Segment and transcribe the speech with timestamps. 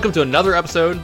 [0.00, 0.96] Welcome to another episode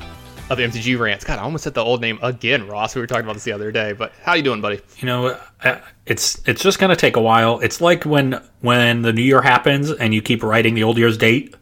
[0.49, 1.23] of MTG Rants.
[1.23, 2.95] God, I almost said the old name again, Ross.
[2.95, 4.81] We were talking about this the other day, but how you doing, buddy?
[5.01, 7.61] You know, uh, it's it's just gonna take a while.
[7.61, 11.19] It's like when when the new year happens and you keep writing the old year's
[11.19, 11.55] date.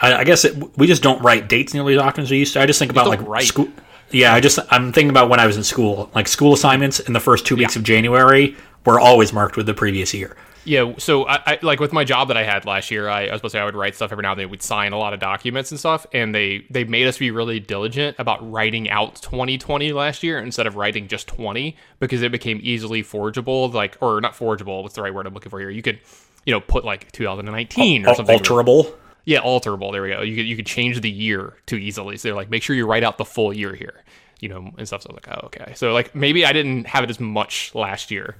[0.00, 2.52] I, I guess it, we just don't write dates nearly as often as we used
[2.52, 2.60] to.
[2.60, 3.44] I just think about like write.
[3.44, 3.68] school.
[4.10, 6.10] Yeah, I just I'm thinking about when I was in school.
[6.14, 8.54] Like school assignments in the first two weeks of January
[8.84, 10.36] were always marked with the previous year.
[10.64, 13.32] Yeah, so I, I like with my job that I had last year, I, I
[13.32, 14.48] was supposed to say I would write stuff every now and then.
[14.48, 17.58] We'd sign a lot of documents and stuff, and they they made us be really
[17.58, 22.60] diligent about writing out 2020 last year instead of writing just 20 because it became
[22.62, 24.82] easily forgeable, like or not forgeable.
[24.84, 25.70] What's the right word I'm looking for here?
[25.70, 25.98] You could,
[26.46, 28.38] you know, put like 2019 or something.
[28.38, 28.94] Alterable.
[29.24, 29.90] Yeah, alterable.
[29.90, 30.22] There we go.
[30.22, 32.16] You could you could change the year too easily.
[32.16, 34.04] So they're like, make sure you write out the full year here,
[34.38, 35.02] you know, and stuff.
[35.02, 35.74] So I was like, oh, okay.
[35.74, 38.36] So like maybe I didn't have it as much last year.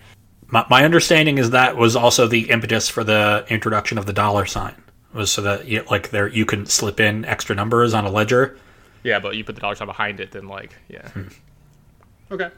[0.53, 4.45] My, my understanding is that was also the impetus for the introduction of the dollar
[4.45, 4.75] sign.
[5.14, 8.58] Was so that you, like there you can slip in extra numbers on a ledger.
[9.03, 11.08] Yeah, but you put the dollar sign behind it, then like, yeah.
[11.08, 11.28] Hmm.
[12.30, 12.50] Okay.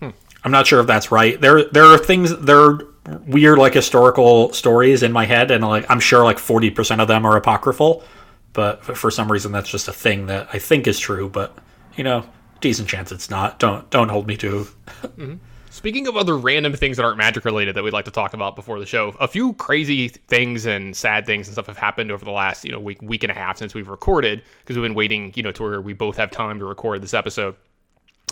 [0.00, 0.10] Hmm.
[0.42, 1.40] I'm not sure if that's right.
[1.40, 2.88] There there are things there are
[3.26, 7.26] weird like historical stories in my head and like I'm sure like 40% of them
[7.26, 8.02] are apocryphal,
[8.54, 11.56] but for some reason that's just a thing that I think is true, but
[11.94, 12.24] you know,
[12.60, 13.58] decent chance it's not.
[13.58, 14.66] Don't don't hold me to
[15.02, 15.34] mm-hmm.
[15.82, 18.54] Speaking of other random things that aren't magic related that we'd like to talk about
[18.54, 22.24] before the show, a few crazy things and sad things and stuff have happened over
[22.24, 24.94] the last you know week week and a half since we've recorded because we've been
[24.94, 27.56] waiting you know to where we both have time to record this episode,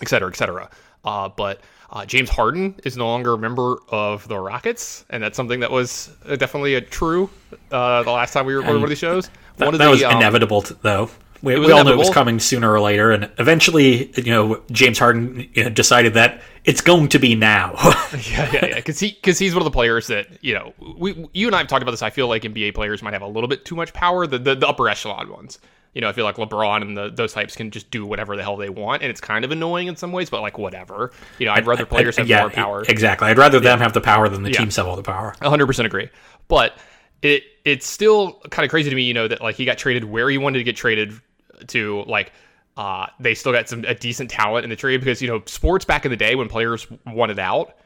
[0.01, 0.71] et cetera, et cetera.
[1.05, 5.37] Uh, but uh, James Harden is no longer a member of the Rockets, and that's
[5.37, 7.29] something that was uh, definitely a true
[7.73, 9.29] uh, the last time we recorded one of these shows.
[9.57, 11.11] that, one of that the, was um, inevitable t- though.
[11.43, 14.99] We, we all knew it was coming sooner or later, and eventually, you know, James
[14.99, 17.75] Harden you know, decided that it's going to be now.
[18.29, 18.75] Yeah, yeah, yeah.
[18.75, 20.75] Because he, because he's one of the players that you know.
[20.99, 22.03] We, you and I have talked about this.
[22.03, 24.27] I feel like NBA players might have a little bit too much power.
[24.27, 25.59] The the, the upper echelon ones.
[25.95, 28.43] You know, I feel like LeBron and the, those types can just do whatever the
[28.43, 30.29] hell they want, and it's kind of annoying in some ways.
[30.29, 31.13] But like, whatever.
[31.39, 32.85] You know, I'd rather players have yeah, more power.
[32.89, 33.29] Exactly.
[33.29, 35.35] I'd rather them have the power than the teams have all the power.
[35.41, 36.09] 100% agree.
[36.49, 36.77] But
[37.23, 40.05] it it's still kind of crazy to me, you know, that like he got traded
[40.05, 41.21] where he wanted to get traded
[41.69, 42.33] to like
[42.77, 45.85] uh they still got some a decent talent in the trade because you know, sports
[45.85, 47.77] back in the day when players wanted out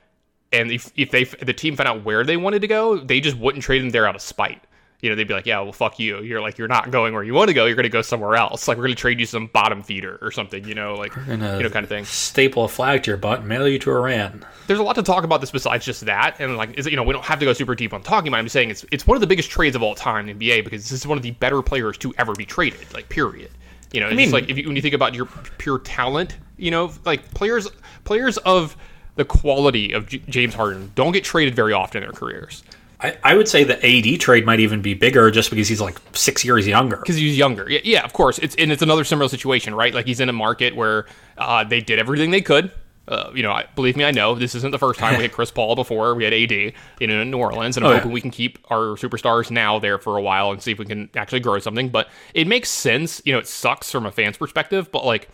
[0.54, 3.20] and if if they if the team found out where they wanted to go, they
[3.20, 4.62] just wouldn't trade them there out of spite.
[5.00, 6.22] You know, they'd be like, "Yeah, well, fuck you.
[6.22, 7.66] You're like, you're not going where you want to go.
[7.66, 8.66] You're to go somewhere else.
[8.66, 10.66] Like, we're to trade you some bottom feeder or something.
[10.66, 13.48] You know, like, you know, kind of thing." Staple a flag to your butt and
[13.48, 14.46] mail you to Iran.
[14.66, 16.96] there's a lot to talk about this besides just that, and like, is it, you
[16.96, 18.38] know, we don't have to go super deep on talking about.
[18.38, 18.40] it.
[18.40, 20.88] I'm saying it's it's one of the biggest trades of all time in NBA because
[20.88, 22.94] this is one of the better players to ever be traded.
[22.94, 23.50] Like, period.
[23.94, 25.26] You know, it's mean- just like if you, when you think about your
[25.58, 27.68] pure talent, you know, like players
[28.04, 28.76] players of
[29.16, 32.64] the quality of J- James Harden don't get traded very often in their careers
[33.04, 35.98] I, I would say the AD trade might even be bigger just because he's like
[36.14, 36.96] six years younger.
[36.96, 37.68] because he's younger.
[37.68, 38.38] Yeah, yeah, of course.
[38.38, 39.92] It's and it's another similar situation, right?
[39.92, 41.04] Like he's in a market where
[41.36, 42.72] uh, they did everything they could.
[43.06, 45.32] Uh, you know, I, believe me, I know this isn't the first time we had
[45.32, 46.14] Chris Paul before.
[46.14, 47.98] We had AD you know, in New Orleans, and I'm Oh, yeah.
[48.00, 50.86] hoping we can keep our superstars now there for a while and see if we
[50.86, 51.90] can actually grow something.
[51.90, 53.20] But it makes sense.
[53.26, 55.28] You know, it sucks from a fan's perspective, but like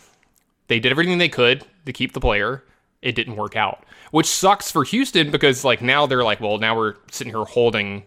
[0.66, 2.64] they did everything they could to keep the player.
[3.02, 6.76] It didn't work out, which sucks for Houston because like now they're like, well, now
[6.76, 8.02] we're sitting here holding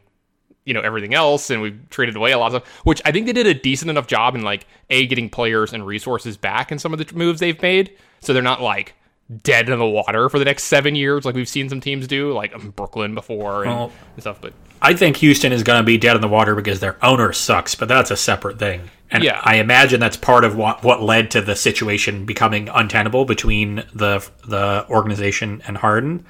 [0.66, 3.26] you know everything else and we've traded away a lot of stuff which i think
[3.26, 6.80] they did a decent enough job in like a getting players and resources back in
[6.80, 8.94] some of the moves they've made so they're not like
[9.42, 12.32] dead in the water for the next seven years like we've seen some teams do
[12.34, 14.54] like brooklyn before and, Well- and stuff but
[14.86, 17.74] I think Houston is going to be dead in the water because their owner sucks,
[17.74, 18.90] but that's a separate thing.
[19.10, 19.40] And Yeah.
[19.42, 24.28] I imagine that's part of what what led to the situation becoming untenable between the
[24.46, 26.26] the organization and Harden.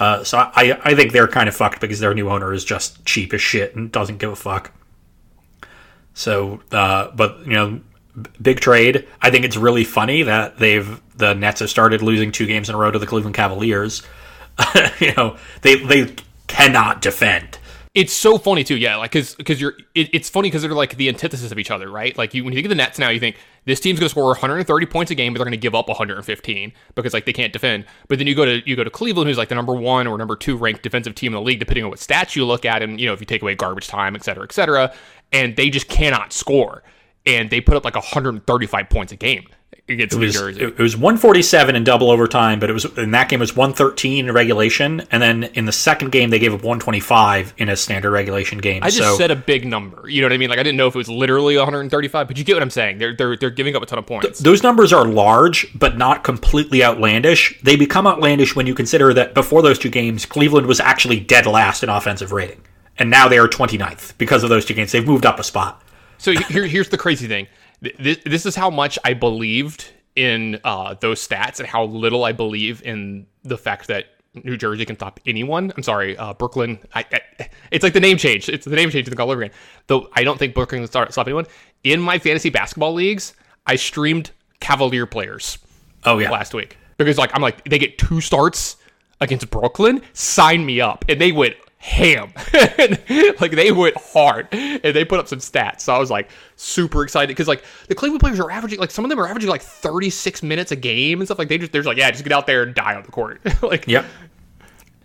[0.00, 3.04] Uh, so I I think they're kind of fucked because their new owner is just
[3.04, 4.72] cheap as shit and doesn't give a fuck.
[6.14, 7.80] So, uh, but you know,
[8.42, 9.06] big trade.
[9.22, 12.74] I think it's really funny that they've the Nets have started losing two games in
[12.74, 14.02] a row to the Cleveland Cavaliers.
[15.00, 16.14] you know, they they
[16.46, 17.58] cannot defend.
[17.94, 20.96] it's so funny too yeah like because because you're it, it's funny because they're like
[20.96, 23.08] the antithesis of each other right like you when you think of the nets now
[23.08, 25.56] you think this team's going to score 130 points a game but they're going to
[25.56, 28.82] give up 115 because like they can't defend but then you go to you go
[28.84, 31.40] to cleveland who's like the number one or number two ranked defensive team in the
[31.42, 33.54] league depending on what stats you look at and you know if you take away
[33.54, 34.92] garbage time et cetera et cetera
[35.32, 36.82] and they just cannot score
[37.26, 39.46] and they put up like 135 points a game
[39.86, 40.62] against It New was, Jersey.
[40.62, 44.26] it was 147 in double overtime, but it was in that game it was 113
[44.28, 48.10] in regulation, and then in the second game they gave up 125 in a standard
[48.10, 48.82] regulation game.
[48.82, 50.08] I just so said a big number.
[50.08, 50.48] You know what I mean?
[50.48, 52.96] Like I didn't know if it was literally 135, but you get what I'm saying.
[52.98, 54.38] They're they're they're giving up a ton of points.
[54.38, 57.60] those numbers are large, but not completely outlandish.
[57.62, 61.44] They become outlandish when you consider that before those two games, Cleveland was actually dead
[61.46, 62.62] last in offensive rating,
[62.98, 64.92] and now they are 29th because of those two games.
[64.92, 65.82] They've moved up a spot.
[66.18, 67.46] So here, here's the crazy thing.
[67.80, 72.32] this, this is how much I believed in uh, those stats and how little I
[72.32, 74.06] believe in the fact that
[74.42, 75.72] New Jersey can stop anyone.
[75.76, 76.78] I'm sorry, uh, Brooklyn.
[76.94, 78.48] I, I, it's like the name change.
[78.48, 79.54] It's the name change all over again.
[79.86, 81.46] Though I don't think Brooklyn can start, stop anyone.
[81.84, 83.34] In my fantasy basketball leagues,
[83.66, 84.30] I streamed
[84.60, 85.58] Cavalier players.
[86.04, 88.76] Oh yeah, last week because like I'm like they get two starts
[89.20, 90.02] against Brooklyn.
[90.12, 92.32] Sign me up, and they went ham.
[93.40, 95.82] like they went hard and they put up some stats.
[95.82, 99.04] So I was like super excited because like the Cleveland players are averaging like some
[99.04, 101.38] of them are averaging like 36 minutes a game and stuff.
[101.38, 103.12] Like they just they're just like yeah, just get out there and die on the
[103.12, 103.42] court.
[103.62, 104.06] like yep.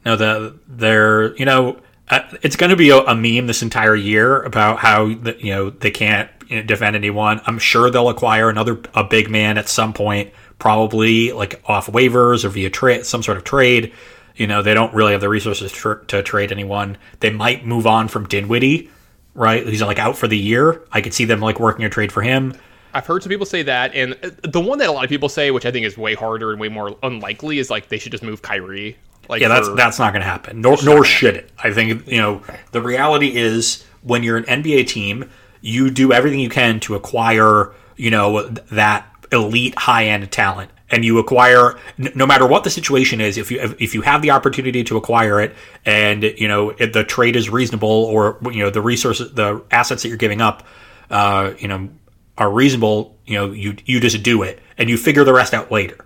[0.06, 3.96] No, the they're you know uh, it's going to be a, a, meme this entire
[3.96, 6.30] year about how the, you know they can't
[6.66, 7.42] defend anyone.
[7.46, 12.46] I'm sure they'll acquire another a big man at some point, probably like off waivers
[12.46, 13.92] or via trade, some sort of trade.
[14.40, 16.98] You know, they don't really have the resources to, to trade anyone.
[17.20, 18.90] They might move on from Dinwiddie,
[19.36, 19.68] right?
[19.68, 20.82] He's like out for the year.
[20.94, 22.56] I could see them like working a trade for him.
[22.94, 25.28] I've heard some people say that, and uh, the one that a lot of people
[25.28, 28.14] say, which I think is way harder and way more unlikely, is like they should
[28.14, 28.98] just move Kyrie.
[29.28, 30.62] Like yeah, that's for, that's not going to happen.
[30.62, 31.52] Nor nor should it.
[31.60, 36.40] I think you know the reality is when you're an NBA team, you do everything
[36.40, 42.26] you can to acquire you know that elite high end talent and you acquire no
[42.26, 45.56] matter what the situation is if you if you have the opportunity to acquire it
[45.86, 50.10] and you know the trade is reasonable or you know the resources the assets that
[50.10, 50.66] you're giving up
[51.12, 51.90] uh, you know
[52.38, 55.72] are reasonable you know you you just do it and you figure the rest out
[55.72, 55.98] later.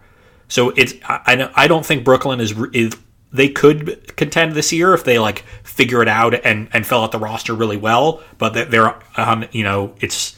[0.49, 2.97] So it's I I don't think Brooklyn is is
[3.31, 7.11] they could contend this year if they like figure it out and and fill out
[7.11, 10.35] the roster really well but they're um, you know it's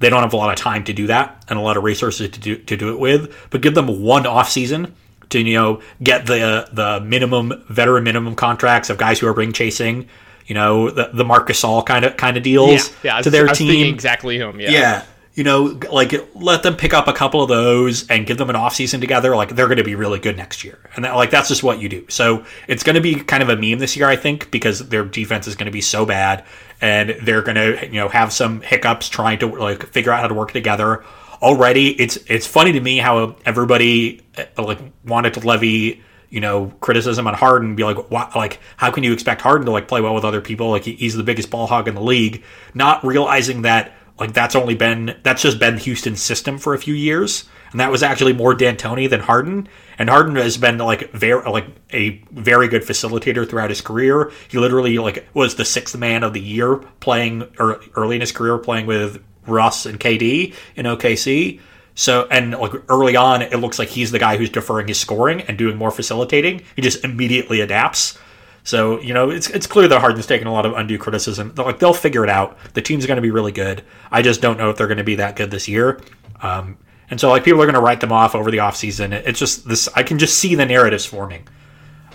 [0.00, 2.30] they don't have a lot of time to do that and a lot of resources
[2.30, 3.34] to do to do it with.
[3.50, 4.94] But give them one off season
[5.28, 9.52] to you know get the the minimum veteran minimum contracts of guys who are ring
[9.52, 10.08] chasing.
[10.46, 13.46] You know the the Marc Gasol kind of kind of deals yeah, yeah, to their
[13.46, 13.94] team.
[13.94, 14.58] Exactly him.
[14.58, 14.70] Yeah.
[14.70, 15.04] Yeah
[15.34, 18.56] you know, like let them pick up a couple of those and give them an
[18.56, 19.36] off season together.
[19.36, 21.80] Like they're going to be really good next year, and that, like that's just what
[21.80, 22.04] you do.
[22.08, 25.04] So it's going to be kind of a meme this year, I think, because their
[25.04, 26.44] defense is going to be so bad,
[26.80, 30.28] and they're going to you know have some hiccups trying to like figure out how
[30.28, 31.04] to work together.
[31.40, 36.72] Already, it's it's funny to me how everybody uh, like wanted to levy you know
[36.80, 40.00] criticism on Harden, be like, what, like how can you expect Harden to like play
[40.00, 40.70] well with other people?
[40.70, 42.42] Like he's the biggest ball hog in the league,
[42.74, 46.94] not realizing that like that's only been that's just been Houston's system for a few
[46.94, 49.66] years, and that was actually more D'Antoni than Harden.
[49.98, 54.30] And Harden has been like very like a very good facilitator throughout his career.
[54.48, 58.32] He literally like was the sixth man of the year playing or early in his
[58.32, 61.60] career playing with Russ and KD in OKC.
[61.94, 65.40] So and like early on, it looks like he's the guy who's deferring his scoring
[65.42, 66.62] and doing more facilitating.
[66.76, 68.18] He just immediately adapts.
[68.64, 71.52] So you know, it's it's clear that Harden's taking a lot of undue criticism.
[71.54, 72.58] They're like they'll figure it out.
[72.74, 73.82] The team's going to be really good.
[74.10, 76.00] I just don't know if they're going to be that good this year.
[76.42, 76.78] Um,
[77.10, 79.12] and so like people are going to write them off over the offseason.
[79.12, 79.88] It's just this.
[79.94, 81.46] I can just see the narratives forming.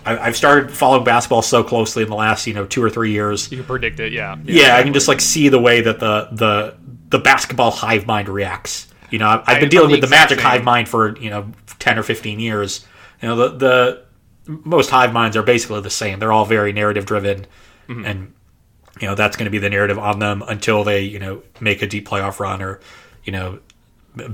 [0.06, 3.12] I, have started following basketball so closely in the last you know two or three
[3.12, 3.51] years.
[3.51, 4.37] You can predict it, yeah.
[4.45, 6.75] Yeah, yeah I can just like see the way that the the
[7.09, 8.87] the basketball hive mind reacts.
[9.09, 11.97] You know, I've, I've been dealing with the Magic hive mind for you know ten
[11.97, 12.85] or fifteen years.
[13.21, 14.05] You know, the the
[14.47, 16.19] most hive minds are basically the same.
[16.19, 17.45] They're all very narrative driven,
[17.87, 18.06] mm-hmm.
[18.06, 18.33] and
[18.99, 21.81] you know that's going to be the narrative on them until they you know make
[21.81, 22.80] a deep playoff run or
[23.23, 23.59] you know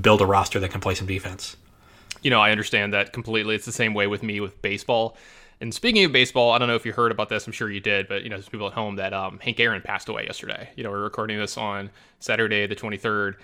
[0.00, 1.56] build a roster that can play some defense.
[2.22, 3.54] You know, I understand that completely.
[3.54, 5.16] It's the same way with me with baseball.
[5.60, 7.46] And speaking of baseball, I don't know if you heard about this.
[7.46, 9.80] I'm sure you did, but you know, there's people at home that um, Hank Aaron
[9.80, 10.68] passed away yesterday.
[10.76, 13.36] You know, we're recording this on Saturday, the 23rd,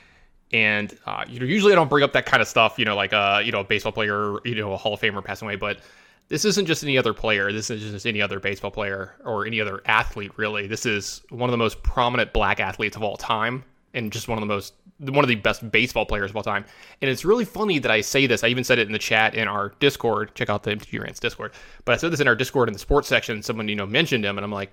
[0.52, 2.78] and uh, you know, usually I don't bring up that kind of stuff.
[2.78, 5.24] You know, like uh, you know, a baseball player, you know, a Hall of Famer
[5.24, 5.78] passing away, but
[6.28, 7.52] this isn't just any other player.
[7.52, 10.66] This isn't just any other baseball player or any other athlete, really.
[10.66, 14.36] This is one of the most prominent black athletes of all time and just one
[14.36, 16.64] of the most one of the best baseball players of all time.
[17.00, 18.42] And it's really funny that I say this.
[18.42, 20.34] I even said it in the chat in our Discord.
[20.34, 21.52] Check out the MTG Rants Discord.
[21.84, 23.40] But I said this in our Discord in the sports section.
[23.42, 24.72] Someone, you know, mentioned him, and I'm like,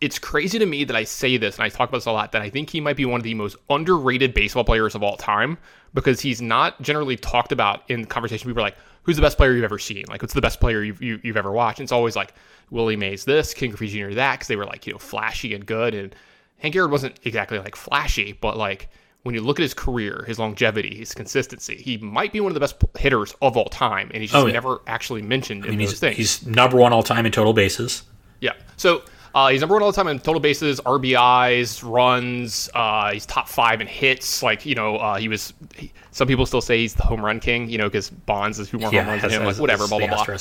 [0.00, 2.32] it's crazy to me that I say this, and I talk about this a lot,
[2.32, 5.16] that I think he might be one of the most underrated baseball players of all
[5.16, 5.58] time
[5.94, 8.48] because he's not generally talked about in conversation.
[8.48, 10.04] People are like, who's the best player you've ever seen?
[10.08, 11.78] Like, what's the best player you've, you, have you have ever watched?
[11.78, 12.34] And it's always like
[12.70, 14.14] Willie Mays this, Ken Griffey Jr.
[14.14, 15.94] that, because they were like, you know, flashy and good.
[15.94, 16.14] And
[16.58, 18.88] Hank Aaron wasn't exactly like flashy, but like
[19.22, 22.54] when you look at his career, his longevity, his consistency, he might be one of
[22.54, 24.10] the best hitters of all time.
[24.12, 24.52] And he's just oh, yeah.
[24.52, 26.16] never actually mentioned I mean, in those things.
[26.16, 28.02] He's number one all time in total bases.
[28.40, 28.52] Yeah.
[28.76, 29.02] So
[29.34, 32.70] uh, he's number one all the time in total bases, RBIs, runs.
[32.72, 34.42] Uh, he's top five in hits.
[34.42, 35.52] Like you know, uh, he was.
[35.74, 37.68] He, some people still say he's the home run king.
[37.68, 39.44] You know, because Bonds is who more yeah, home runs than him.
[39.44, 40.36] Like whatever, blah blah blah.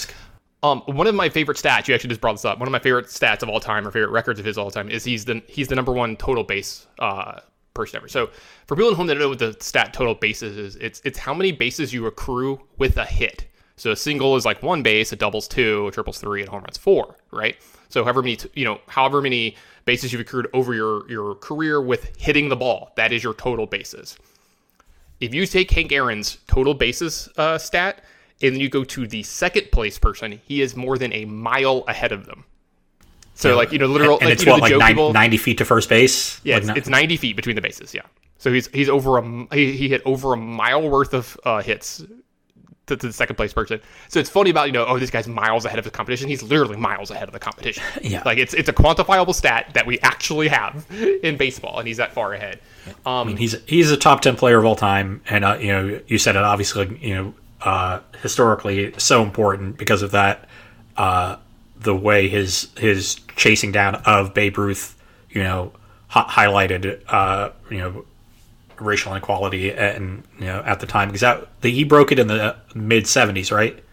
[0.61, 1.87] Um, one of my favorite stats.
[1.87, 2.59] You actually just brought this up.
[2.59, 4.89] One of my favorite stats of all time, or favorite records of his all time,
[4.89, 7.39] is he's the he's the number one total base uh,
[7.73, 8.07] person ever.
[8.07, 8.29] So
[8.67, 11.17] for people at home that don't know what the stat total bases is, it's it's
[11.17, 13.47] how many bases you accrue with a hit.
[13.75, 16.51] So a single is like one base, a double's two, a triple's three, and a
[16.51, 17.57] home run's four, right?
[17.93, 22.19] So however many you know, however many bases you've accrued over your your career with
[22.19, 24.17] hitting the ball, that is your total bases.
[25.19, 28.03] If you take Hank Aaron's total bases uh, stat
[28.41, 31.83] and then you go to the second place person, he is more than a mile
[31.87, 32.45] ahead of them.
[33.35, 33.55] So yeah.
[33.57, 35.57] like you know, literal, and, like, it's you know, what like 90, people, 90, feet
[35.59, 36.41] to first base.
[36.43, 37.93] Yeah, like it's, it's, ninety feet between the bases.
[37.93, 38.07] Yeah,
[38.39, 39.23] so he's he's over a
[39.53, 42.03] he, he hit over a mile worth of uh, hits
[42.87, 43.79] to, to, the second place person.
[44.09, 46.27] So it's funny about you know, oh, this guy's miles ahead of the competition.
[46.27, 47.83] He's literally miles ahead of the competition.
[48.03, 50.85] Yeah, like it's it's a quantifiable stat that we actually have
[51.23, 52.59] in baseball, and he's that far ahead.
[53.05, 55.67] Um, I mean, he's he's a top ten player of all time, and uh, you
[55.67, 60.47] know, you said it obviously, you know, uh, historically so important because of that.
[60.97, 61.37] Uh,
[61.79, 64.95] the way his his chasing down of Babe Ruth,
[65.29, 65.71] you know,
[66.09, 68.05] highlighted, uh, you know,
[68.83, 72.27] racial inequality and you know at the time because that the, he broke it in
[72.27, 73.83] the mid '70s, right?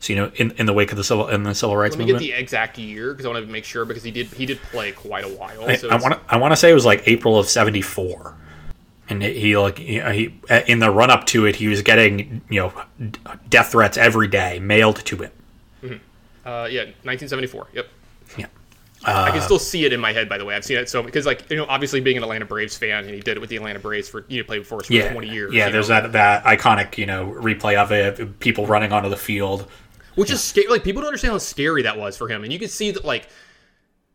[0.00, 1.98] So you know, in, in the wake of the civil in the civil rights Let
[1.98, 2.24] me movement.
[2.24, 4.60] get the exact year because I want to make sure because he did he did
[4.62, 5.68] play quite a while.
[5.68, 8.34] I, So I want to I want to say it was like April of '74,
[9.10, 10.34] and he like he
[10.66, 12.72] in the run up to it he was getting you know
[13.50, 15.30] death threats every day mailed to him.
[15.82, 16.48] Mm-hmm.
[16.48, 17.68] Uh, yeah, 1974.
[17.74, 17.88] Yep.
[19.04, 20.28] Uh, I can still see it in my head.
[20.28, 22.44] By the way, I've seen it so because, like, you know, obviously being an Atlanta
[22.44, 24.80] Braves fan, and he did it with the Atlanta Braves for you know played for
[24.80, 25.54] us for yeah, 20 years.
[25.54, 26.02] Yeah, there's know?
[26.02, 29.66] that that iconic you know replay of it, people running onto the field,
[30.16, 30.34] which yeah.
[30.34, 30.68] is scary.
[30.68, 33.04] Like people don't understand how scary that was for him, and you can see that
[33.04, 33.28] like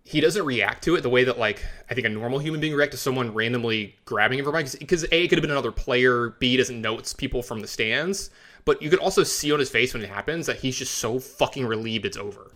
[0.04, 2.75] he doesn't react to it the way that like I think a normal human being
[2.75, 6.36] react to someone randomly grabbing him from because a it could have been another player,
[6.39, 8.30] b doesn't know it's people from the stands,
[8.65, 11.18] but you could also see on his face when it happens that he's just so
[11.18, 12.51] fucking relieved it's over.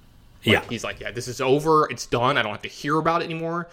[0.45, 1.89] Like, yeah, he's like, yeah, this is over.
[1.89, 2.37] It's done.
[2.37, 3.69] I don't have to hear about it anymore.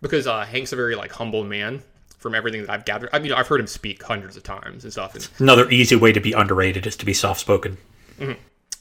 [0.00, 1.82] Because uh, Hank's a very like humble man.
[2.18, 4.92] From everything that I've gathered, I mean, I've heard him speak hundreds of times and
[4.92, 5.14] stuff.
[5.14, 7.76] And, Another easy way to be underrated is to be soft spoken.
[8.18, 8.32] Mm-hmm.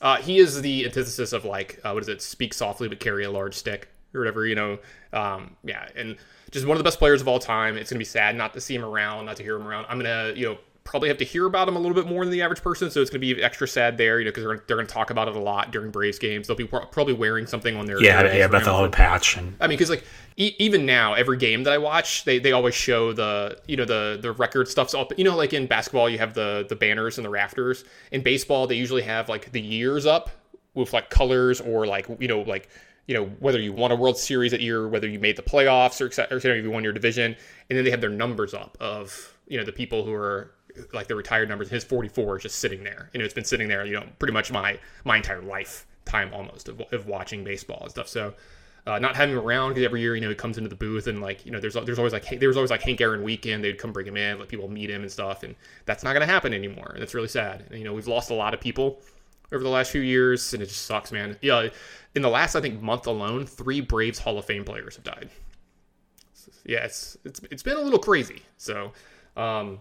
[0.01, 2.21] Uh, he is the antithesis of like, uh, what is it?
[2.21, 4.47] Speak softly but carry a large stick or whatever.
[4.47, 4.79] You know,
[5.13, 6.17] um, yeah, and
[6.49, 7.77] just one of the best players of all time.
[7.77, 9.85] It's gonna be sad not to see him around, not to hear him around.
[9.89, 12.31] I'm gonna, you know, probably have to hear about him a little bit more than
[12.31, 14.63] the average person, so it's going to be extra sad there, you know, because they're,
[14.67, 16.47] they're going to talk about it a lot during Braves games.
[16.47, 19.35] They'll be probably wearing something on their yeah, yeah, about the whole patch.
[19.35, 19.57] And...
[19.59, 20.03] I mean, because like
[20.37, 23.85] e- even now, every game that I watch, they, they always show the you know
[23.85, 25.11] the the record stuff's up.
[25.17, 27.83] You know, like in basketball, you have the the banners and the rafters.
[28.11, 30.29] In baseball, they usually have like the years up
[30.75, 32.69] with like colors or like you know like
[33.07, 35.99] you know whether you won a World Series that year, whether you made the playoffs
[35.99, 37.35] or, or if you won your division,
[37.69, 40.51] and then they have their numbers up of you know the people who are
[40.93, 41.69] like the retired numbers.
[41.69, 43.09] His 44 is just sitting there.
[43.13, 43.85] Know, it's been sitting there.
[43.85, 48.07] You know, pretty much my my entire lifetime almost of, of watching baseball and stuff.
[48.07, 48.33] So.
[48.87, 51.07] Uh, not having him around because every year, you know, he comes into the booth
[51.07, 53.63] and like, you know, there's there's always like there was always like Hank Aaron weekend.
[53.63, 55.55] They'd come bring him in, let people meet him and stuff, and
[55.85, 56.91] that's not going to happen anymore.
[56.93, 57.65] And it's really sad.
[57.71, 59.01] And, you know, we've lost a lot of people
[59.51, 61.37] over the last few years, and it just sucks, man.
[61.41, 61.69] Yeah,
[62.13, 65.29] in the last I think month alone, three Braves Hall of Fame players have died.
[66.65, 68.41] Yeah, it's it's it's been a little crazy.
[68.57, 68.91] So,
[69.37, 69.79] um,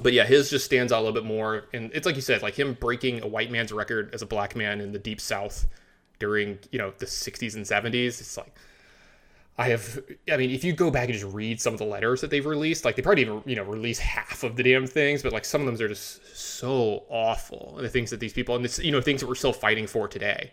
[0.00, 1.64] but yeah, his just stands out a little bit more.
[1.72, 4.54] And it's like you said, like him breaking a white man's record as a black
[4.54, 5.66] man in the deep south
[6.18, 8.20] during, you know, the 60s and 70s.
[8.20, 8.54] It's like,
[9.58, 10.00] I have,
[10.30, 12.44] I mean, if you go back and just read some of the letters that they've
[12.44, 15.46] released, like they probably even, you know, release half of the damn things, but like
[15.46, 17.74] some of them are just so awful.
[17.76, 19.86] And the things that these people, and it's, you know, things that we're still fighting
[19.86, 20.52] for today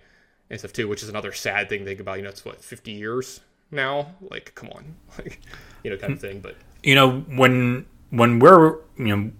[0.49, 2.63] and stuff too, which is another sad thing to think about, you know, it's what,
[2.63, 4.15] 50 years now?
[4.21, 5.41] Like, come on, like,
[5.83, 6.39] you know, kind of thing.
[6.39, 9.31] But, you know, when, when we're you know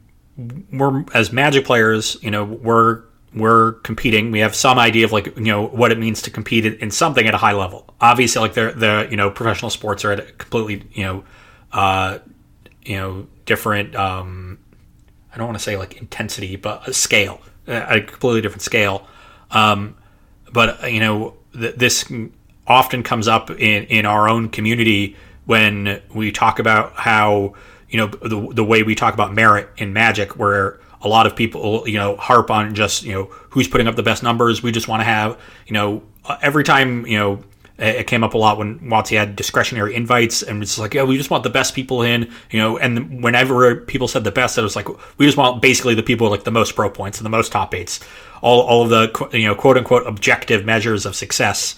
[0.72, 3.04] we're as magic players you know we're
[3.36, 4.32] we're competing.
[4.32, 7.26] We have some idea of like you know what it means to compete in something
[7.28, 7.94] at a high level.
[8.00, 11.24] Obviously like the the you know professional sports are at a completely you know
[11.72, 12.20] uh
[12.84, 14.60] you know different um
[15.34, 19.08] i don't want to say like intensity but a scale a completely different scale.
[19.52, 19.96] Um
[20.52, 22.12] but you know th- this
[22.68, 25.16] often comes up in in our own community
[25.46, 27.54] when we talk about how
[27.94, 31.36] you know the, the way we talk about merit in magic where a lot of
[31.36, 34.72] people you know harp on just you know who's putting up the best numbers we
[34.72, 36.02] just want to have you know
[36.42, 37.42] every time you know
[37.80, 41.18] it came up a lot when WotC had discretionary invites and it's like, yeah, we
[41.18, 44.62] just want the best people in, you know, and whenever people said the best, it
[44.62, 47.32] was like, we just want basically the people like the most pro points and the
[47.32, 48.00] most top eights,
[48.42, 51.76] all, all of the, you know, quote unquote objective measures of success.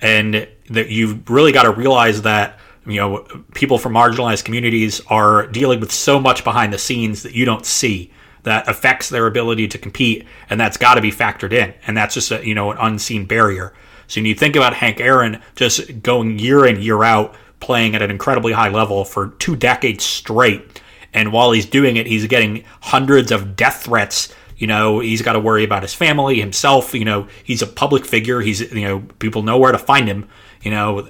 [0.00, 5.46] And that you've really got to realize that you know people from marginalized communities are
[5.48, 8.12] dealing with so much behind the scenes that you don't see
[8.44, 12.14] that affects their ability to compete and that's got to be factored in and that's
[12.14, 13.72] just a, you know an unseen barrier
[14.08, 18.02] so when you think about Hank Aaron just going year in year out playing at
[18.02, 20.80] an incredibly high level for two decades straight.
[21.12, 24.32] And while he's doing it, he's getting hundreds of death threats.
[24.56, 26.94] You know, he's got to worry about his family, himself.
[26.94, 28.40] You know, he's a public figure.
[28.40, 30.28] He's, you know, people know where to find him.
[30.62, 31.08] You know,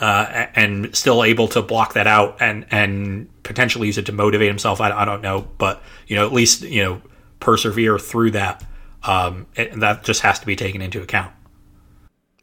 [0.00, 4.48] uh, and still able to block that out and and potentially use it to motivate
[4.48, 4.80] himself.
[4.80, 7.02] I, I don't know, but you know, at least you know,
[7.40, 8.64] persevere through that.
[9.04, 11.32] Um, and that just has to be taken into account.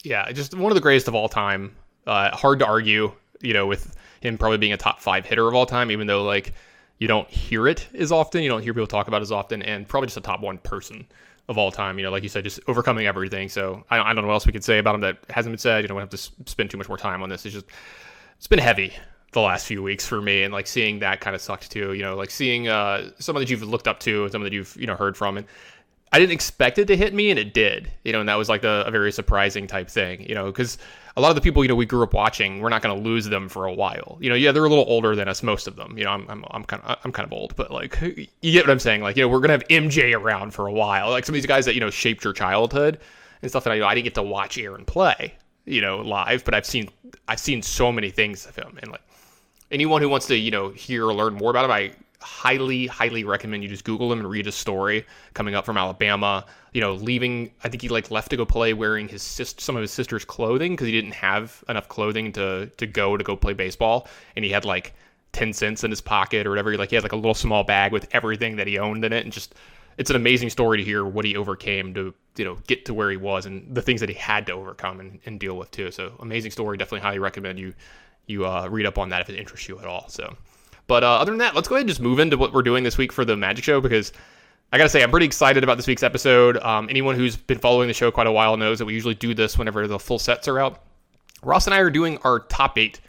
[0.03, 1.75] Yeah, just one of the greatest of all time.
[2.07, 5.55] Uh, hard to argue, you know, with him probably being a top five hitter of
[5.55, 6.53] all time, even though like
[6.99, 9.61] you don't hear it as often, you don't hear people talk about it as often,
[9.61, 11.05] and probably just a top one person
[11.47, 11.97] of all time.
[11.97, 13.49] You know, like you said, just overcoming everything.
[13.49, 15.59] So I, I don't know what else we could say about him that hasn't been
[15.59, 15.83] said.
[15.83, 17.45] You know, we have to spend too much more time on this.
[17.45, 17.65] It's just
[18.37, 18.93] it's been heavy
[19.31, 21.93] the last few weeks for me, and like seeing that kind of sucked too.
[21.93, 24.75] You know, like seeing uh, someone that you've looked up to and someone that you've
[24.79, 25.47] you know heard from, and
[26.11, 27.91] I didn't expect it to hit me, and it did.
[28.03, 30.27] You know, and that was like a, a very surprising type thing.
[30.27, 30.77] You know, because
[31.17, 33.01] a lot of the people you know we grew up watching, we're not going to
[33.01, 34.17] lose them for a while.
[34.19, 35.97] You know, yeah, they're a little older than us, most of them.
[35.97, 38.65] You know, I'm I'm, I'm kind of I'm kind of old, but like you get
[38.65, 39.01] what I'm saying.
[39.01, 41.09] Like you know, we're gonna have MJ around for a while.
[41.09, 42.99] Like some of these guys that you know shaped your childhood
[43.41, 43.63] and stuff.
[43.63, 45.33] that I you know, I didn't get to watch Aaron play,
[45.65, 46.89] you know, live, but I've seen
[47.27, 49.01] I've seen so many things of him, and like
[49.71, 51.91] anyone who wants to you know hear or learn more about him, I
[52.25, 55.05] highly, highly recommend you just Google him and read his story
[55.35, 56.45] coming up from Alabama.
[56.73, 57.51] You know, leaving.
[57.63, 60.25] I think he like left to go play wearing his sis- some of his sister's
[60.25, 64.43] clothing because he didn't have enough clothing to to go to go play baseball, and
[64.43, 64.93] he had like
[65.31, 66.75] ten cents in his pocket or whatever.
[66.75, 69.23] Like he had like a little small bag with everything that he owned in it,
[69.23, 69.55] and just
[69.97, 73.11] it's an amazing story to hear what he overcame to you know get to where
[73.11, 75.91] he was and the things that he had to overcome and, and deal with too.
[75.91, 76.77] So amazing story.
[76.77, 77.73] Definitely highly recommend you
[78.25, 80.09] you uh, read up on that if it interests you at all.
[80.09, 80.35] So.
[80.87, 82.83] But uh, other than that, let's go ahead and just move into what we're doing
[82.83, 84.13] this week for the Magic Show because
[84.71, 86.57] I gotta say I'm pretty excited about this week's episode.
[86.57, 89.33] Um, anyone who's been following the show quite a while knows that we usually do
[89.33, 90.83] this whenever the full sets are out.
[91.43, 92.99] Ross and I are doing our top eight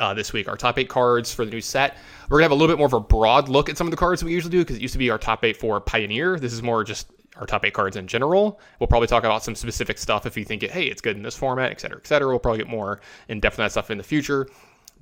[0.00, 1.96] uh, this week, our top eight cards for the new set.
[2.28, 3.96] We're gonna have a little bit more of a broad look at some of the
[3.96, 6.38] cards that we usually do because it used to be our top eight for Pioneer.
[6.38, 8.60] This is more just our top eight cards in general.
[8.78, 11.36] We'll probably talk about some specific stuff if you think hey, it's good in this
[11.36, 12.28] format, et cetera, et cetera.
[12.28, 14.48] We'll probably get more in depth on that stuff in the future.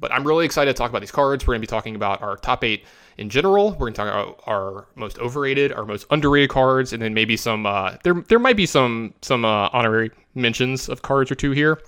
[0.00, 1.46] But I'm really excited to talk about these cards.
[1.46, 2.84] We're going to be talking about our top eight
[3.18, 3.72] in general.
[3.72, 7.36] We're going to talk about our most overrated, our most underrated cards, and then maybe
[7.36, 7.66] some.
[7.66, 11.80] Uh, there, there might be some some uh, honorary mentions of cards or two here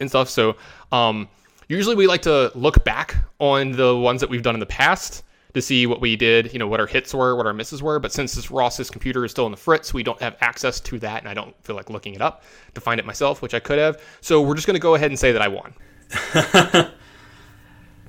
[0.00, 0.28] and stuff.
[0.28, 0.56] So,
[0.92, 1.28] um,
[1.68, 5.24] usually we like to look back on the ones that we've done in the past
[5.52, 8.00] to see what we did, you know, what our hits were, what our misses were.
[8.00, 10.98] But since this Ross's computer is still in the fritz, we don't have access to
[10.98, 12.42] that, and I don't feel like looking it up
[12.74, 14.02] to find it myself, which I could have.
[14.20, 15.74] So we're just going to go ahead and say that I won.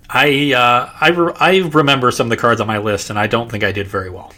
[0.10, 3.28] I uh, I, re- I remember some of the cards on my list, and I
[3.28, 4.34] don't think I did very well.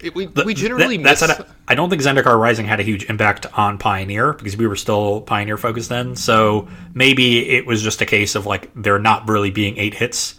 [0.00, 1.20] It, we, we generally that, miss.
[1.20, 4.74] That's I don't think Zendikar Rising had a huge impact on Pioneer because we were
[4.74, 6.16] still Pioneer focused then.
[6.16, 10.34] So maybe it was just a case of like there not really being eight hits.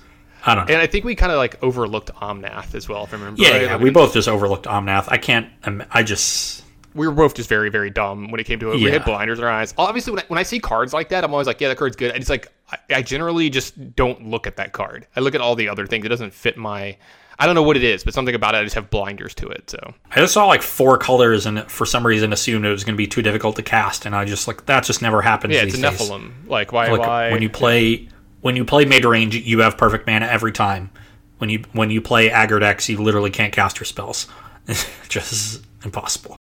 [0.46, 0.74] I don't know.
[0.74, 3.42] And I think we kind of like overlooked Omnath as well, if I remember.
[3.42, 3.62] Yeah, right.
[3.62, 5.06] yeah Like, we both just overlooked Omnath.
[5.08, 5.48] I can't.
[5.64, 6.66] um, I just.
[6.94, 8.76] we were both just very, very dumb when it came to it.
[8.76, 8.92] We Yeah.
[8.92, 9.74] had blinders in our eyes.
[9.78, 11.96] Obviously, when I, when I see cards like that, I'm always like, yeah, that card's
[11.96, 12.12] good.
[12.12, 15.08] And it's like, I, I generally just don't look at that card.
[15.16, 16.06] I look at all the other things.
[16.06, 16.98] It doesn't fit my.
[17.40, 19.48] I don't know what it is, but something about it, I just have blinders to
[19.48, 19.70] it.
[19.70, 22.94] So I just saw like four colors and for some reason assumed it was going
[22.94, 25.54] to be too difficult to cast, and I just like that just never happens.
[25.54, 26.10] yeah, it's a these days.
[26.48, 26.90] Like why?
[26.92, 27.32] Like why?
[27.32, 28.10] when you play
[28.42, 30.92] when you play mid range, you have perfect mana every time.
[31.40, 34.28] When you when you play aggro decks, you literally can't cast your spells.
[35.10, 36.38] Just impossible.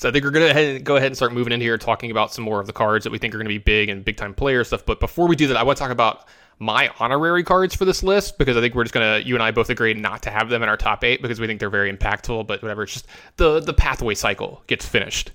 [0.00, 2.42] So I think we're gonna go ahead and start moving in here, talking about some
[2.42, 4.64] more of the cards that we think are gonna be big and big time player
[4.64, 4.86] stuff.
[4.86, 6.26] But before we do that, I want to talk about
[6.58, 9.50] my honorary cards for this list because I think we're just gonna you and I
[9.50, 11.94] both agree not to have them in our top eight because we think they're very
[11.94, 12.46] impactful.
[12.46, 15.32] But whatever, it's just the the pathway cycle gets finished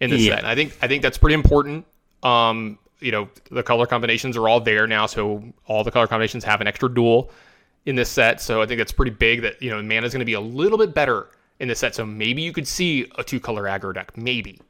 [0.00, 0.36] in this Yeah.
[0.36, 0.38] set.
[0.38, 1.84] And I think I think that's pretty important.
[2.22, 6.44] Um, you know, the color combinations are all there now, so all the color combinations
[6.44, 7.30] have an extra dual
[7.84, 8.40] in this set.
[8.40, 10.40] So I think that's pretty big that, you know, mana is going to be a
[10.40, 11.28] little bit better
[11.60, 11.94] in this set.
[11.94, 14.60] So maybe you could see a two color aggro deck, maybe,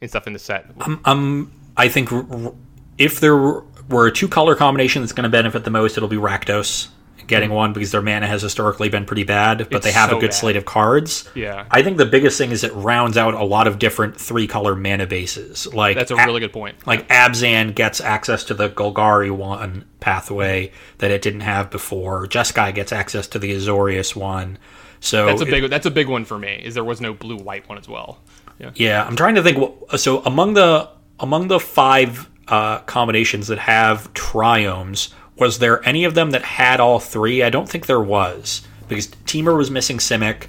[0.00, 0.66] and stuff in the set.
[1.04, 2.52] Um, I think r-
[2.98, 6.16] if there were a two color combination that's going to benefit the most, it'll be
[6.16, 6.88] Rakdos
[7.26, 10.16] getting one because their mana has historically been pretty bad, but It's they have so
[10.16, 10.34] a good bad.
[10.34, 11.28] slate of cards.
[11.34, 11.66] Yeah.
[11.70, 14.74] I think the biggest thing is it rounds out a lot of different three color
[14.74, 15.66] mana bases.
[15.74, 16.86] Like That's a A- really good point.
[16.86, 22.26] Like Abzan gets access to the Golgari one pathway that it didn't have before.
[22.26, 24.56] Jeskai gets access to the Azorius one.
[25.00, 26.60] So That's a it- big that's a big one for me.
[26.64, 28.18] Is there was no blue white one as well.
[28.58, 28.70] Yeah.
[28.74, 29.58] Yeah, I'm trying to think.
[29.96, 30.88] So among the
[31.20, 36.80] among the five uh, combinations that have triomes, was there any of them that had
[36.80, 37.42] all three?
[37.42, 40.46] I don't think there was because Temur was missing Simic.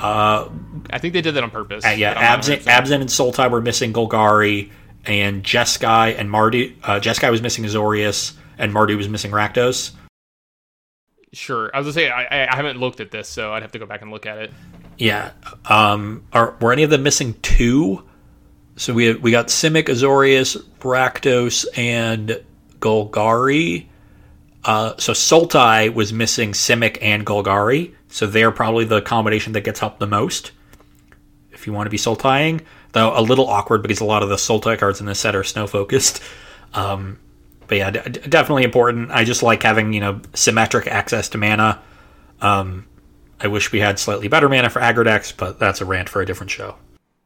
[0.00, 0.48] Uh,
[0.90, 1.82] I think they did that on purpose.
[1.96, 4.70] yeah, but I'm not Abzan, and Sultai were missing Golgari,
[5.06, 6.74] and Jeskai and Mardu.
[6.82, 9.92] Uh, Jeskai was missing Azorius, and Mardu was missing Rakdos.
[11.32, 11.70] Sure.
[11.74, 13.86] I was gonna say I, I haven't looked at this, so I'd have to go
[13.86, 14.52] back and look at it.
[14.98, 15.32] Yeah.
[15.66, 18.02] Um, are were any of them missing two?
[18.76, 22.42] So we we got Simic, Azorius, Rakdos, and
[22.78, 23.86] Golgari.
[24.64, 29.80] Uh, so Sultai was missing Simic and Golgari, so they're probably the combination that gets
[29.80, 30.52] helped the most.
[31.52, 32.62] If you want to be Sultaiing,
[32.92, 35.44] though a little awkward because a lot of the Sultai cards in this set are
[35.44, 36.22] snow focused.
[36.74, 37.18] Um,
[37.68, 39.10] but yeah, d- definitely important.
[39.10, 41.80] I just like having you know symmetric access to mana.
[42.40, 42.86] Um,
[43.40, 46.26] I wish we had slightly better mana for aggro but that's a rant for a
[46.26, 46.76] different show.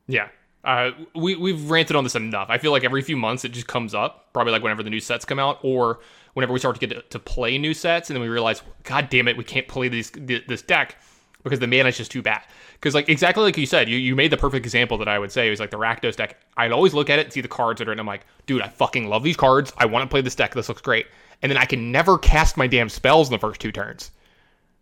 [0.06, 0.28] Yeah.
[0.62, 2.48] Uh, we we've ranted on this enough.
[2.50, 5.00] I feel like every few months it just comes up, probably like whenever the new
[5.00, 6.00] sets come out, or
[6.34, 9.08] whenever we start to get to, to play new sets, and then we realize, God
[9.08, 10.96] damn it, we can't play these this deck
[11.42, 12.42] because the mana is just too bad.
[12.80, 15.30] Because like exactly like you said, you, you made the perfect example that I would
[15.30, 16.40] say was like the Rakdos deck.
[16.56, 18.62] I'd always look at it and see the cards that are, and I'm like, dude,
[18.62, 19.70] I fucking love these cards.
[19.76, 20.54] I want to play this deck.
[20.54, 21.06] This looks great.
[21.42, 24.10] And then I can never cast my damn spells in the first two turns.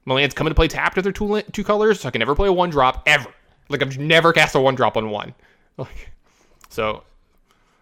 [0.05, 2.37] My lands come into play tapped with their two two colors, so I can never
[2.37, 3.33] play a one drop ever.
[3.69, 5.35] Like I've never cast a one drop on one.
[5.79, 6.11] Like,
[6.71, 7.05] so,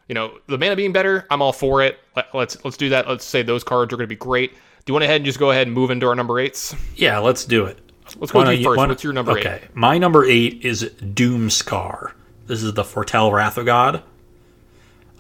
[0.07, 1.99] you know, the mana being better, I'm all for it.
[2.15, 3.09] Let, let's let's do that.
[3.09, 4.53] Let's say those cards are going to be great.
[4.53, 6.77] Do you want to head and just go ahead and move into our number eights?
[6.95, 7.79] Yeah, let's do it.
[8.15, 8.79] Let's go with you first.
[8.79, 9.41] What's your number okay.
[9.41, 9.47] eight?
[9.47, 12.13] Okay, my number eight is Doomskar.
[12.47, 14.03] This is the Foretell Wrath of God.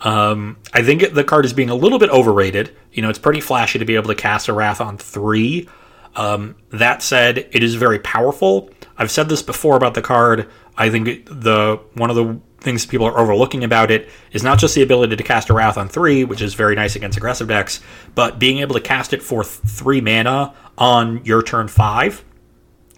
[0.00, 2.74] Um, I think the card is being a little bit overrated.
[2.92, 5.68] You know, it's pretty flashy to be able to cast a Wrath on three.
[6.14, 8.70] Um, that said, it is very powerful.
[8.96, 10.48] I've said this before about the card.
[10.76, 14.74] I think the one of the things people are overlooking about it is not just
[14.74, 17.80] the ability to cast a Wrath on three, which is very nice against aggressive decks,
[18.14, 22.24] but being able to cast it for th- three mana on your turn five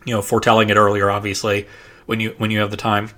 [0.09, 1.69] you know, foretelling it earlier, obviously,
[2.07, 3.11] when you when you have the time,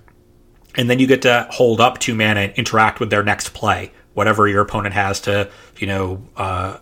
[0.75, 3.93] and then you get to hold up two mana and interact with their next play,
[4.15, 5.49] whatever your opponent has to,
[5.79, 6.79] you know, uh,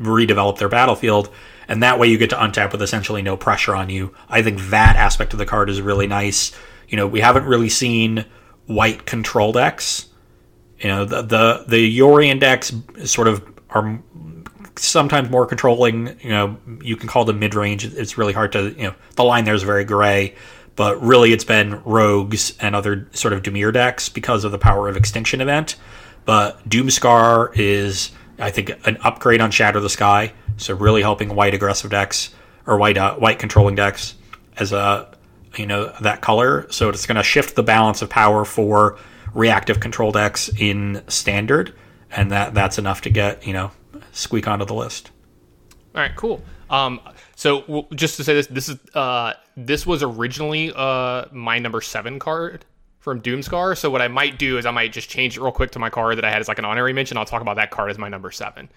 [0.00, 1.28] redevelop their battlefield,
[1.66, 4.14] and that way you get to untap with essentially no pressure on you.
[4.28, 6.52] I think that aspect of the card is really nice.
[6.88, 8.24] You know, we haven't really seen
[8.66, 10.06] white control decks.
[10.78, 12.72] You know, the the the Yorion decks
[13.04, 14.00] sort of are
[14.78, 16.18] sometimes more controlling.
[16.20, 17.84] You know, you can call them mid range.
[17.84, 20.34] It's really hard to, you know, the line there is very gray,
[20.76, 24.88] but really it's been rogues and other sort of Dimir decks because of the power
[24.88, 25.76] of Extinction event.
[26.24, 31.54] But Doomskar is, I think, an upgrade on Shatter the Sky, so really helping white
[31.54, 32.34] aggressive decks
[32.66, 34.14] or white uh, white controlling decks
[34.58, 35.08] as a
[35.56, 36.66] you know that color.
[36.70, 38.98] So it's going to shift the balance of power for
[39.34, 41.74] reactive control decks in standard,
[42.10, 43.70] and that that's enough to get you know
[44.18, 45.10] squeak onto the list.
[45.94, 46.42] All right, cool.
[46.70, 47.00] Um,
[47.34, 52.18] so just to say this, this is uh, this was originally uh, my number seven
[52.18, 52.64] card
[52.98, 53.76] from Doomskar.
[53.76, 55.88] So what I might do is I might just change it real quick to my
[55.88, 57.16] card that I had as like an honorary mention.
[57.16, 58.68] I'll talk about that card as my number seven.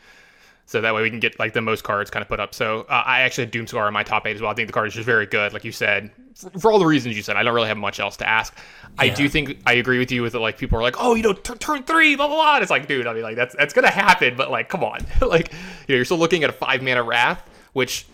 [0.65, 2.53] So that way we can get like the most cards kind of put up.
[2.53, 4.51] So uh, I actually had Doomskar in my top eight as well.
[4.51, 6.85] I think the card is just very good, like you said, for, for all the
[6.85, 7.35] reasons you said.
[7.35, 8.55] I don't really have much else to ask.
[8.55, 8.89] Yeah.
[8.97, 10.39] I do think I agree with you with it.
[10.39, 12.55] Like people are like, oh, you know, t- turn three, blah blah blah.
[12.55, 15.05] And it's like, dude, I mean, like that's that's gonna happen, but like, come on,
[15.21, 15.57] like you
[15.89, 17.43] know, you're still looking at a five mana Wrath,
[17.73, 18.05] which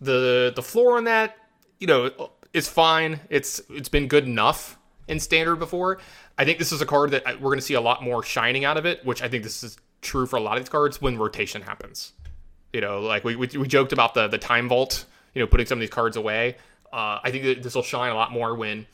[0.00, 1.36] the the floor on that,
[1.78, 3.20] you know, is fine.
[3.30, 5.98] It's it's been good enough in standard before.
[6.36, 8.64] I think this is a card that we're going to see a lot more shining
[8.64, 11.00] out of it, which I think this is true for a lot of these cards
[11.00, 12.12] when rotation happens.
[12.72, 15.66] You know, like we, we, we joked about the the time vault, you know, putting
[15.66, 16.56] some of these cards away.
[16.92, 18.86] Uh, I think that this will shine a lot more when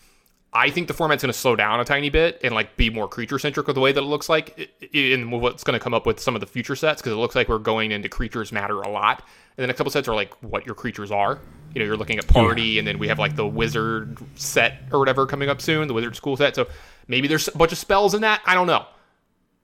[0.57, 3.09] I think the format's going to slow down a tiny bit and like be more
[3.09, 6.07] creature centric with the way that it looks like in what's going to come up
[6.07, 8.81] with some of the future sets because it looks like we're going into creatures matter
[8.81, 9.25] a lot.
[9.57, 11.41] And then a couple sets are like what your creatures are.
[11.75, 12.79] You know, you're looking at party, yeah.
[12.79, 16.15] and then we have like the wizard set or whatever coming up soon, the wizard
[16.15, 16.55] school set.
[16.55, 16.69] So
[17.09, 18.41] maybe there's a bunch of spells in that.
[18.47, 18.87] I don't know.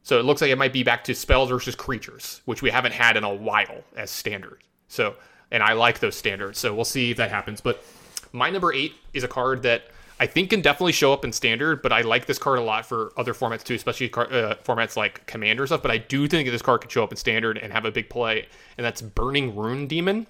[0.02, 2.92] So it looks like it might be back to spells versus creatures, which we haven't
[2.92, 4.62] had in a while as standard.
[4.88, 5.14] So,
[5.50, 6.58] and I like those standards.
[6.58, 7.60] So we'll see if that happens.
[7.60, 7.84] But
[8.32, 9.84] my number eight is a card that
[10.18, 12.84] I think can definitely show up in standard, but I like this card a lot
[12.84, 15.80] for other formats too, especially uh, formats like commander stuff.
[15.80, 18.10] But I do think this card could show up in standard and have a big
[18.10, 20.26] play, and that's Burning Rune Demon.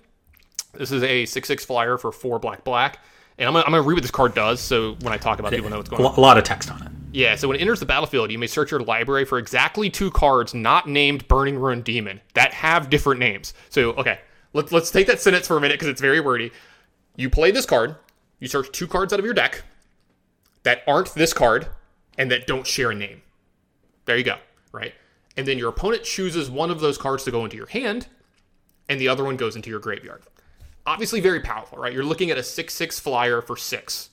[0.74, 3.00] This is a six six flyer for four black black.
[3.40, 5.52] And I'm gonna, I'm gonna read what this card does, so when I talk about,
[5.52, 6.14] it, people know what's going on.
[6.14, 6.92] A lot of text on it.
[7.12, 10.10] Yeah, so when it enters the battlefield, you may search your library for exactly two
[10.10, 13.54] cards not named Burning Rune Demon that have different names.
[13.70, 14.20] So, okay,
[14.52, 16.52] let's let's take that sentence for a minute because it's very wordy.
[17.16, 17.96] You play this card,
[18.40, 19.62] you search two cards out of your deck
[20.62, 21.66] that aren't this card
[22.18, 23.22] and that don't share a name.
[24.04, 24.36] There you go,
[24.70, 24.92] right?
[25.38, 28.06] And then your opponent chooses one of those cards to go into your hand,
[28.90, 30.24] and the other one goes into your graveyard.
[30.86, 31.92] Obviously, very powerful, right?
[31.92, 34.10] You're looking at a 6 6 flyer for six.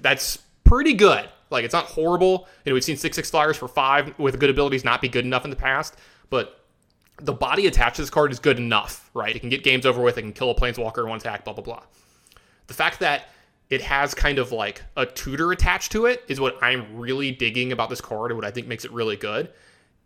[0.00, 1.28] That's pretty good.
[1.50, 2.48] Like it's not horrible.
[2.64, 5.24] You know, we've seen six six flyers for five with good abilities not be good
[5.24, 5.96] enough in the past,
[6.28, 6.60] but
[7.22, 9.36] the body attached to this card is good enough, right?
[9.36, 10.18] It can get games over with.
[10.18, 11.44] It can kill a planeswalker in one attack.
[11.44, 11.82] Blah blah blah.
[12.66, 13.28] The fact that
[13.70, 17.72] it has kind of like a tutor attached to it is what I'm really digging
[17.72, 19.50] about this card and what I think makes it really good.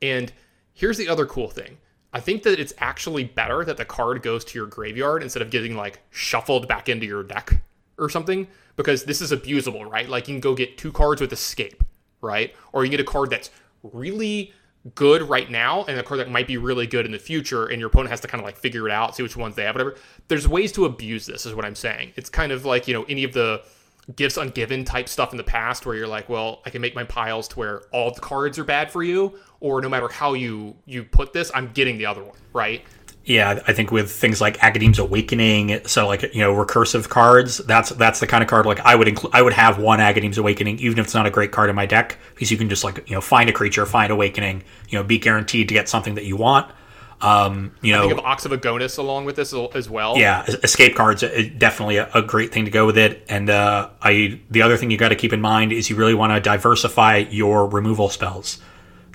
[0.02, 0.33] And
[0.74, 1.78] here's the other cool thing.
[2.12, 5.51] I think that it's actually better that the card goes to your graveyard instead of
[5.51, 7.62] getting like shuffled back into your deck
[7.99, 10.09] or something because this is abusable, right?
[10.09, 11.85] Like you can go get two cards with escape,
[12.21, 12.55] right?
[12.73, 13.51] Or you get a card that's
[13.83, 14.53] really
[14.94, 17.81] good right now and a card that might be really good in the future and
[17.81, 19.75] your opponent has to kind of like figure it out see which ones they have
[19.75, 19.97] whatever
[20.29, 23.05] there's ways to abuse this is what i'm saying it's kind of like you know
[23.09, 23.61] any of the
[24.16, 27.05] gifts ungiven type stuff in the past where you're like well i can make my
[27.05, 30.75] piles to where all the cards are bad for you or no matter how you
[30.87, 32.85] you put this i'm getting the other one right
[33.29, 37.90] yeah, I think with things like Agadeem's Awakening, so like you know recursive cards, that's
[37.90, 39.35] that's the kind of card like I would include.
[39.35, 41.85] I would have one Agadeem's Awakening, even if it's not a great card in my
[41.85, 45.05] deck, because you can just like you know find a creature, find Awakening, you know,
[45.05, 46.73] be guaranteed to get something that you want.
[47.20, 50.16] Um, you know, I think of Ox of Agonas along with this as well.
[50.16, 53.24] Yeah, escape cards definitely a, a, great thing to go with it.
[53.28, 56.14] And uh, I the other thing you got to keep in mind is you really
[56.14, 58.61] want to diversify your removal spells.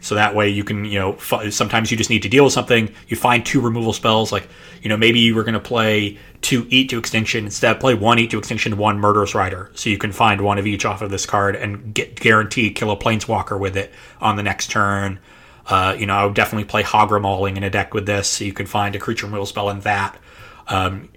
[0.04, 2.52] So that way you can, you know, f- sometimes you just need to deal with
[2.52, 2.94] something.
[3.08, 4.50] You find two removal spells, like,
[4.82, 8.20] you know, maybe you were going to play two Eat to Extinction instead, play one
[8.20, 9.72] Eat to Extinction, one Murderous Rider.
[9.76, 12.92] So you can find one of each off of this card and get guarantee kill
[12.92, 15.20] a Planeswalker with it on the next turn.
[15.66, 18.44] Uh, you know, I would definitely play Hagra Mauling in a deck with this, so
[18.44, 20.18] you can find a creature removal spell in that.
[20.68, 21.10] Um,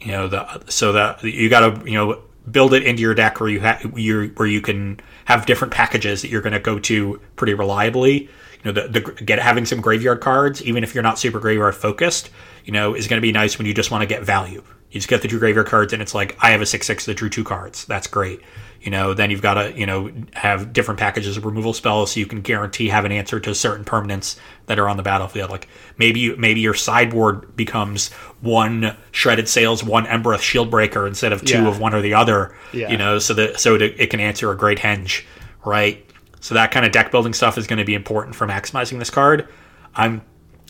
[0.00, 3.40] you know, the so that you got to you know build it into your deck
[3.40, 7.20] where you have where you can have different packages that you're going to go to
[7.36, 8.28] pretty reliably.
[8.62, 11.74] You know, the, the get having some graveyard cards, even if you're not super graveyard
[11.74, 12.30] focused,
[12.64, 14.62] you know, is going to be nice when you just want to get value.
[14.90, 17.06] You just get the two graveyard cards, and it's like I have a six six
[17.06, 17.84] that drew two cards.
[17.86, 18.40] That's great.
[18.84, 22.20] You know, then you've got to you know have different packages of removal spells so
[22.20, 25.48] you can guarantee have an answer to certain permanents that are on the battlefield.
[25.48, 31.42] Like maybe you, maybe your sideboard becomes one shredded sails, one Embereth Shieldbreaker instead of
[31.42, 31.68] two yeah.
[31.68, 32.54] of one or the other.
[32.74, 32.90] Yeah.
[32.90, 35.24] You know, so that so it, it can answer a great henge,
[35.64, 36.04] right?
[36.40, 39.08] So that kind of deck building stuff is going to be important for maximizing this
[39.08, 39.48] card.
[39.94, 40.20] I'm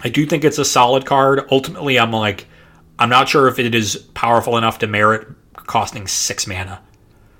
[0.04, 1.48] I do think it's a solid card.
[1.50, 2.46] Ultimately, I'm like
[2.96, 5.26] I'm not sure if it is powerful enough to merit
[5.66, 6.80] costing six mana.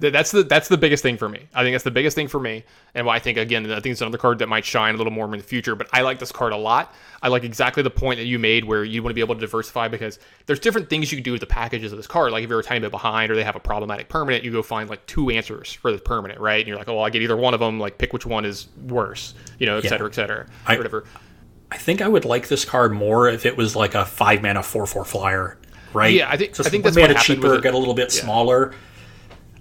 [0.00, 1.46] That's the that's the biggest thing for me.
[1.54, 3.92] I think that's the biggest thing for me, and why I think again I think
[3.92, 5.76] it's another card that might shine a little more in the future.
[5.76, 6.92] But I like this card a lot.
[7.22, 9.40] I like exactly the point that you made where you want to be able to
[9.40, 12.32] diversify because there's different things you can do with the packages of this card.
[12.32, 14.62] Like if you're a tiny bit behind or they have a problematic permanent, you go
[14.62, 16.58] find like two answers for the permanent, right?
[16.58, 17.78] And you're like, oh, well, I get either one of them.
[17.78, 19.90] Like pick which one is worse, you know, et yeah.
[19.90, 21.04] cetera, et cetera, I, whatever.
[21.70, 24.62] I think I would like this card more if it was like a five mana
[24.62, 25.56] four four flyer,
[25.92, 26.14] right?
[26.14, 28.22] Yeah, I think so I think that's mana cheaper, get a little bit yeah.
[28.22, 28.74] smaller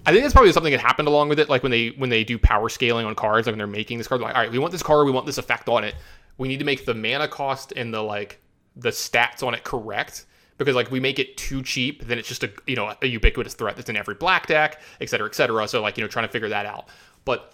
[0.05, 1.49] I think that's probably something that happened along with it.
[1.49, 4.07] Like when they when they do power scaling on cards, like when they're making this
[4.07, 5.95] card, like all right, we want this card, we want this effect on it.
[6.37, 8.39] We need to make the mana cost and the like
[8.75, 10.25] the stats on it correct
[10.57, 13.53] because like we make it too cheap, then it's just a you know a ubiquitous
[13.53, 15.67] threat that's in every black deck, et cetera, et cetera.
[15.67, 16.89] So like you know trying to figure that out.
[17.25, 17.53] But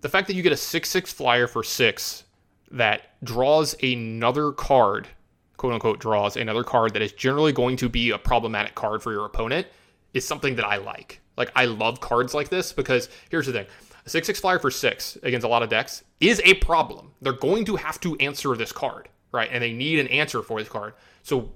[0.00, 2.24] the fact that you get a six six flyer for six
[2.70, 5.08] that draws another card,
[5.56, 9.12] quote unquote draws another card that is generally going to be a problematic card for
[9.12, 9.66] your opponent
[10.12, 11.20] is something that I like.
[11.38, 13.66] Like I love cards like this because here's the thing.
[14.04, 17.12] A 6 6 flyer for 6 against a lot of decks is a problem.
[17.22, 19.48] They're going to have to answer this card, right?
[19.50, 20.94] And they need an answer for this card.
[21.22, 21.52] So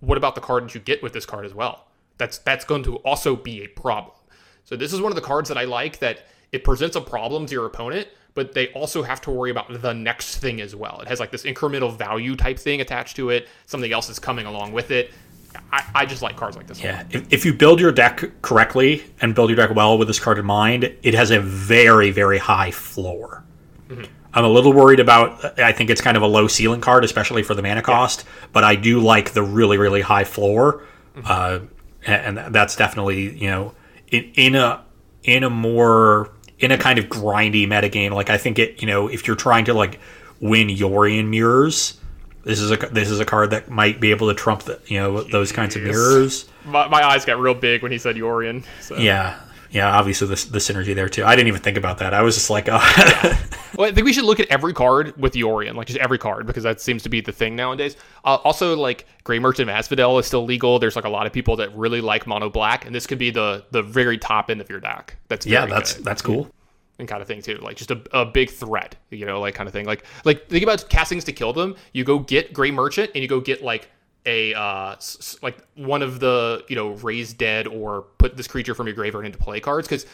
[0.00, 1.86] what about the card that you get with this card as well?
[2.18, 4.16] That's that's going to also be a problem.
[4.64, 7.46] So this is one of the cards that I like that it presents a problem
[7.46, 11.00] to your opponent, but they also have to worry about the next thing as well.
[11.00, 14.46] It has like this incremental value type thing attached to it, something else is coming
[14.46, 15.10] along with it.
[15.72, 16.80] I, I just like cards like this.
[16.80, 20.18] Yeah, if, if, you build your deck correctly and build your deck well with this
[20.18, 23.44] card in mind, it has a very, very high floor.
[23.88, 24.04] Mm-hmm.
[24.34, 25.58] I'm a little worried about.
[25.58, 28.24] I think it's kind of a low ceiling card, especially for the mana cost.
[28.24, 28.48] Yeah.
[28.52, 30.82] But I do like the really, really high floor,
[31.14, 31.26] mm-hmm.
[31.26, 31.60] uh,
[32.06, 33.74] and, and that's definitely you know
[34.08, 34.84] in, in a
[35.22, 38.12] in a more in a kind of grindy metagame.
[38.12, 40.00] Like I think it, you know, if you're trying to like
[40.40, 41.98] win Yorion mirrors,
[42.46, 45.00] this is a this is a card that might be able to trump the, you
[45.00, 46.46] know those kinds of mirrors.
[46.64, 48.64] My, my eyes got real big when he said Yorion.
[48.80, 48.96] So.
[48.96, 49.36] Yeah,
[49.72, 49.98] yeah.
[49.98, 51.24] Obviously, the, the synergy there too.
[51.24, 52.14] I didn't even think about that.
[52.14, 52.78] I was just like, oh.
[52.96, 53.36] yeah.
[53.74, 56.46] Well, I think we should look at every card with Yorion, like just every card,
[56.46, 57.96] because that seems to be the thing nowadays.
[58.24, 60.78] Uh, also, like Gray Merchant of Asphodel is still legal.
[60.78, 63.30] There's like a lot of people that really like mono black, and this could be
[63.32, 65.16] the the very top end of your deck.
[65.26, 66.04] That's yeah, that's good.
[66.04, 66.48] that's cool
[66.98, 67.56] and kind of thing too.
[67.58, 69.86] Like just a, a big threat, you know, like kind of thing.
[69.86, 71.76] Like like think about castings to kill them.
[71.92, 73.90] You go get Gray Merchant and you go get like
[74.24, 78.74] a uh s- like one of the you know raise dead or put this creature
[78.74, 79.86] from your graveyard into play cards.
[79.86, 80.06] Because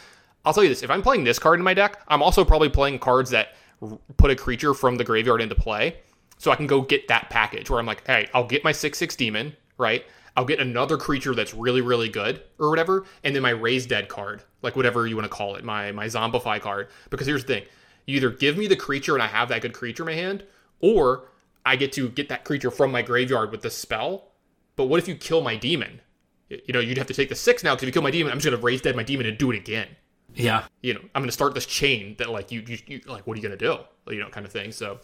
[0.45, 2.69] I'll tell you this: if I'm playing this card in my deck, I'm also probably
[2.69, 5.97] playing cards that r- put a creature from the graveyard into play.
[6.37, 8.97] So I can go get that package where I'm like, hey, I'll get my 6
[8.97, 10.03] 6 demon, right?
[10.35, 14.09] I'll get another creature that's really, really good or whatever, and then my Raise Dead
[14.09, 16.87] card, like whatever you want to call it, my my Zombify card.
[17.09, 17.65] Because here's the thing.
[18.05, 20.43] You either give me the creature and I have that good creature in my hand,
[20.79, 21.29] or
[21.65, 24.31] I get to get that creature from my graveyard with the spell.
[24.75, 26.01] But what if you kill my demon?
[26.49, 28.31] You know, you'd have to take the six now because if you kill my demon,
[28.31, 29.87] I'm just gonna raise dead my demon and do it again.
[30.35, 30.65] Yeah.
[30.81, 33.41] You know, I'm gonna start this chain that like you, you, you like what are
[33.41, 33.77] you gonna do?
[34.07, 34.71] You know, kind of thing.
[34.71, 34.99] So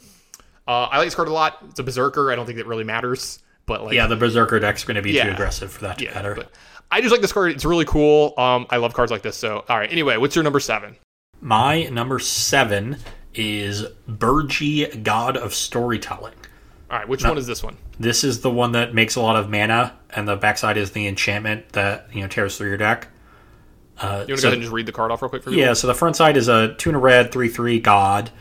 [0.67, 1.59] uh, I like this card a lot.
[1.69, 2.31] It's a berserker.
[2.31, 5.13] I don't think that really matters, but like Yeah, the Berserker deck's going to be
[5.13, 6.35] too aggressive for that to yeah, matter.
[6.35, 6.51] but
[6.91, 7.51] I just like this card.
[7.51, 8.33] It's really cool.
[8.37, 9.37] Um, I love cards like this.
[9.37, 9.89] So all right.
[9.91, 10.97] Anyway, what's your number seven?
[11.39, 12.97] My number seven
[13.33, 16.33] is Birgi, God of Storytelling.
[16.91, 17.77] All right, which one is this one?
[17.99, 21.05] This is the one that makes a lot of mana, and the backside is the
[21.07, 23.07] enchantment that you know tears through your deck.
[23.99, 25.43] Uh, You want to so- go ahead and just read the card off real quick
[25.43, 25.59] for me?
[25.59, 28.31] Yeah, so the front side is a two and a red, three three god,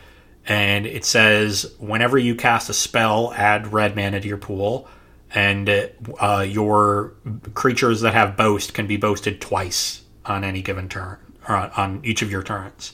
[0.47, 4.87] and it says whenever you cast a spell, add red mana to your pool,
[5.33, 7.13] and uh, your
[7.53, 12.21] creatures that have boast can be boasted twice on any given turn, or on, each
[12.21, 12.93] of your turns.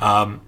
[0.00, 0.42] Um,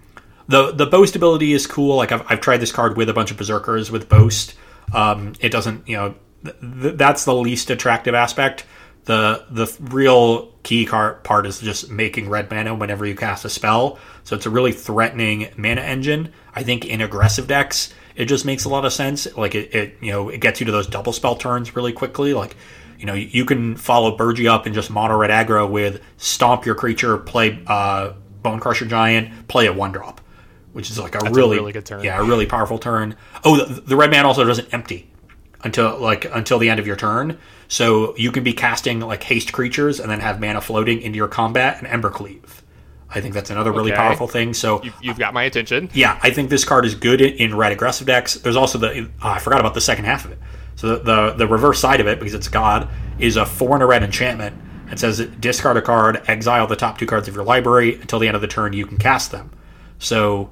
[0.48, 1.96] the the boast ability is cool.
[1.96, 4.54] Like I've, I've tried this card with a bunch of berserkers with boast.
[4.92, 6.14] Um, it doesn't, you know,
[6.44, 8.66] th- th- that's the least attractive aspect.
[9.04, 13.98] The the real key part is just making red mana whenever you cast a spell.
[14.24, 16.32] So it's a really threatening mana engine.
[16.54, 19.26] I think in aggressive decks, it just makes a lot of sense.
[19.36, 22.34] Like it, it you know, it gets you to those double spell turns really quickly.
[22.34, 22.56] Like
[22.98, 26.76] you know, you can follow Birgi up and just mono red aggro with stomp your
[26.76, 30.20] creature, play uh, Bonecrusher Giant, play a one drop,
[30.72, 32.04] which is like a a really, really good turn.
[32.04, 33.16] Yeah, a really powerful turn.
[33.44, 35.10] Oh, the, the red man also doesn't empty
[35.64, 37.38] until like until the end of your turn.
[37.68, 41.28] So you can be casting like haste creatures and then have mana floating into your
[41.28, 42.61] combat and Embercleave.
[43.14, 43.98] I think that's another really Okay.
[44.00, 44.54] powerful thing.
[44.54, 45.90] So You've, you've got my attention.
[45.92, 48.34] yeah, I think this card is good in, in red aggressive decks.
[48.34, 50.38] There's also the oh, I forgot about the second half of it.
[50.76, 53.82] So the, the the reverse side of it because it's God is a four and
[53.82, 54.56] a red enchantment.
[54.90, 58.26] It says discard a card, exile the top two cards of your library until the
[58.26, 58.72] end of the turn.
[58.72, 59.50] You can cast them.
[59.98, 60.50] So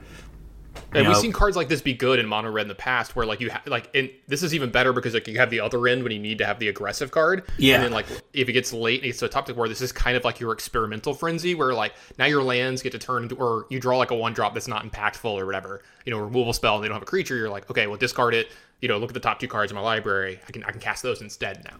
[0.92, 3.14] And know- we've seen cards like this be good in mono red in the past,
[3.14, 5.60] where like you have like, and this is even better because like you have the
[5.60, 7.44] other end when you need to have the aggressive card.
[7.58, 7.76] Yeah.
[7.76, 9.68] And then like if it gets late and it gets to a top deck where
[9.68, 12.98] this is kind of like your experimental frenzy, where like now your lands get to
[12.98, 16.12] turn into, or you draw like a one drop that's not impactful or whatever, you
[16.12, 17.36] know, removal spell and they don't have a creature.
[17.36, 18.50] You're like, okay, well discard it.
[18.80, 20.40] You know, look at the top two cards in my library.
[20.48, 21.76] I can I can cast those instead now.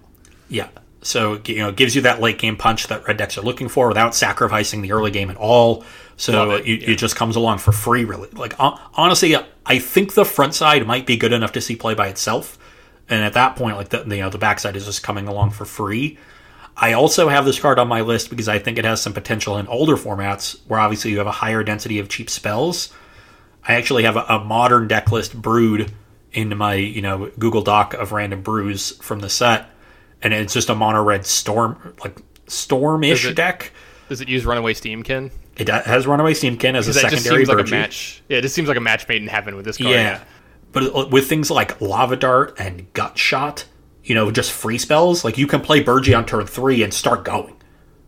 [0.49, 0.69] Yeah.
[1.03, 3.69] So you know, it gives you that late game punch that red decks are looking
[3.69, 5.85] for without sacrificing the early game at all.
[6.17, 6.91] So it, it, yeah.
[6.91, 8.29] it just comes along for free, really.
[8.31, 9.35] Like honestly,
[9.65, 12.59] I think the front side might be good enough to see play by itself,
[13.09, 15.65] and at that point, like the you know the backside is just coming along for
[15.65, 16.19] free.
[16.77, 19.59] I also have this card on my list because I think it has some potential
[19.59, 22.93] in older formats where obviously you have a higher density of cheap spells.
[23.67, 25.93] I actually have a, a modern deck list brewed
[26.33, 29.69] into my you know Google Doc of random brews from the set,
[30.23, 33.73] and it's just a mono red storm like stormish Is it- deck.
[34.09, 35.31] Does it use Runaway Steamkin?
[35.57, 38.23] It has Runaway Steamkin as a That just secondary seems like a match.
[38.29, 39.91] Yeah, it just seems like a match made in heaven with this card.
[39.91, 40.21] Yeah.
[40.73, 43.67] But uh, with things like Lava Dart and Gut Shot,
[44.03, 47.25] you know, just free spells, like you can play Birgi on turn three and start
[47.25, 47.55] going.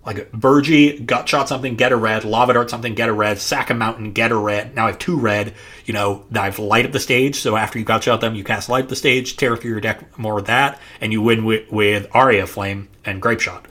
[0.04, 3.70] Like Birgi, Gut Shot something, get a red, Lava Dart something, get a red, sack
[3.70, 4.74] a mountain, get a red.
[4.74, 7.84] Now I have two red, you know, I've light up the stage, so after you
[7.84, 10.46] gut shot them, you cast light up the stage, tear through your deck more of
[10.46, 13.64] that, and you win with, with Aria Flame and Grapeshot.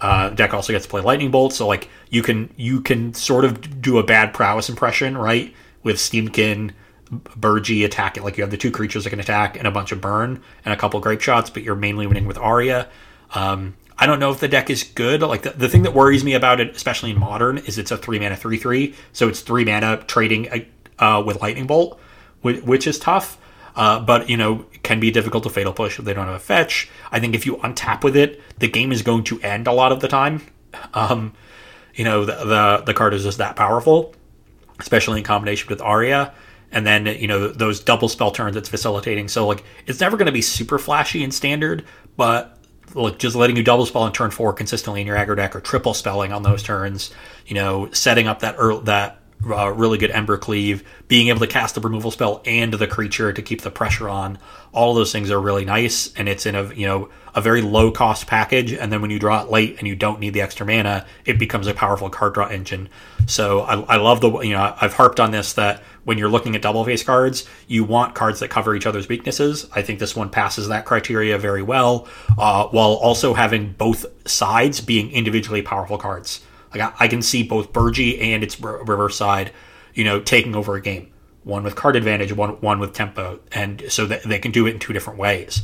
[0.00, 3.44] Uh, deck also gets to play lightning bolt, so like you can you can sort
[3.44, 5.54] of do a bad prowess impression, right?
[5.82, 6.72] With Steamkin,
[7.10, 8.22] Birgi it.
[8.22, 10.74] like you have the two creatures that can attack and a bunch of burn and
[10.74, 12.88] a couple grapeshots, but you're mainly winning with Aria.
[13.34, 15.22] Um, I don't know if the deck is good.
[15.22, 17.96] Like the, the thing that worries me about it, especially in modern, is it's a
[17.96, 20.66] three mana three three, so it's three mana trading
[20.98, 21.98] uh, with lightning bolt,
[22.42, 23.38] which, which is tough.
[23.74, 26.38] Uh, but you know, can be difficult to fatal push if they don't have a
[26.38, 26.88] fetch.
[27.10, 29.92] I think if you untap with it, the game is going to end a lot
[29.92, 30.42] of the time.
[30.92, 31.32] Um,
[31.94, 34.14] you know, the, the the card is just that powerful,
[34.78, 36.34] especially in combination with Aria.
[36.70, 39.28] And then you know those double spell turns it's facilitating.
[39.28, 41.86] So like it's never going to be super flashy in standard,
[42.18, 42.55] but
[42.94, 45.60] like just letting you double spell on turn four consistently in your aggro deck or
[45.60, 47.12] triple spelling on those turns.
[47.46, 51.74] You know, setting up that earl that uh, really good Embercleave, being able to cast
[51.74, 54.38] the removal spell and the creature to keep the pressure on.
[54.72, 57.90] All those things are really nice, and it's in a you know a very low
[57.90, 58.72] cost package.
[58.72, 61.38] And then when you draw it late and you don't need the extra mana, it
[61.38, 62.88] becomes a powerful card draw engine.
[63.26, 66.56] So I, I love the you know I've harped on this that when you're looking
[66.56, 69.68] at double face cards, you want cards that cover each other's weaknesses.
[69.74, 72.08] I think this one passes that criteria very well,
[72.38, 76.40] uh, while also having both sides being individually powerful cards.
[76.72, 79.52] Like I, I can see both Birgi and its re- reverse side,
[79.94, 81.12] you know, taking over a game
[81.44, 84.70] one with card advantage, one one with tempo, and so that they can do it
[84.72, 85.62] in two different ways.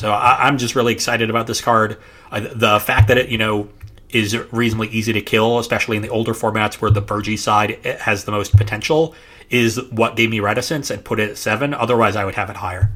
[0.00, 1.98] So I, am just really excited about this card.
[2.32, 3.68] The fact that it you know
[4.08, 8.24] is reasonably easy to kill, especially in the older formats where the Birgi side has
[8.24, 9.14] the most potential,
[9.50, 11.74] is what gave me reticence and put it at seven.
[11.74, 12.90] Otherwise, I would have it higher.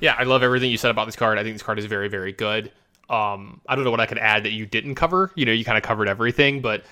[0.00, 1.38] Yeah, I love everything you said about this card.
[1.38, 2.72] I think this card is very, very good.
[3.10, 5.30] Um, I don't know what I could add that you didn't cover.
[5.34, 6.84] You know, you kind of covered everything, but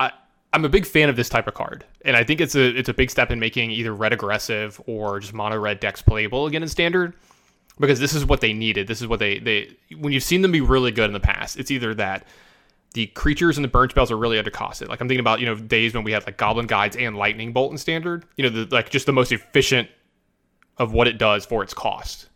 [0.00, 0.10] I,
[0.52, 2.88] I'm a big fan of this type of card, and I think it's a it's
[2.88, 6.64] a big step in making either red aggressive or just mono red decks playable again
[6.64, 7.14] in standard,
[7.80, 8.86] because this is what they needed.
[8.86, 11.58] This is what they they when you've seen them be really good in the past,
[11.58, 12.26] it's either that
[12.92, 14.88] the creatures and the burn spells are really undercosted.
[14.88, 17.52] Like I'm thinking about you know days when we had like Goblin Guides and Lightning
[17.52, 18.24] Bolt in standard.
[18.36, 19.88] You know, the, like just the most efficient
[20.76, 22.28] of what it does for its cost.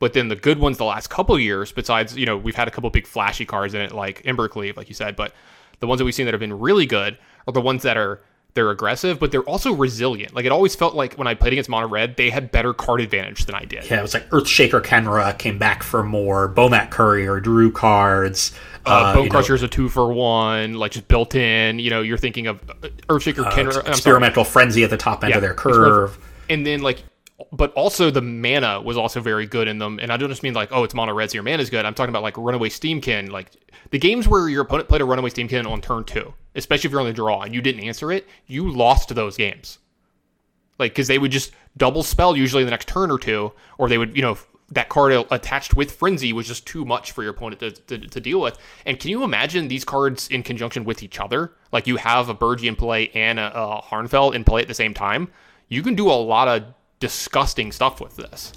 [0.00, 2.70] But then the good ones the last couple years, besides you know we've had a
[2.70, 5.32] couple big flashy cards in it like Embercleave, like you said, but
[5.80, 8.22] the ones that we've seen that have been really good are the ones that are
[8.54, 10.34] they're aggressive, but they're also resilient.
[10.34, 13.00] Like it always felt like when I played against Mono Red, they had better card
[13.00, 13.88] advantage than I did.
[13.90, 18.52] Yeah, it was like Earthshaker Khenra came back for more, Bomat Courier drew cards.
[18.86, 21.78] Uh, uh, Bonecrusher is a two for one, like just built in.
[21.78, 23.88] You know, you're thinking of uh, Earthshaker uh, Khenra.
[23.88, 26.18] Experimental Frenzy at the top end yeah, of their curve.
[26.48, 27.02] And then like
[27.50, 29.98] but also the mana was also very good in them.
[30.00, 31.84] And I don't just mean like, oh, it's mono red, so your mana is good.
[31.84, 33.50] I'm talking about like Runaway Steamkin, like
[33.90, 37.00] the games where your opponent played a Runaway Steamkin on turn two, especially if you're
[37.00, 39.78] on the draw and you didn't answer it, you lost those games.
[40.78, 43.98] Like, because they would just double spell usually the next turn or two, or they
[43.98, 44.38] would, you know,
[44.70, 48.20] that card attached with Frenzy was just too much for your opponent to, to, to,
[48.20, 48.58] deal with.
[48.86, 51.52] And can you imagine these cards in conjunction with each other?
[51.70, 54.74] Like you have a Birgi in play and a, a Harnfell in play at the
[54.74, 55.28] same time.
[55.68, 56.64] You can do a lot of
[56.98, 58.52] disgusting stuff with this.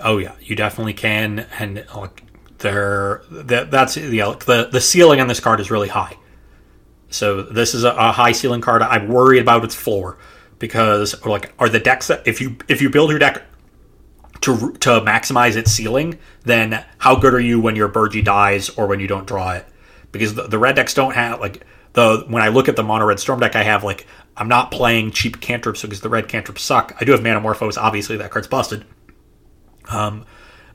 [0.00, 2.22] Oh yeah, you definitely can, and like
[2.58, 4.08] there, that, that's the
[4.46, 6.16] the the ceiling on this card is really high.
[7.10, 8.82] So this is a, a high ceiling card.
[8.82, 10.18] I'm worried about its floor
[10.58, 13.42] because like are the decks that if you if you build your deck
[14.42, 18.86] to to maximize its ceiling, then how good are you when your Birgi dies or
[18.86, 19.66] when you don't draw it?
[20.12, 23.06] Because the, the red decks don't have like the when I look at the mono
[23.06, 24.06] red storm deck, I have like
[24.36, 26.96] I'm not playing cheap cantrips because the red cantrips suck.
[27.00, 28.84] I do have Manamorphose, obviously that card's busted.
[29.88, 30.24] Um,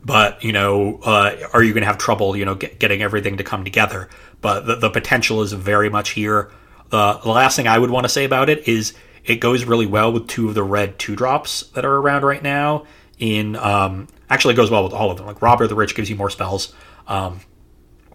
[0.04, 3.38] but you know, uh, are you going to have trouble, you know, get, getting everything
[3.38, 4.10] to come together?
[4.44, 6.52] But the, the potential is very much here.
[6.92, 8.94] Uh, the last thing I would want to say about it is
[9.26, 12.44] it goes really well with two of the red two drops that are around right
[12.44, 12.86] now.
[13.18, 15.26] In um, actually, it goes well with all of them.
[15.26, 16.76] Like Robber the Rich gives you more spells,
[17.08, 17.40] um,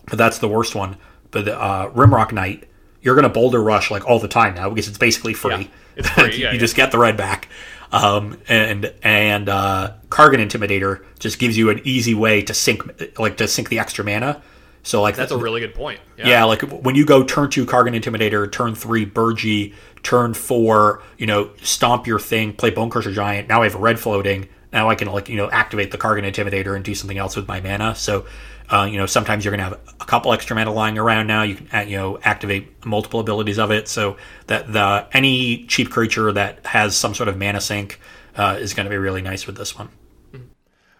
[0.06, 0.96] but that's the worst one.
[1.32, 2.68] But uh, Rimrock Knight
[3.00, 5.52] you're going to boulder rush like all the time now because it's basically free.
[5.52, 5.66] Yeah,
[5.96, 6.36] it's free.
[6.36, 7.48] you yeah, just get the red back.
[7.90, 13.38] Um, and and uh, Kargan Intimidator just gives you an easy way to sink like
[13.38, 14.42] to sink the extra mana.
[14.82, 16.00] So like that's a really good point.
[16.16, 16.28] Yeah.
[16.28, 16.44] yeah.
[16.44, 21.50] like when you go turn two Kargan Intimidator, turn three Birgi, turn four, you know,
[21.62, 23.48] stomp your thing, play Bonecrusher Giant.
[23.48, 24.48] Now I have a red floating.
[24.72, 27.48] Now I can like you know activate the Kargan Intimidator and do something else with
[27.48, 27.94] my mana.
[27.94, 28.26] So
[28.70, 31.42] uh, you know, sometimes you're going to have a couple extra mana lying around now.
[31.42, 33.88] You can, you know, activate multiple abilities of it.
[33.88, 37.98] So that the any cheap creature that has some sort of mana sink
[38.36, 39.88] uh, is going to be really nice with this one.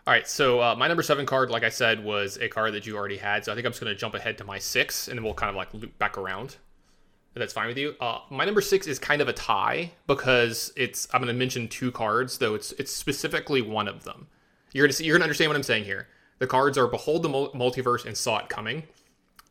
[0.09, 2.87] All right, so uh, my number seven card, like I said, was a card that
[2.87, 3.45] you already had.
[3.45, 5.35] So I think I'm just going to jump ahead to my six, and then we'll
[5.35, 6.57] kind of like loop back around.
[7.35, 7.95] If that's fine with you.
[8.01, 11.09] Uh, my number six is kind of a tie because it's.
[11.13, 14.29] I'm going to mention two cards, though it's it's specifically one of them.
[14.73, 15.05] You're going to see.
[15.05, 16.09] You're going to understand what I'm saying here.
[16.39, 18.85] The cards are Behold the Multiverse and Saw It Coming.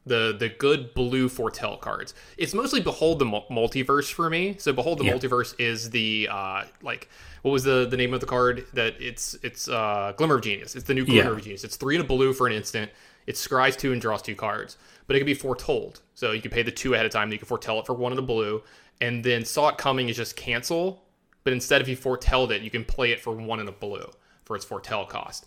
[0.07, 2.13] The the good blue foretell cards.
[2.37, 4.55] It's mostly Behold the Multiverse for me.
[4.57, 5.13] So Behold the yeah.
[5.13, 7.09] Multiverse is the uh like
[7.41, 10.75] what was the the name of the card that it's it's uh Glimmer of Genius.
[10.75, 11.37] It's the new Glimmer yeah.
[11.37, 11.63] of Genius.
[11.63, 12.91] It's three in a blue for an instant.
[13.25, 16.01] It scries two and draws two cards, but it can be foretold.
[16.15, 17.31] So you can pay the two ahead of time.
[17.31, 18.63] You can foretell it for one in a blue,
[19.01, 21.03] and then Saw It Coming is just cancel.
[21.43, 24.09] But instead, if you foretelled it, you can play it for one in a blue
[24.43, 25.45] for its foretell cost.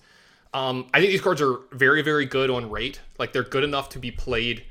[0.53, 3.01] Um, I think these cards are very, very good on rate.
[3.19, 4.65] Like they're good enough to be played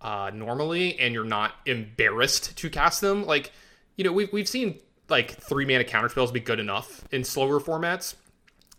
[0.00, 3.24] uh, normally, and you're not embarrassed to cast them.
[3.24, 3.52] Like,
[3.96, 7.60] you know, we've we've seen like three mana counter spells be good enough in slower
[7.60, 8.14] formats,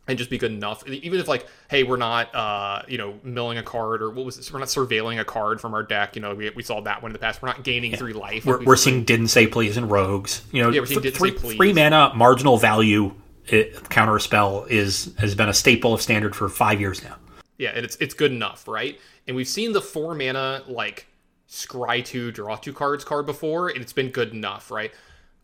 [0.07, 0.87] and just be good enough.
[0.87, 4.35] Even if like, hey, we're not, uh, you know, milling a card or what was
[4.35, 4.51] this?
[4.51, 6.15] We're not surveilling a card from our deck.
[6.15, 7.41] You know, we, we saw that one in the past.
[7.41, 7.97] We're not gaining yeah.
[7.97, 8.45] three life.
[8.45, 10.45] We're, we're seeing didn't say please and rogues.
[10.51, 11.55] You know, yeah, we're seeing th- three, say please.
[11.55, 13.13] three mana marginal value
[13.47, 17.15] it, counter spell is has been a staple of standard for five years now.
[17.57, 18.99] Yeah, and it's it's good enough, right?
[19.27, 21.07] And we've seen the four mana like
[21.47, 24.91] scry two, draw two cards card before, and it's been good enough, right?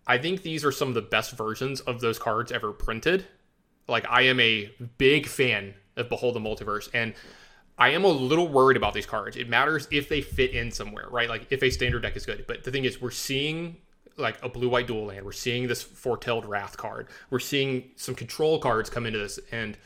[0.07, 3.25] I think these are some of the best versions of those cards ever printed.
[3.87, 7.13] Like I am a big fan of Behold the Multiverse, and
[7.77, 9.37] I am a little worried about these cards.
[9.37, 11.29] It matters if they fit in somewhere, right?
[11.29, 12.45] Like if a standard deck is good.
[12.47, 13.77] But the thing is, we're seeing
[14.19, 15.25] like a blue white dual land.
[15.25, 17.07] We're seeing this foretelled wrath card.
[17.29, 19.77] We're seeing some control cards come into this, and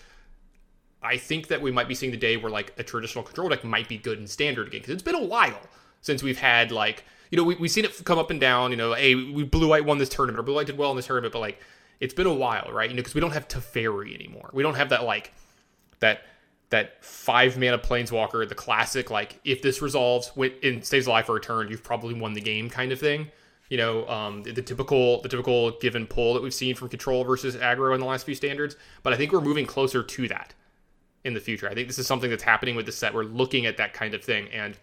[1.01, 3.63] I think that we might be seeing the day where like a traditional control deck
[3.63, 5.59] might be good in standard again because it's been a while
[6.01, 8.71] since we've had like you know we we've seen it come up and down.
[8.71, 10.95] You know, hey, we blue white won this tournament or blue white did well in
[10.95, 11.59] this tournament, but like
[11.99, 12.89] it's been a while, right?
[12.89, 14.49] You know, because we don't have Teferi anymore.
[14.53, 15.33] We don't have that like
[15.99, 16.21] that
[16.69, 20.31] that five mana planeswalker, the classic like if this resolves
[20.63, 23.29] and stays alive for a turn, you've probably won the game kind of thing.
[23.73, 27.55] You know, um, the, typical the typical given pull that we've seen from control versus
[27.55, 28.75] aggro in the last few standards.
[29.01, 30.53] But I think we're moving closer to that
[31.23, 31.67] in the future.
[31.67, 33.15] I think this is something that's happening with the set.
[33.15, 34.77] We're looking at that kind of thing, and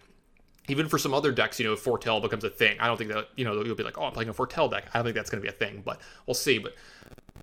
[0.67, 3.29] even for some other decks, you know, Foretell becomes a thing, I don't think that
[3.37, 4.89] you know you'll be like, oh, I'm playing a Foretell deck.
[4.93, 6.57] I don't think that's going to be a thing, but we'll see.
[6.57, 6.75] But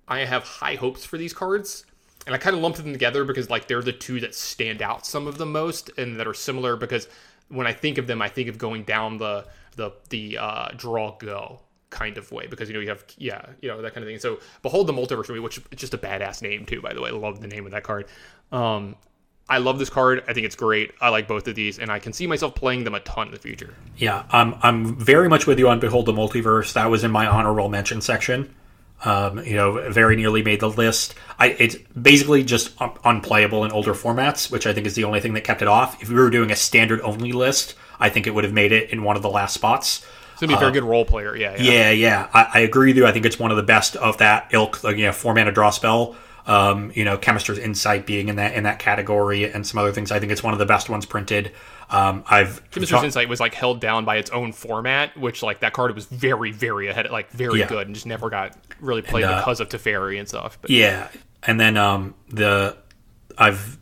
[0.07, 1.87] I have high hopes for these cards,
[2.27, 5.07] and I kind of lumped them together because like they're the two that stand out
[5.07, 6.77] some of the most and that are similar.
[6.77, 7.09] Because
[7.49, 9.47] when I think of them, I think of going down the
[9.79, 11.61] the the uh, draw go
[11.91, 14.19] kind of way because you know you have yeah you know that kind of thing.
[14.19, 17.09] So behold the multiverse me, which is just a badass name too, by the way.
[17.09, 18.07] I love the name of that card.
[18.53, 18.97] Um,
[19.49, 20.23] I love this card.
[20.29, 20.93] I think it's great.
[21.01, 23.33] I like both of these, and I can see myself playing them a ton in
[23.33, 23.75] the future.
[23.97, 26.75] Yeah, I'm I'm very much with you on Behold the Multiverse.
[26.75, 28.55] That was in my honorable mention section.
[29.05, 31.15] Um, you know, very nearly made the list.
[31.39, 35.21] I it's basically just un- unplayable in older formats, which I think is the only
[35.21, 36.03] thing that kept it off.
[36.03, 38.91] If we were doing a standard only list, I think it would have made it
[38.91, 40.05] in one of the last spots.
[40.33, 41.37] It's gonna be a very uh, good role player.
[41.37, 41.91] Yeah, yeah, yeah.
[41.91, 42.29] yeah.
[42.33, 43.07] I, I, agree with you.
[43.07, 44.85] I think it's one of the best of that ilk.
[44.85, 46.17] Like, you know, four mana draw spell
[46.49, 50.11] um, you know, Chemister's Insight being in that in that category, and some other things.
[50.11, 51.53] I think it's one of the best ones printed.
[51.91, 55.61] Um, I've Chemister's ta- Insight was like held down by its own format, which like
[55.61, 57.69] that card was very very ahead, like very yeah.
[57.69, 60.59] good, and just never got really played and, uh, because of Teferi and stuff.
[60.61, 61.09] But, yeah,
[61.43, 62.79] and then um, the
[63.37, 63.79] I've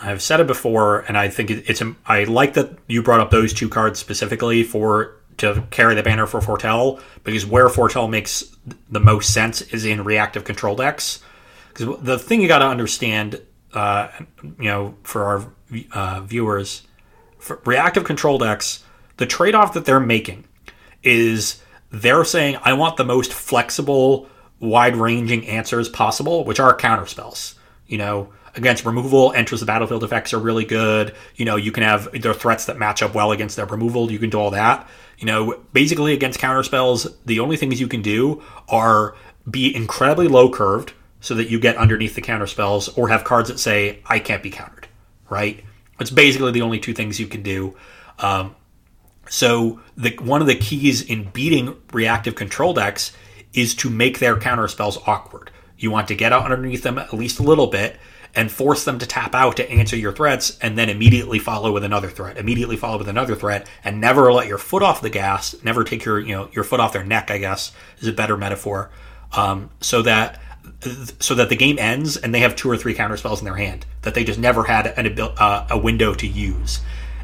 [0.00, 3.52] I've said it before, and I think it's I like that you brought up those
[3.52, 8.44] two cards specifically for to carry the banner for Foretell because where Foretell makes
[8.90, 11.20] the most sense is in reactive control decks.
[11.68, 13.40] Because the thing you got to understand,
[13.72, 14.08] uh,
[14.42, 15.52] you know, for our
[15.92, 16.82] uh, viewers,
[17.38, 18.84] for reactive control decks,
[19.16, 20.44] the trade off that they're making
[21.02, 24.28] is they're saying, I want the most flexible,
[24.60, 27.54] wide ranging answers possible, which are counter spells.
[27.86, 31.14] You know, against removal, enters the battlefield effects are really good.
[31.36, 34.10] You know, you can have their threats that match up well against their removal.
[34.10, 34.88] You can do all that.
[35.18, 39.16] You know, basically against counter spells, the only things you can do are
[39.50, 43.48] be incredibly low curved, so that you get underneath the counter spells or have cards
[43.48, 44.88] that say I can't be countered,
[45.28, 45.64] right?
[45.98, 47.76] It's basically the only two things you can do.
[48.18, 48.54] Um,
[49.28, 53.12] so the one of the keys in beating reactive control decks
[53.52, 55.50] is to make their counter spells awkward.
[55.76, 57.98] You want to get out underneath them at least a little bit
[58.34, 61.84] and force them to tap out to answer your threats and then immediately follow with
[61.84, 65.54] another threat immediately follow with another threat and never let your foot off the gas
[65.64, 68.36] never take your you know your foot off their neck i guess is a better
[68.36, 68.90] metaphor
[69.36, 70.40] um, so that
[71.18, 73.56] so that the game ends and they have two or three counter spells in their
[73.56, 76.80] hand that they just never had an, uh, a window to use.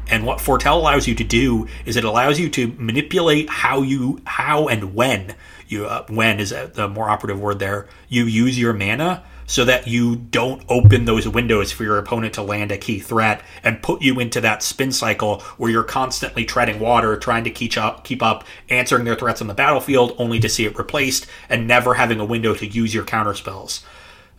[0.07, 4.21] And what Foretell allows you to do is it allows you to manipulate how you
[4.25, 5.35] how and when
[5.67, 9.87] you uh, when is the more operative word there you use your mana so that
[9.87, 14.01] you don't open those windows for your opponent to land a key threat and put
[14.01, 18.23] you into that spin cycle where you're constantly treading water, trying to keep up, keep
[18.23, 22.19] up, answering their threats on the battlefield, only to see it replaced and never having
[22.19, 23.83] a window to use your counter spells.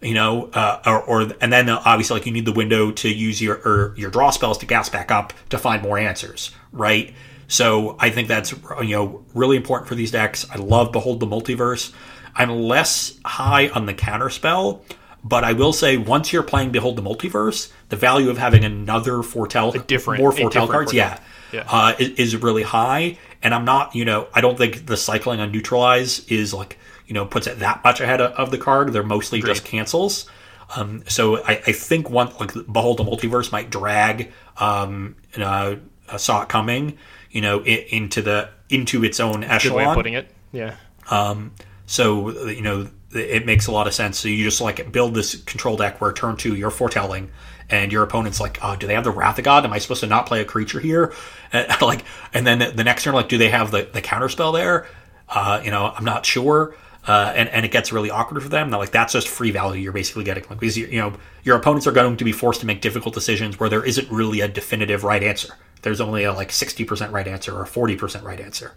[0.03, 3.41] You know, uh, or, or, and then obviously like you need the window to use
[3.41, 7.15] your your draw spells to gas back up to find more answers, right?
[7.49, 8.53] So I think that's
[8.83, 10.47] you know really important for these decks.
[10.51, 11.93] I love Behold the Multiverse.
[12.37, 14.83] I'm less high on the counter spell,
[15.25, 19.23] but I will say once you're playing Behold the Multiverse, the value of having another
[19.23, 21.19] foretell, a different, more foretell cards, foretell.
[21.53, 21.65] yeah, yeah.
[21.69, 23.19] Uh, is, is, really high.
[23.43, 27.15] And I'm not, you know, I don't think the cycling on neutralize is like, you
[27.15, 28.93] know, puts it that much ahead of, the card.
[28.93, 29.53] They're mostly Agreed.
[29.53, 30.29] just cancels.
[30.77, 35.77] Um, so I, I, think one like Behold the Multiverse might drag um, uh,
[36.17, 36.99] saw it coming,
[37.31, 39.77] you know, it, into the into its own echelon.
[39.77, 40.29] Way of putting it.
[40.53, 40.75] Yeah.
[41.11, 41.53] Um,
[41.87, 44.19] so you know it makes a lot of sense.
[44.19, 47.31] So you just like build this control deck where turn two you're foretelling,
[47.71, 49.65] and your opponent's like, oh, do they have the Wrath of God?
[49.65, 51.13] Am I supposed to not play a creature here?
[51.53, 54.51] And, like, and then the next turn, like, do they have the the counter spell
[54.51, 54.89] there?
[55.29, 56.75] Uh, you know, I'm not sure.
[57.07, 58.69] Uh, and, and it gets really awkward for them.
[58.71, 61.15] Now, like that's just free value you're basically getting, like, because you, you know
[61.45, 64.41] your opponents are going to be forced to make difficult decisions where there isn't really
[64.41, 65.55] a definitive right answer.
[65.83, 68.75] There's only a like 60% right answer or 40% right answer.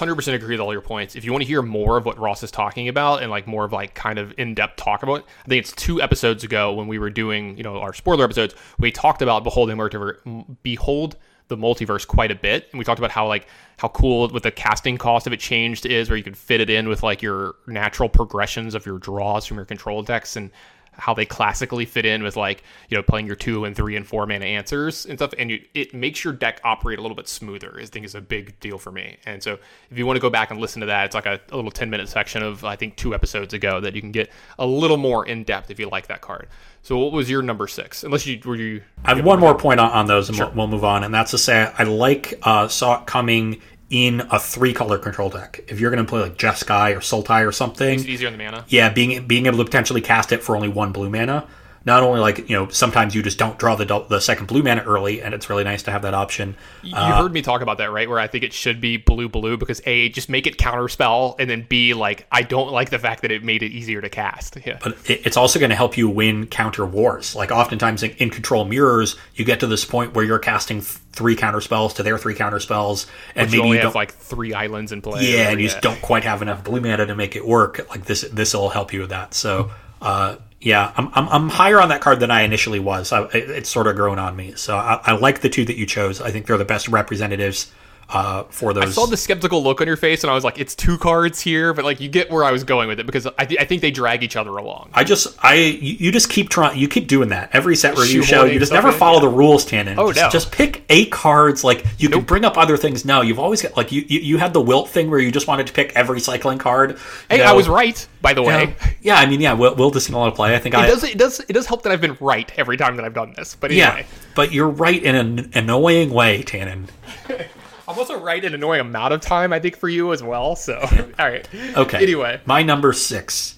[0.00, 1.14] 100% agree with all your points.
[1.14, 3.64] If you want to hear more of what Ross is talking about and like more
[3.64, 6.86] of like kind of in-depth talk about it, I think it's two episodes ago when
[6.88, 11.16] we were doing, you know, our spoiler episodes, we talked about Behold the Multiverse, Behold
[11.48, 13.46] the multiverse quite a bit, and we talked about how like
[13.76, 16.70] how cool with the casting cost of it changed is, where you could fit it
[16.70, 20.50] in with like your natural progressions of your draws from your control decks and
[20.92, 24.06] how they classically fit in with like you know playing your two and three and
[24.06, 27.28] four mana answers and stuff and you, it makes your deck operate a little bit
[27.28, 29.16] smoother i think is a big deal for me.
[29.26, 29.58] And so
[29.90, 31.70] if you want to go back and listen to that it's like a, a little
[31.70, 34.96] 10 minute section of i think two episodes ago that you can get a little
[34.96, 36.48] more in depth if you like that card.
[36.82, 38.04] So what was your number six?
[38.04, 40.66] Unless you were you I have one more point on, on those, and we'll, we'll
[40.68, 41.04] move on.
[41.04, 43.60] And that's to say, I like uh, saw it coming
[43.90, 45.64] in a three color control deck.
[45.68, 48.42] If you're going to play like Jeskai or Sultai or something, it's easier on the
[48.42, 51.46] mana yeah, being being able to potentially cast it for only one blue mana.
[51.84, 54.82] Not only like you know, sometimes you just don't draw the the second blue mana
[54.82, 56.54] early, and it's really nice to have that option.
[56.82, 59.56] you heard me talk about that right where i think it should be blue blue
[59.56, 62.98] because a just make it counter spell and then b like i don't like the
[62.98, 65.76] fact that it made it easier to cast yeah But it- it's also going to
[65.76, 67.34] help you win counter wars.
[67.34, 70.98] Like oftentimes in, in control mirrors, you get to this point where you're casting th-
[71.12, 74.12] three counter spells to their three counter spells, and you maybe only you have like
[74.12, 75.22] three islands in play.
[75.32, 77.86] yeah, and you just don't quite have enough blue mana to make it work.
[77.90, 79.34] Like this, this will help you with that.
[79.34, 79.70] So,
[80.02, 83.12] uh, yeah, I'm, I'm, I'm higher on that card than I initially was.
[83.12, 84.54] I, it, it's sort of grown on me.
[84.56, 86.20] So I, I like the two that you chose.
[86.20, 87.72] I think they're the best representatives
[88.12, 88.84] uh, for those.
[88.84, 91.40] I saw the skeptical look on your face, and I was like, "It's two cards
[91.40, 93.64] here," but like you get where I was going with it because I, th- I
[93.64, 94.90] think they drag each other along.
[94.94, 98.22] I just I you, you just keep trying you keep doing that every set review
[98.22, 99.28] show you just never follow yeah.
[99.28, 100.30] the rules Tannen Oh, just, no.
[100.30, 103.76] just pick eight cards like you can bring up other things no you've always got
[103.76, 106.20] like you, you you had the wilt thing where you just wanted to pick every
[106.20, 106.98] cycling card
[107.28, 108.74] hey, I was right, by the way.
[108.80, 110.74] yeah, yeah I mean yeah Wilt, Wilt has seen a lot of play I think
[110.74, 111.04] It I does.
[111.04, 111.40] It does.
[111.40, 113.54] It does help that I've been right every time that I've done this.
[113.54, 114.02] But yeah
[114.34, 116.88] but you're right in an annoying way Tannen
[117.90, 119.52] I'm also right an annoying amount of time.
[119.52, 120.56] I think for you as well.
[120.56, 120.78] So
[121.18, 121.48] all right.
[121.76, 123.56] okay Anyway, my number six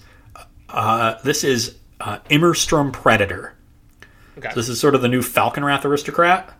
[0.69, 3.55] uh, this is uh, Immersturm Predator
[4.37, 4.51] okay.
[4.55, 6.53] this is sort of the new Falkenrath aristocrat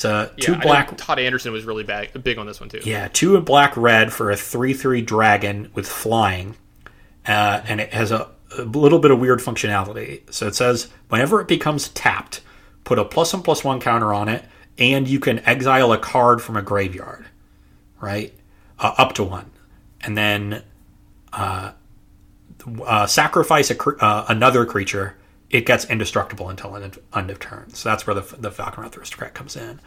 [0.00, 2.80] it's a Yeah, two black Todd Anderson was really bag, big on this one too.
[2.84, 6.56] Yeah, two in black red for a 3 3 dragon with flying.
[7.26, 10.22] Uh, and it has a, a little bit of weird functionality.
[10.32, 12.40] So it says whenever it becomes tapped,
[12.84, 14.42] put a plus one plus one counter on it,
[14.80, 17.26] and you can exile a card from a graveyard,
[18.00, 18.34] right?
[18.78, 19.50] Uh, up to one.
[20.00, 20.62] And then
[21.32, 21.72] uh,
[22.84, 25.16] uh, sacrifice a, cr- uh, another creature.
[25.50, 27.74] It gets indestructible until end of, end of turn.
[27.74, 29.80] So that's where the, the Falkenrath Aristocrat comes in.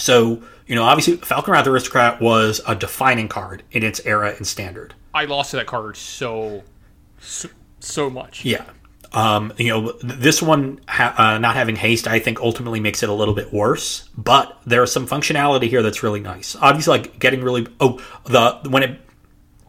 [0.00, 4.94] So, you know, obviously, Falkenrath Aristocrat was a defining card in its era in Standard.
[5.12, 6.62] I lost to that card so
[7.20, 7.48] so,
[7.80, 8.44] so much.
[8.44, 8.64] Yeah.
[9.12, 13.08] Um, you know, this one ha- uh, not having haste, I think, ultimately makes it
[13.08, 14.08] a little bit worse.
[14.16, 16.56] But there's some functionality here that's really nice.
[16.60, 19.00] Obviously, like getting really oh the when it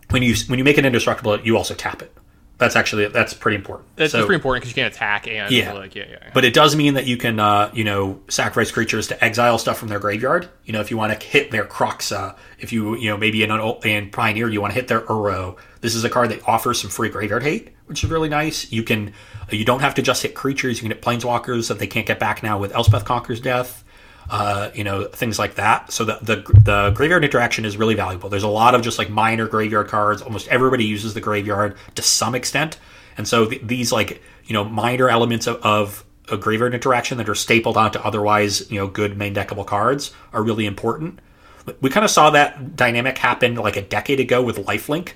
[0.10, 2.14] when you when you make it indestructible, you also tap it.
[2.58, 3.88] That's actually that's pretty important.
[3.96, 5.72] That's, So- pretty important because you can't attack and Yeah.
[5.72, 6.18] like yeah yeah.
[6.24, 6.32] yeah.
[6.34, 9.78] But it does mean that you can, uh, you know, sacrifice creatures to exile stuff
[9.78, 10.50] from their graveyard.
[10.66, 13.52] You know, if you want to hit their Kroxa, if you, you know, maybe in,
[13.52, 15.56] an, in Pioneer you want to hit their Uro.
[15.80, 18.72] This is a card that offers some free graveyard hate, which is really nice.
[18.72, 19.14] You can,
[19.50, 20.78] you don't have to just hit creatures.
[20.78, 23.84] You can hit planeswalkers that they can't get back now with Elspeth Conquers Death.
[24.30, 25.92] Uh, you know, things like that.
[25.92, 28.30] So the, the the graveyard interaction is really valuable.
[28.30, 30.22] There's a lot of just like minor graveyard cards.
[30.22, 32.78] Almost everybody uses the graveyard to some extent,
[33.18, 37.28] and so th- these like you know minor elements of, of a graveyard interaction that
[37.28, 41.18] are stapled onto otherwise you know good main deckable cards are really important.
[41.82, 45.14] We kind of saw that dynamic happen like a decade ago with Lifelink.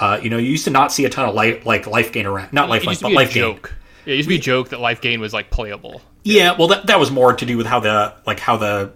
[0.00, 2.24] Uh, you know, you used to not see a ton of life like life gain
[2.24, 3.42] around, not life, but life gain.
[3.42, 3.74] joke.
[4.06, 6.00] Yeah, it used to be a joke that life gain was like playable.
[6.24, 8.92] Yeah, well, that, that was more to do with how the like how the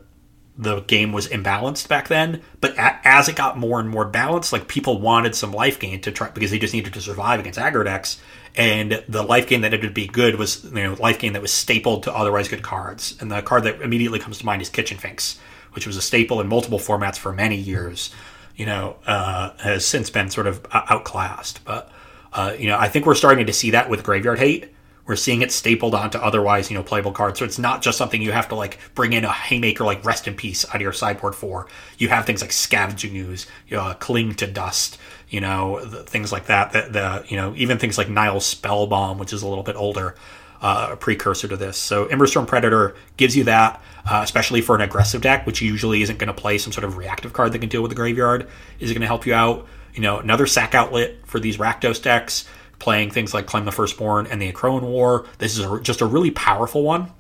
[0.57, 2.40] the game was imbalanced back then.
[2.61, 6.00] But a, as it got more and more balanced, like people wanted some life gain
[6.02, 8.18] to try because they just needed to survive against aggro decks.
[8.57, 11.42] And the life gain that it would be good was you know life gain that
[11.42, 13.14] was stapled to otherwise good cards.
[13.20, 15.38] And the card that immediately comes to mind is Kitchen Finks,
[15.72, 18.11] which was a staple in multiple formats for many years.
[18.57, 21.90] You know, uh, has since been sort of outclassed, but.
[22.36, 24.74] Uh, you know, I think we're starting to see that with Graveyard Hate.
[25.07, 27.38] We're seeing it stapled onto otherwise, you know, playable cards.
[27.38, 30.26] So it's not just something you have to like bring in a haymaker like Rest
[30.26, 31.68] in Peace out of your sideboard for.
[31.96, 34.98] You have things like Scavenging Ooze, you know, Cling to Dust,
[35.28, 36.72] you know, the, things like that.
[36.72, 40.16] The, the you know even things like Nihil Spellbomb, which is a little bit older,
[40.61, 41.76] uh, a precursor to this.
[41.76, 46.18] So Immersturm Predator gives you that, uh, especially for an aggressive deck, which usually isn't
[46.18, 48.48] going to play some sort of reactive card that can deal with the graveyard.
[48.78, 49.66] Is going to help you out.
[49.94, 52.46] You know, another sack outlet for these Rakdos decks,
[52.78, 55.26] playing things like Claim the Firstborn and the Akroan War.
[55.38, 57.12] This is a, just a really powerful one.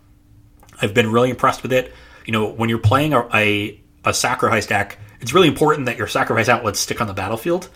[0.82, 1.92] I've been really impressed with it.
[2.26, 6.08] You know, when you're playing a, a, a sacrifice deck, it's really important that your
[6.08, 7.68] sacrifice outlets stick on the battlefield.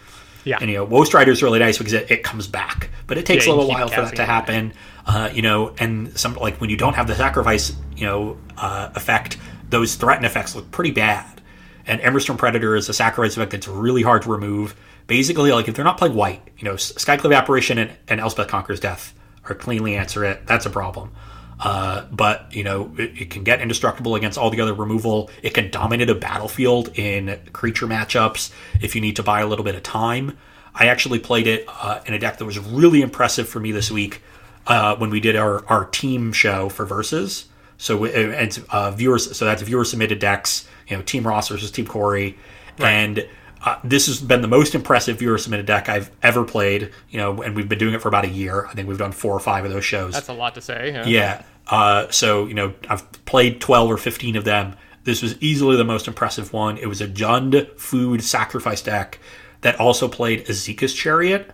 [0.48, 0.56] Yeah.
[0.62, 3.26] And you know, Woe Strider is really nice because it, it comes back, but it
[3.26, 4.72] takes Yeah, a little while for that to happen.
[5.06, 8.88] Uh, you know, and some like when you don't have the sacrifice, you know, uh,
[8.94, 9.36] effect,
[9.68, 11.42] those threaten effects look pretty bad.
[11.86, 14.74] And Immersturm Predator is a sacrifice effect that's really hard to remove.
[15.06, 18.80] Basically, like if they're not playing white, you know, Skyclave Apparition and, and Elspeth Conquers
[18.80, 19.12] Death
[19.50, 20.46] are cleanly answer it.
[20.46, 21.12] That's a problem.
[21.60, 25.28] Uh, but you know, it, it, can get indestructible against all the other removal.
[25.42, 29.64] It can dominate a battlefield in creature matchups if you need to buy a little
[29.64, 30.38] bit of time.
[30.74, 33.90] I actually played it uh, in a deck that was really impressive for me this
[33.90, 34.22] week
[34.68, 37.46] uh, when we did our, our team show for verses.
[37.76, 40.68] So and uh, viewers, so that's viewer submitted decks.
[40.88, 42.38] You know, Team Ross versus Team Corey,
[42.78, 42.90] right.
[42.90, 43.28] and
[43.64, 46.92] uh, this has been the most impressive viewer submitted deck I've ever played.
[47.10, 48.66] You know, and we've been doing it for about a year.
[48.66, 50.14] I think we've done four or five of those shows.
[50.14, 50.92] That's a lot to say.
[50.92, 51.06] Yeah.
[51.06, 51.42] yeah.
[51.66, 54.76] Uh, so you know, I've played twelve or fifteen of them.
[55.04, 56.76] This was easily the most impressive one.
[56.78, 59.18] It was a Jund food sacrifice deck
[59.62, 61.50] that also played Esika's Chariot,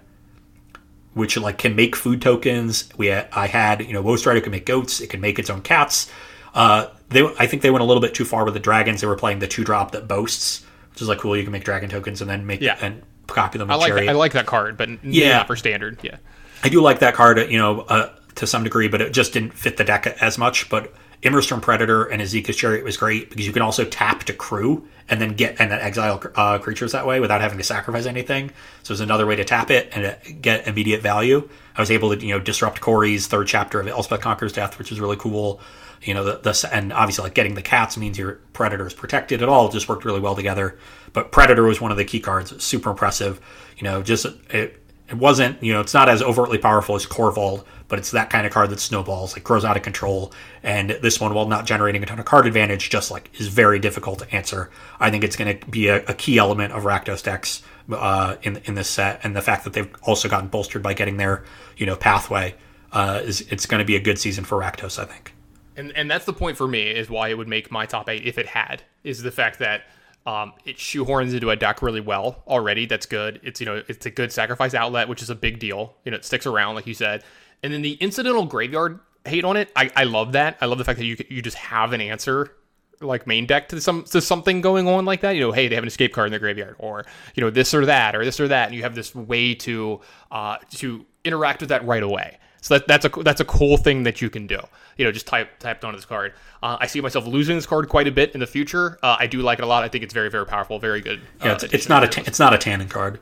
[1.14, 2.88] which like can make food tokens.
[2.96, 5.00] We had, I had you know Woe Strider can make goats.
[5.00, 6.10] It can make its own cats.
[6.54, 9.00] Uh, they I think they went a little bit too far with the dragons.
[9.00, 10.64] They were playing the two drop that boasts,
[10.94, 11.36] which is like cool.
[11.36, 12.78] You can make dragon tokens and then make yeah.
[12.80, 13.68] and copy them.
[13.68, 15.98] I like that, I like that card, but yeah, not for standard.
[16.02, 16.18] Yeah,
[16.62, 17.38] I do like that card.
[17.50, 20.70] You know, uh, to some degree, but it just didn't fit the deck as much.
[20.70, 24.86] But Immersturm Predator and Esika's Chariot was great because you can also tap to crew
[25.08, 28.52] and then get and then exile uh, creatures that way without having to sacrifice anything.
[28.84, 31.48] So it's another way to tap it and get immediate value.
[31.76, 34.92] I was able to you know disrupt Corey's third chapter of Elspeth Conquers Death, which
[34.92, 35.60] is really cool.
[36.04, 39.42] You know the, the and obviously like getting the cats means your predator is protected.
[39.42, 40.78] It all just worked really well together.
[41.14, 42.62] But Predator was one of the key cards.
[42.62, 43.40] Super impressive.
[43.78, 47.64] You know, just it it wasn't, you know, it's not as overtly powerful as Korvold,
[47.88, 50.32] but it's that kind of card that snowballs, like grows out of control.
[50.62, 53.78] And this one, while not generating a ton of card advantage, just like is very
[53.78, 54.70] difficult to answer.
[54.98, 58.62] I think it's going to be a, a, key element of Rakdos decks uh, in
[58.64, 61.44] in this set, and the fact that they've also gotten bolstered by getting their,
[61.76, 62.54] you know, pathway
[62.92, 65.33] uh, is it's going to be a good season for Rakdos, I think.
[65.76, 68.26] And and that's the point for me is why it would make my top eight
[68.26, 69.82] if it had is the fact that
[70.26, 72.86] um, it shoehorns into a deck really well already.
[72.86, 73.40] That's good.
[73.42, 75.94] It's you know it's a good sacrifice outlet, which is a big deal.
[76.04, 77.24] You know it sticks around like you said.
[77.62, 79.70] And then the incidental graveyard hate on it.
[79.74, 80.58] I, I love that.
[80.60, 82.52] I love the fact that you you just have an answer
[83.00, 85.32] like main deck to some to something going on like that.
[85.32, 87.04] You know, hey, they have an escape card in their graveyard, or
[87.34, 90.00] you know this or that, or this or that, and you have this way to
[90.30, 92.38] uh, to interact with that right away.
[92.64, 94.58] So that, that's a that's a cool thing that you can do.
[94.96, 96.32] You know, just type typed onto this card.
[96.62, 98.98] Uh, I see myself losing this card quite a bit in the future.
[99.02, 99.84] Uh, I do like it a lot.
[99.84, 101.18] I think it's very very powerful, very good.
[101.42, 103.20] Uh, yeah, it's, it's not a ta- it's not a Tannin card.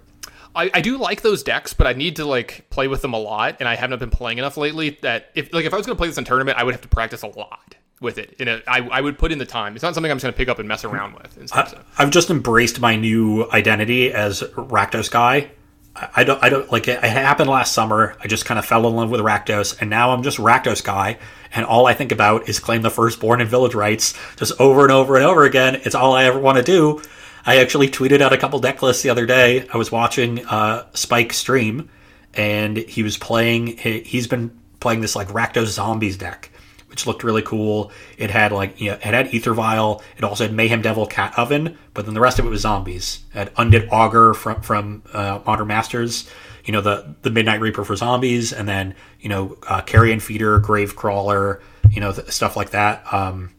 [0.54, 3.18] I, I do like those decks, but I need to like play with them a
[3.18, 4.96] lot, and I haven't been playing enough lately.
[5.02, 6.82] That if like if I was going to play this in tournament, I would have
[6.82, 8.34] to practice a lot with it.
[8.38, 9.74] In I would put in the time.
[9.74, 11.52] It's not something I'm just going to pick up and mess around with.
[11.52, 15.50] I, I've just embraced my new identity as Rakdos guy.
[15.94, 16.98] I don't, I don't like it.
[16.98, 18.16] It happened last summer.
[18.20, 21.18] I just kind of fell in love with Rakdos, and now I'm just Rakdos guy.
[21.54, 24.92] And all I think about is claim the firstborn and village rites, just over and
[24.92, 25.80] over and over again.
[25.84, 27.02] It's all I ever want to do.
[27.44, 29.68] I actually tweeted out a couple deck lists the other day.
[29.68, 31.90] I was watching uh, Spike stream,
[32.32, 33.76] and he was playing.
[33.76, 36.50] He's been playing this like Rakdos Zombies deck,
[36.92, 37.90] which looked really cool.
[38.18, 40.02] It had like you know, it had Aether Vial.
[40.18, 43.24] It also had Mayhem Devil Cat Oven, but then the rest of it was zombies.
[43.34, 46.28] It had Undead Augur from from uh, Modern Masters.
[46.66, 50.60] You know the the Midnight Reaper for zombies, and then you know uh, Carrion Feeder,
[50.60, 53.10] Gravecrawler, you know stuff like that.
[53.10, 53.52] Um,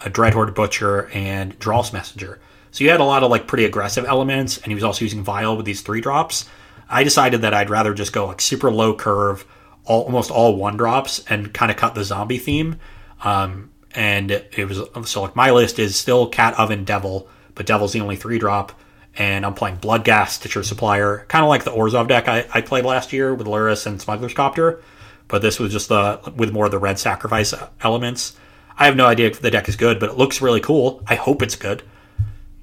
[0.00, 2.40] a Dreadhorde Butcher and Draw's Messenger.
[2.72, 5.22] So you had a lot of like pretty aggressive elements, and he was also using
[5.22, 6.46] Vial with these three drops.
[6.90, 9.44] I decided that I'd rather just go like super low curve
[9.84, 12.76] all, almost all one drops and kind of cut the zombie theme.
[13.22, 17.92] Um, and it was so like my list is still Cat Oven Devil, but Devil's
[17.92, 18.78] the only three drop.
[19.16, 22.84] And I'm playing Bloodghast, Stitcher Supplier, kind of like the Orzhov deck I, I played
[22.84, 24.82] last year with Lurrus and Smuggler's Copter.
[25.28, 28.36] But this was just the with more of the red sacrifice elements.
[28.76, 31.02] I have no idea if the deck is good, but it looks really cool.
[31.06, 31.82] I hope it's good.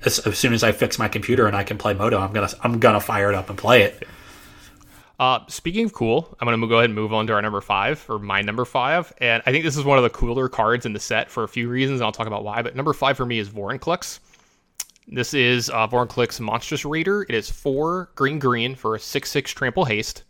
[0.04, 2.50] As, as soon as I fix my computer and I can play Moto, I'm gonna
[2.62, 4.06] I'm gonna fire it up and play it.
[5.22, 7.62] Uh, speaking of cool, I'm going to go ahead and move on to our number
[7.62, 9.14] five, or my number five.
[9.20, 11.48] And I think this is one of the cooler cards in the set for a
[11.48, 12.64] few reasons, and I'll talk about why.
[12.64, 14.20] But number five for me is Vorinclex.
[15.08, 17.22] This is uh, Vorinclex Monstrous Raider.
[17.22, 20.24] It is four green green for a 6 6 trample haste.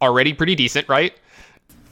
[0.00, 1.14] Already pretty decent, right?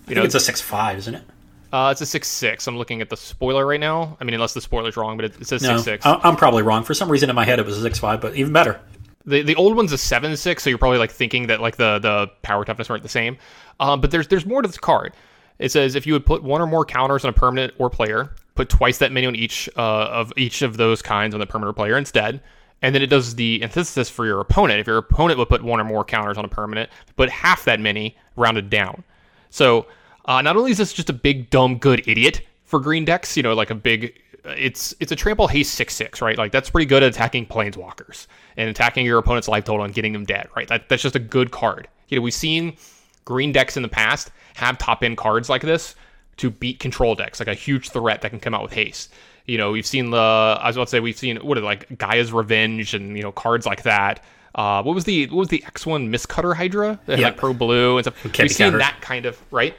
[0.07, 1.25] You know, it's a 6 5, isn't it?
[1.73, 2.69] Uh, it's a 6 6.
[2.69, 4.17] I'm looking at the spoiler right now.
[4.21, 6.07] I mean, unless the spoiler's wrong, but it, it says no, 6 6.
[6.07, 6.85] I'm probably wrong.
[6.85, 8.81] For some reason in my head, it was a 6 5, but even better.
[9.27, 11.99] The the old one's a seven six, so you're probably like thinking that like the
[11.99, 13.39] the power toughness aren't the same.
[13.81, 15.13] Um, but there's there's more to this card.
[15.59, 18.35] It says if you would put one or more counters on a permanent or player,
[18.55, 21.71] put twice that many on each uh, of each of those kinds on the permanent
[21.71, 22.41] or player instead.
[22.83, 24.81] And then it does the antithesis for your opponent.
[24.81, 27.81] If your opponent would put one or more counters on a permanent, put half that
[27.81, 29.03] many rounded down.
[29.49, 29.87] So
[30.27, 33.43] uh, not only is this just a big dumb good idiot for green decks, you
[33.43, 36.37] know, like a big it's it's a trample haste six six, right?
[36.39, 38.27] Like that's pretty good at attacking planeswalkers
[38.57, 40.69] and attacking your opponent's life total and getting them dead, right?
[40.69, 41.89] That, that's just a good card.
[42.09, 42.77] You know, we've seen
[43.25, 45.95] green decks in the past have top end cards like this
[46.39, 49.13] to beat control decks, like a huge threat that can come out with haste.
[49.47, 51.89] You know, we've seen the I was about to say we've seen what are like
[51.99, 54.23] Gaea's Revenge and you know cards like that.
[54.55, 57.27] Uh, what was the what was the X one Mistcutter Hydra that Yeah.
[57.29, 58.23] like Pro Blue and stuff?
[58.25, 59.75] We've seen that kind of right,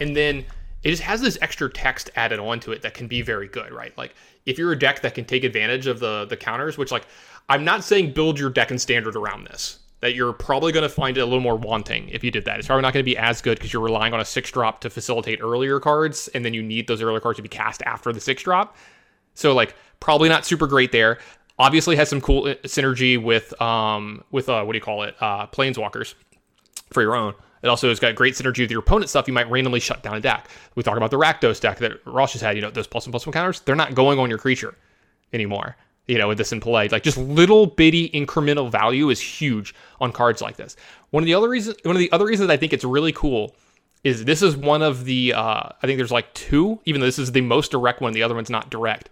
[0.00, 0.44] and then
[0.84, 3.96] it just has this extra text added onto it that can be very good, right?
[3.96, 4.14] Like
[4.46, 7.06] if you're a deck that can take advantage of the the counters, which like
[7.48, 9.80] I'm not saying build your deck and standard around this.
[10.00, 12.58] That you're probably going to find it a little more wanting if you did that.
[12.58, 14.82] It's probably not going to be as good because you're relying on a six drop
[14.82, 18.12] to facilitate earlier cards, and then you need those earlier cards to be cast after
[18.12, 18.76] the six drop.
[19.32, 21.18] So like probably not super great there.
[21.58, 25.14] Obviously has some cool uh, synergy with um with uh what do you call it
[25.22, 26.14] uh planeswalkers
[26.90, 27.32] for your own.
[27.64, 29.26] It also has got great synergy with your opponent stuff.
[29.26, 30.48] You might randomly shut down a deck.
[30.74, 32.56] We talk about the Rakdos deck that Ross just had.
[32.56, 33.60] You know those plus one plus one counters.
[33.60, 34.76] They're not going on your creature
[35.32, 35.76] anymore.
[36.06, 40.12] You know with this in play, like just little bitty incremental value is huge on
[40.12, 40.76] cards like this.
[41.10, 43.56] One of the other reasons, one of the other reasons I think it's really cool
[44.04, 47.18] is this is one of the uh, I think there's like two, even though this
[47.18, 49.08] is the most direct one, the other one's not direct.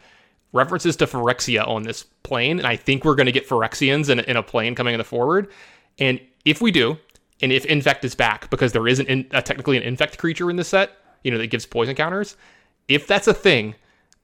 [0.53, 4.21] References to Phyrexia on this plane, and I think we're going to get Phyrexians in,
[4.21, 5.51] in a plane coming in the forward.
[5.99, 6.99] And if we do,
[7.43, 10.49] and if Infect is back, because there is an in, uh, technically an Infect creature
[10.49, 10.93] in this set,
[11.25, 12.37] you know that gives poison counters.
[12.89, 13.75] If that's a thing,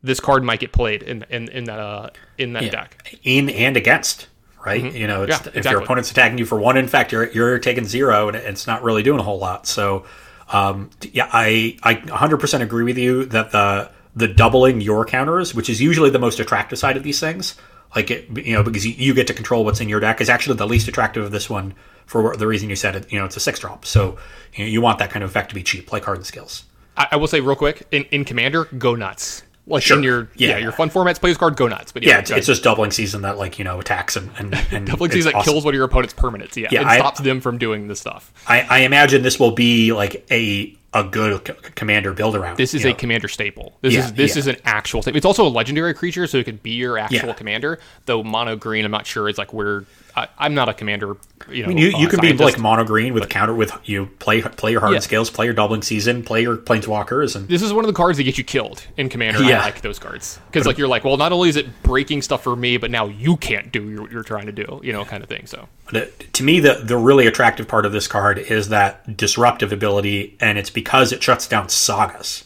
[0.02, 3.18] this card might get played in in, in that uh, in that deck.
[3.24, 4.28] in and against,
[4.64, 4.92] right?
[4.94, 5.44] You know, it's, Mm-hmm.
[5.44, 5.70] Yeah, if exactly.
[5.70, 9.02] your opponent's attacking you for one infect, you're, you're taking zero, and it's not really
[9.02, 9.66] doing a whole lot.
[9.66, 10.06] So,
[10.52, 15.70] um, yeah, I I 100% agree with you that the the doubling your counters, which
[15.70, 17.54] is usually the most attractive side of these things,
[17.94, 20.56] like it, you know, because you, get to control what's in your deck, is actually
[20.56, 21.74] the least attractive of this one
[22.06, 23.10] for the reason you said it.
[23.12, 24.18] You know, it's a six drop, so
[24.54, 26.64] you, know, you want that kind of effect to be cheap, like hardened scales.
[26.96, 29.42] I, I will say real quick in, in Commander, go nuts.
[29.68, 29.98] Like Sure.
[29.98, 30.50] in your yeah.
[30.50, 30.58] Yeah.
[30.58, 31.92] your fun formats, play this card, go nuts.
[31.92, 34.54] But Yeah, yeah, it's, it's just doubling season that like you know attacks and and,
[34.72, 35.52] and Double it's season that awesome.
[35.52, 36.56] kills one of your opponent's permanents.
[36.56, 38.32] Yeah, Yeah, and I- stops them from doing this stuff.
[38.46, 42.56] I, I imagine this will be like a a good c- commander build around.
[42.56, 42.94] This is a know.
[42.94, 43.76] commander staple.
[43.82, 45.14] This Yeah, is this is an actual thing.
[45.16, 47.78] It's also a legendary creature, so it could be your actual commander.
[48.06, 49.28] Though mono green, I'm not sure.
[49.28, 49.84] It's like where
[50.18, 51.16] I, I'm not a commander.
[51.50, 53.72] You know, I mean, you, you uh, can be like mono green with counter with
[53.84, 54.98] you play play your hard Yeah.
[55.00, 58.18] scales, play your doubling season, play your planeswalkers, and This is one of the cards
[58.18, 59.38] that get you killed in Commander.
[59.42, 62.42] I like those cards because like you're like, well, not only is it breaking stuff
[62.42, 65.22] for me, but now you can't do what you're trying to do, you know, kind
[65.22, 65.46] of thing.
[65.46, 69.72] So the, to me the the really attractive part of this card is that disruptive
[69.72, 72.44] ability, and it's because it shuts down sagas.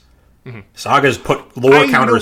[0.74, 1.94] Sagas put lore Mm-hmm.
[1.94, 2.20] I know-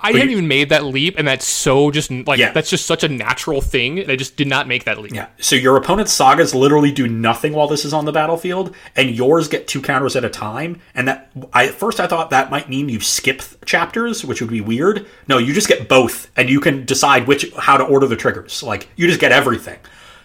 [0.00, 2.52] I hadn't even made that leap, and that's so just like Yeah.
[2.52, 4.10] that's just such a natural thing.
[4.10, 5.14] I just did not make that leap.
[5.14, 5.28] Yeah.
[5.40, 9.48] So your opponent's sagas literally do nothing while this is on the battlefield, and yours
[9.48, 10.80] get two counters at a time.
[10.94, 14.50] And that I at first I thought that might mean you skip chapters, which would
[14.50, 15.06] be weird.
[15.26, 18.62] No, you just get both, and you can decide which how to order the triggers.
[18.62, 19.78] Like you just get everything.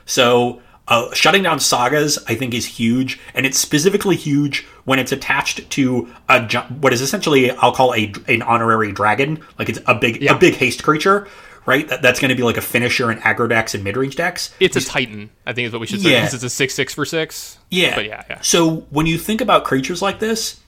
[0.06, 5.12] So uh, shutting down sagas, I think, is huge, and it's specifically huge when it's
[5.12, 6.42] attached to a
[6.82, 10.36] what is essentially I'll call a an honorary dragon, like it's a big Yeah.
[10.36, 11.28] a big haste creature,
[11.66, 11.88] right?
[11.88, 14.54] That, that's going to be like a finisher in aggro decks and mid range decks.
[14.60, 16.12] It's a Titan, I think is what we should say.
[16.12, 16.22] Yeah.
[16.22, 17.60] because It's a six six for six.
[17.70, 17.94] Yeah.
[17.96, 18.40] but yeah, yeah.
[18.42, 20.60] So when you think about creatures like this,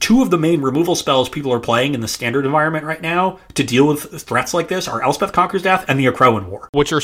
[0.00, 3.38] two of the main removal spells people are playing in the standard environment right now
[3.54, 6.92] to deal with threats like this are Elspeth Conquers Death and the Akroan War, Which
[6.92, 7.00] are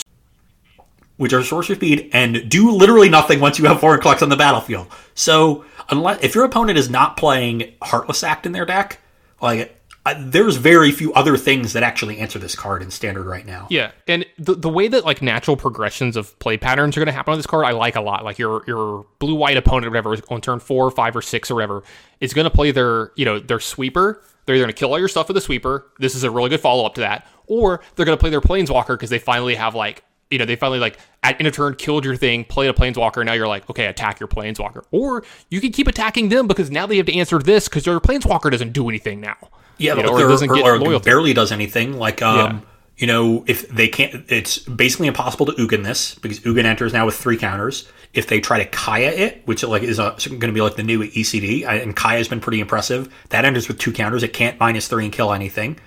[1.19, 4.87] which are sorcery speed and do literally nothing once you have Vorinclex on the battlefield.
[5.15, 9.01] So unless if your opponent is not playing Heartless Act in their deck,
[9.43, 9.75] like
[10.19, 13.67] there's very few other things that actually answer this card in standard right now.
[13.71, 17.13] Yeah, and the the way that like natural progressions of play patterns are going to
[17.13, 18.25] happen on this card, I like a lot.
[18.25, 21.83] Like your your blue white opponent, whatever, on turn four, five, or six, or whatever,
[22.21, 24.23] is going to play their you know their sweeper.
[24.47, 25.87] They're either going to kill all your stuff with a sweeper.
[25.99, 27.27] This is a really good follow up to that.
[27.47, 30.57] Or they're going to play their planeswalker because they finally have like you know they
[30.57, 33.25] finally like at in a turn killed your thing, played a planeswalker.
[33.25, 34.85] Now you're like okay, attack your planeswalker.
[34.91, 38.01] Or you can keep attacking them because now they have to answer this because your
[38.01, 39.37] planeswalker doesn't do anything now.
[39.79, 41.05] Yeah, You know, or doesn't or, get or loyalty.
[41.05, 41.97] barely does anything.
[41.99, 42.61] Like, um, Yeah.
[42.97, 47.07] you know, if they can't, it's basically impossible to Ugin this because Ugin enters now
[47.07, 47.89] with three counters.
[48.13, 51.05] If they try to Kaya it, which like is going to be like the new
[51.05, 53.09] ECD, and Kaya's been pretty impressive.
[53.29, 54.23] That enters with two counters.
[54.25, 55.79] It can't minus three and kill anything.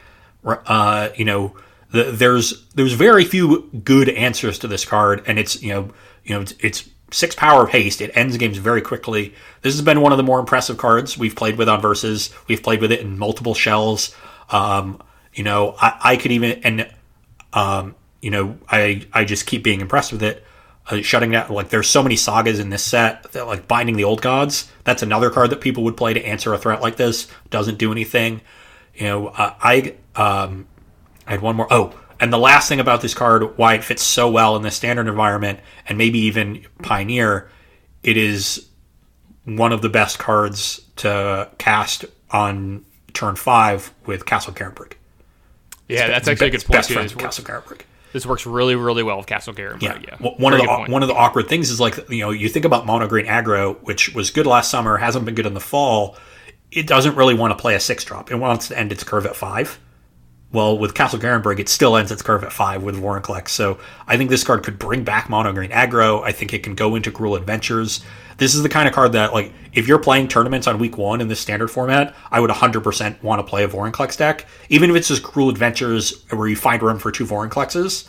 [0.45, 1.55] Uh, you know,
[1.91, 5.91] the, there's there's very few good answers to this card, and it's you know
[6.23, 8.01] you know it's, it's six power of haste.
[8.01, 9.33] It ends games very quickly.
[9.61, 12.33] This has been one of the more impressive cards we've played with on versus.
[12.47, 14.15] We've played with it in multiple shells.
[14.49, 15.01] Um,
[15.33, 16.93] you know, I, I could even and
[17.53, 20.45] um, you know, I I just keep being impressed with it.
[20.89, 24.03] Uh, shutting down like there's so many sagas in this set that like binding the
[24.03, 24.71] old gods.
[24.83, 27.27] That's another card that people would play to answer a threat like this.
[27.49, 28.41] Doesn't do anything.
[28.95, 30.67] You know, uh, I um,
[31.31, 31.67] I had one more.
[31.71, 34.69] Oh, and the last thing about this card, why it fits so well in the
[34.69, 37.49] standard environment and maybe even Pioneer,
[38.03, 38.67] it is
[39.45, 44.93] one of the best cards to cast on turn five with Castle Garenbrig.
[45.87, 46.95] Yeah, that's actually a good point Best too.
[46.95, 47.81] friend This works, Castle Garenbrig.
[48.11, 49.81] this works really, really well with Castle Garenbrig.
[49.81, 50.17] Yeah, yeah.
[50.17, 50.91] One of the point.
[50.91, 53.81] one of the awkward things is like you know you think about mono green aggro,
[53.83, 56.17] which was good last summer, hasn't been good in the fall.
[56.73, 58.31] It doesn't really want to play a six drop.
[58.31, 59.79] It wants to end its curve at five.
[60.53, 63.49] Well, with Castle Garenbrig, it still ends its curve at five with Vorinclex.
[63.49, 66.23] So I think this card could bring back mono green aggro.
[66.23, 68.01] I think it can go into Gruul Adventures.
[68.37, 71.21] This is the kind of card that, like, if you're playing tournaments on week one
[71.21, 74.45] in this standard format, I would 100% want to play a Vorinclex deck.
[74.67, 78.07] Even if it's just Gruul Adventures where you find room for two Vorinclexes.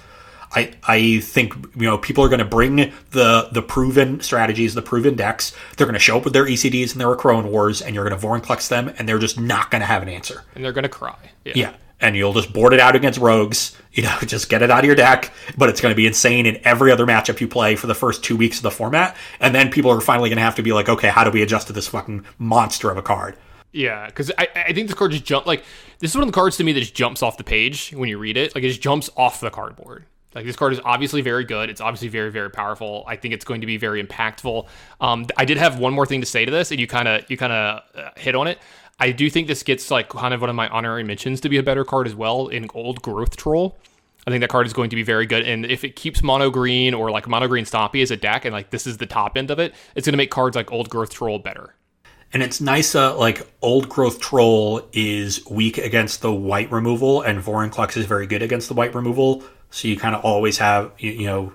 [0.55, 4.83] I, I think you know people are going to bring the the proven strategies, the
[4.83, 5.55] proven decks.
[5.77, 8.21] They're going to show up with their ECDs and their Crone Wars, and you're going
[8.21, 10.43] to Vorinclex them, and they're just not going to have an answer.
[10.55, 11.17] and they're gonna cry.
[11.47, 11.53] Yeah.
[11.57, 11.73] Yeah.
[12.03, 14.85] And you'll just board it out against rogues, you know, just get it out of
[14.85, 17.87] your deck, but it's going to be insane in every other matchup you play for
[17.87, 19.17] the first two weeks of the format.
[19.41, 21.43] And then people are finally going to have to be like, okay, how do we
[21.43, 23.37] adjust to this fucking monster of a card?
[23.73, 25.65] Yeah, because I, I think this card just jump like
[25.99, 28.09] this is one of the cards to me that just jumps off the page when
[28.09, 28.55] you read it.
[28.55, 30.05] Like it just jumps off the cardboard.
[30.35, 31.71] Like this card is obviously very good.
[31.71, 33.05] It's obviously very very powerful.
[33.07, 34.67] I think it's going to be very impactful.
[35.01, 37.31] Um, I did have one more thing to say to this, and you kind of
[37.31, 38.59] you kind of uh, hit on it.
[39.03, 41.57] I do think this gets like kind of one of my honorary mentions to be
[41.57, 43.77] a better card as well in Old Growth Troll.
[44.29, 46.51] I think that card is going to be very good, and if it keeps mono
[46.51, 49.37] green or like mono green Stompy as a deck, and like this is the top
[49.37, 51.75] end of it, it's going to make cards like Old Growth Troll better.
[52.33, 57.43] And it's nice uh, like old growth troll is weak against the white removal, and
[57.43, 59.43] Vorinclex is very good against the white removal.
[59.71, 61.55] So you kind of always have you, you know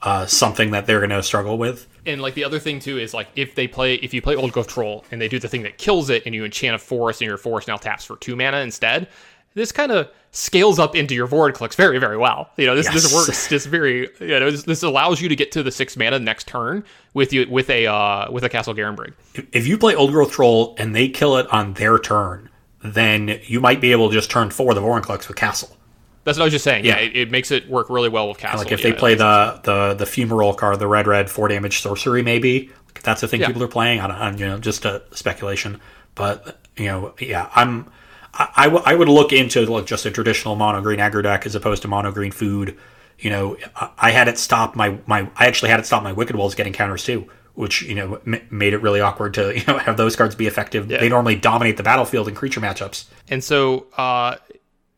[0.00, 1.88] uh, something that they're going to struggle with.
[2.06, 4.52] And like the other thing too is like if they play if you play Old
[4.52, 7.20] Growth Troll and they do the thing that kills it and you enchant a forest
[7.20, 9.08] and your forest now taps for two mana instead,
[9.54, 12.50] this kind of scales up into your Vorinclex very very well.
[12.56, 15.52] You know this this works just very you know this, this allows you to get
[15.52, 16.84] to the six mana next turn
[17.14, 19.14] with you with a uh, with a Castle Garenbrig.
[19.52, 22.50] If you play old growth troll and they kill it on their turn,
[22.82, 25.76] then you might be able to just turn four the Vorinclex with castle.
[26.24, 26.84] That's what I was just saying.
[26.84, 27.06] Yeah, Yeah.
[27.06, 28.58] it, it makes it work really well with Castle.
[28.60, 28.90] Like if yeah.
[28.90, 33.02] they play the the the fumarole card, the red red four damage sorcery, maybe if
[33.02, 33.48] that's the thing Yeah.
[33.48, 34.00] people are playing.
[34.00, 35.80] I don't, I, you know, just a speculation.
[36.14, 37.90] But you know, yeah, I'm
[38.32, 41.44] I, I, w- I would look into like just a traditional mono green aggro deck
[41.46, 42.76] as opposed to mono green food.
[43.18, 46.12] You know, I, I had it stop my my I actually had it stop my
[46.12, 47.28] wicked walls getting counters too.
[47.54, 50.46] Which you know m- made it really awkward to you know have those cards be
[50.46, 50.88] effective.
[50.88, 53.04] They normally dominate the battlefield in creature matchups.
[53.28, 54.36] And so, uh,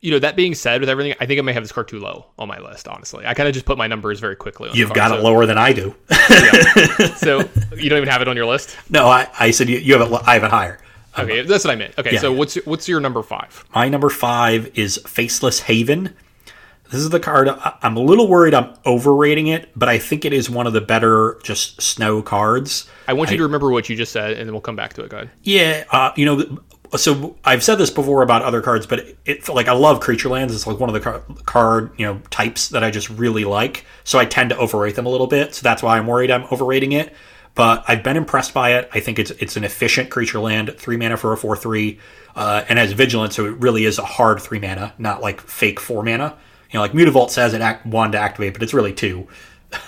[0.06, 1.98] you know, that being said, with everything, I think I may have this card too
[1.98, 2.86] low on my list.
[2.86, 4.70] Honestly, I kind of just put my numbers very quickly.
[4.70, 5.96] On You've got so, it lower than I do.
[7.16, 7.38] So
[7.76, 8.76] you don't even have it on your list.
[8.88, 10.22] no, I, I said you, you have it.
[10.24, 10.78] I have it higher.
[11.18, 11.98] Okay, that's what I meant.
[11.98, 12.20] Okay, Yeah.
[12.20, 13.64] so what's your, what's your number five?
[13.74, 16.14] My number five is Faceless Haven.
[16.90, 17.48] This is the card.
[17.48, 20.72] I- I'm a little worried I'm overrating it, but I think it is one of
[20.72, 22.88] the better just snow cards.
[23.08, 25.02] I want you to remember what you just said, and then we'll come back to
[25.02, 25.08] it.
[25.08, 25.30] Go ahead.
[25.42, 26.58] Yeah, uh, you know,
[26.94, 30.28] so I've said this before about other cards, but it, it like I love creature
[30.28, 30.54] lands.
[30.54, 33.84] It's like one of the car- card you know types that I just really like.
[34.04, 35.54] So I tend to overrate them a little bit.
[35.54, 37.14] So that's why I'm worried I'm overrating it.
[37.54, 38.88] But I've been impressed by it.
[38.92, 41.98] I think it's it's an efficient creature land, three mana for a four three,
[42.34, 45.80] uh, and has vigilance, so it really is a hard three mana, not like fake
[45.80, 46.36] four mana.
[46.70, 49.26] You know, like Mutavault says it act one to activate, but it's really two.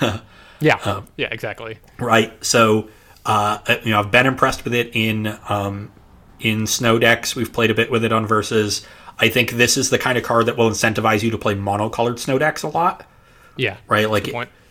[0.60, 1.78] Yeah, Um, yeah, exactly.
[2.00, 2.32] right?
[2.44, 2.88] So,
[3.24, 5.92] uh, you know, I've been impressed with it in um,
[6.40, 7.34] in snow decks.
[7.36, 8.86] We've played a bit with it on versus.
[9.20, 12.20] I think this is the kind of card that will incentivize you to play monocolored
[12.20, 13.04] snow decks a lot,
[13.56, 14.08] Yeah, right?
[14.08, 14.28] Like,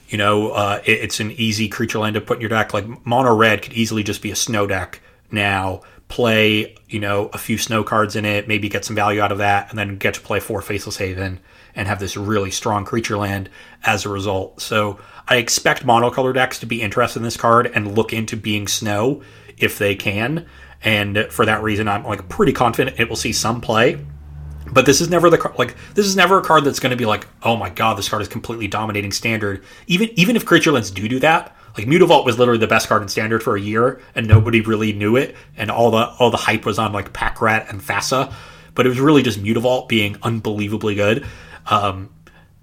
[0.08, 2.74] you know, uh, it, it's an easy creature land to put in your deck.
[2.74, 5.02] Like mono red could easily just be a snow deck
[5.32, 5.82] now.
[6.08, 9.40] Play, you know, a few snow cards in it, maybe get some value out of
[9.40, 11.42] that, and then get to play four Faceless Haven
[11.76, 13.50] and have this really strong creature land
[13.84, 14.62] as a result.
[14.62, 14.98] So
[15.28, 19.22] I expect monocolor decks to be interested in this card and look into being snow
[19.58, 20.46] if they can.
[20.84, 24.06] And for that reason, I'm like pretty confident it will see some play.
[24.72, 26.98] But this is never the car- like this is never a card that's going to
[26.98, 29.64] be like, oh my god, this card is completely dominating standard.
[29.88, 33.02] Even even if creature lands do do that, like Mutavault was literally the best card
[33.02, 36.38] in standard for a year, and nobody really knew it, and all the all the
[36.38, 38.34] hype was on like Pack Rat and Thassa,
[38.76, 41.26] but it was really just Mutavault being unbelievably good.
[41.68, 42.10] Um,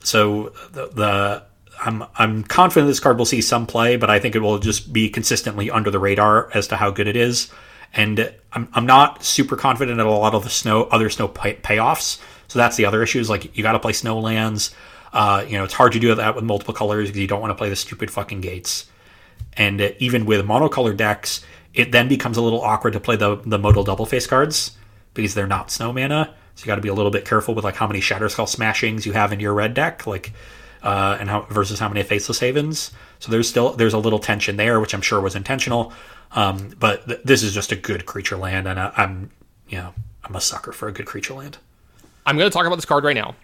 [0.01, 1.43] so the, the
[1.85, 4.93] I'm I'm confident this card will see some play, but I think it will just
[4.93, 7.51] be consistently under the radar as to how good it is.
[7.95, 11.55] And I'm, I'm not super confident in a lot of the snow other snow pay,
[11.55, 12.21] payoffs.
[12.49, 14.75] So that's the other issue is like you got to play snow lands.
[15.13, 17.53] Uh, you know, it's hard to do that with multiple colors because you don't want
[17.53, 18.87] to play the stupid fucking gates.
[19.57, 23.37] And uh, even with monocolor decks, it then becomes a little awkward to play the
[23.37, 24.73] the modal double face cards
[25.15, 26.35] because they're not snow mana.
[26.57, 29.07] So you got to be a little bit careful with like how many Shatterskull smashings
[29.07, 30.33] you have in your red deck, like
[30.83, 32.93] uh, and how versus how many Faceless Havens.
[33.19, 35.93] So there's still there's a little tension there, which I'm sure was intentional.
[36.35, 39.31] Um, but th- this is just a good creature land, and I, I'm
[39.69, 41.59] you know I'm a sucker for a good creature land.
[42.27, 43.37] I'm going to talk about this card right now.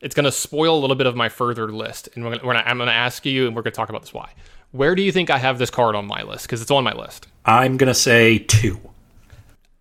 [0.00, 2.52] It's going to spoil a little bit of my further list, and we're gonna, we're
[2.54, 4.30] gonna, I'm going to ask you, and we're going to talk about this why.
[4.72, 6.44] Where do you think I have this card on my list?
[6.44, 7.26] Because it's on my list.
[7.44, 8.78] I'm gonna say two.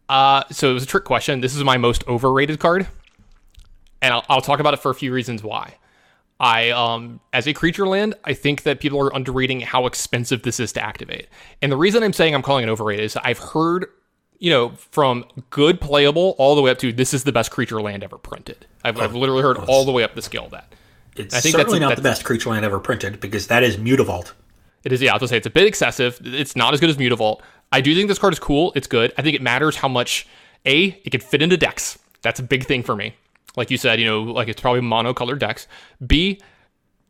[0.07, 1.41] Uh, so it was a trick question.
[1.41, 2.87] This is my most overrated card,
[4.01, 5.75] and I'll, I'll talk about it for a few reasons why.
[6.39, 10.59] I, um, as a creature land, I think that people are underrating how expensive this
[10.59, 11.27] is to activate.
[11.61, 13.87] And the reason I'm saying I'm calling it overrated is I've heard,
[14.37, 17.81] you know, from good playable all the way up to this is the best creature
[17.81, 18.67] land ever printed.
[18.83, 20.73] I've, I've literally heard all the way up the scale of that.
[21.15, 23.77] It's I think certainly that's- not the best creature land ever printed because that is
[23.77, 24.33] Mutavault.
[24.83, 26.19] It is, yeah, I was gonna say it's a bit excessive.
[26.23, 27.41] It's not as good as Mutavault.
[27.71, 28.71] I do think this card is cool.
[28.75, 29.11] It's good.
[29.17, 30.27] I think it matters how much
[30.65, 31.97] a it can fit into decks.
[32.21, 33.15] That's a big thing for me.
[33.57, 35.67] Like you said, you know, like it's probably monocolored decks.
[36.05, 36.39] B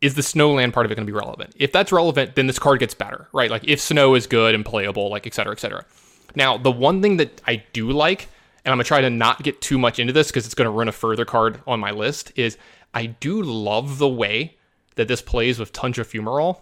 [0.00, 1.54] is the snow land part of it going to be relevant?
[1.56, 3.50] If that's relevant, then this card gets better, right?
[3.50, 5.84] Like if snow is good and playable, like et cetera, et cetera.
[6.34, 8.28] Now, the one thing that I do like,
[8.64, 10.88] and I'm gonna try to not get too much into this because it's gonna run
[10.88, 12.56] a further card on my list, is
[12.94, 14.56] I do love the way
[14.94, 16.58] that this plays with Tundra Fumarole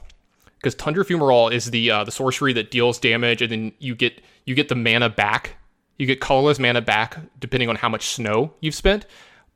[0.57, 4.20] because Tundra Fumarole is the uh, the sorcery that deals damage, and then you get
[4.45, 5.57] you get the mana back.
[5.99, 9.07] You get colorless mana back depending on how much snow you've spent,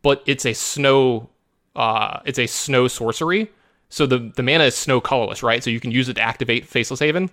[0.03, 1.31] but it's a snow
[1.77, 3.51] uh, it's a snow sorcery.
[3.89, 5.63] So the the mana is snow colorless, right?
[5.63, 7.31] So you can use it to activate Faceless Haven.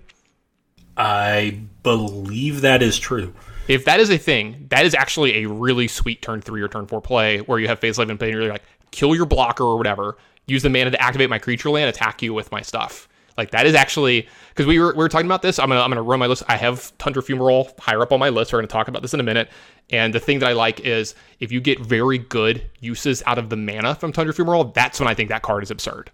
[0.96, 3.34] I believe that is true.
[3.68, 6.88] If that is a thing, that is actually a really sweet turn three or turn
[6.88, 9.78] four play where you have Faceless Haven play and you're like, kill your blocker or
[9.78, 13.08] whatever, use the mana to activate my creature land, attack you with my stuff.
[13.38, 15.60] Like that is actually because we were we were talking about this.
[15.60, 16.44] I'm gonna I'm gonna run my list.
[16.48, 18.52] I have Tundra Fumarole higher up on my list.
[18.52, 19.50] We're gonna talk about this in a minute.
[19.92, 23.50] And the thing that I like is if you get very good uses out of
[23.50, 26.10] the mana from Tundra Fumarole, that's when I think that card is absurd.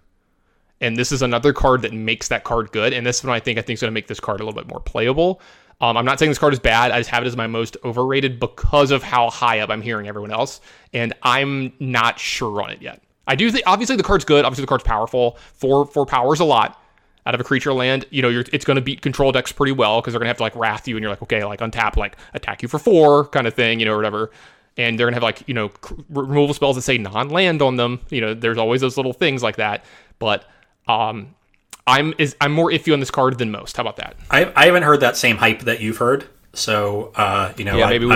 [0.82, 2.92] And this is another card that makes that card good.
[2.92, 4.70] And this one I think I think is to make this card a little bit
[4.70, 5.40] more playable.
[5.80, 6.92] Um, I'm not saying this card is bad.
[6.92, 10.08] I just have it as my most overrated because of how high up I'm hearing
[10.08, 10.62] everyone else,
[10.94, 13.02] and I'm not sure on it yet.
[13.28, 14.44] I do think obviously the card's good.
[14.44, 15.38] Obviously the card's powerful.
[15.54, 16.83] Four four powers a lot
[17.26, 18.06] out of a creature land.
[18.10, 20.30] You know, you're, it's going to beat control decks pretty well because they're going to
[20.30, 22.80] have to like wrath you, and you're like, okay, like untap, like attack you for
[22.80, 24.32] four kind of thing, you know, or whatever.
[24.78, 27.76] And they're going to have like you know c- removal spells that say non-land on
[27.76, 28.00] them.
[28.10, 29.86] You know, there's always those little things like that.
[30.20, 30.46] But
[30.88, 31.36] um,
[31.86, 33.78] I'm is I'm more iffy on this card than most.
[33.78, 34.16] How about that?
[34.32, 36.26] I, I haven't heard that same hype that you've heard.
[36.54, 38.08] So uh, you know, Yeah, I- maybe I-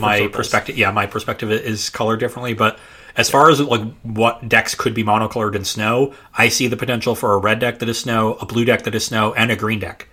[0.00, 0.36] my circles.
[0.36, 2.54] perspective, yeah, my perspective is colored differently.
[2.54, 2.78] But
[3.16, 7.14] as far as like what decks could be monocolored in snow, I see the potential
[7.14, 9.56] for a red deck that is snow, a blue deck that is snow, and a
[9.56, 10.08] green deck.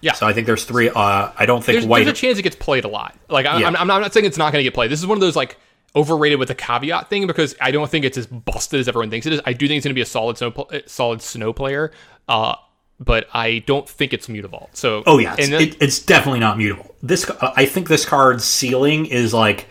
[0.00, 0.12] Yeah.
[0.12, 0.90] So I think there's three.
[0.90, 2.04] Uh, I don't think there's, white.
[2.04, 3.16] there's a chance it gets played a lot.
[3.28, 3.68] Like I, Yeah.
[3.68, 4.90] I'm, I'm, not, saying it's not going to get played.
[4.90, 5.56] This is one of those like
[5.96, 9.26] overrated with a caveat thing because I don't think it's as busted as everyone thinks
[9.26, 9.40] it is.
[9.44, 11.92] I do think it's going to be a solid snow, uh, solid snow player,
[12.28, 12.54] uh,
[13.00, 14.68] but I don't think it's Mutavault.
[14.72, 16.94] So Oh yeah, it's, then- it, it's definitely not mutable.
[17.02, 19.66] This uh, I think this card's ceiling is like.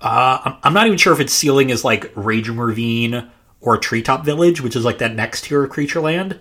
[0.00, 3.30] Uh, I'm, not even sure if its ceiling is like Raging Ravine
[3.60, 6.40] or Treetop Village, which is like that next tier of creature land,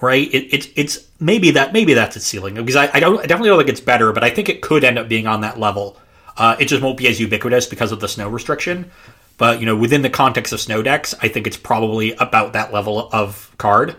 [0.00, 0.32] right?
[0.32, 3.48] It, it's it's maybe that maybe that's its ceiling because I, I don't I definitely
[3.48, 5.98] don't think it's better, but I think it could end up being on that level.
[6.36, 8.90] Uh, it just won't be as ubiquitous because of the snow restriction.
[9.38, 12.72] But you know, within the context of snow decks, I think it's probably about that
[12.72, 13.96] level of card.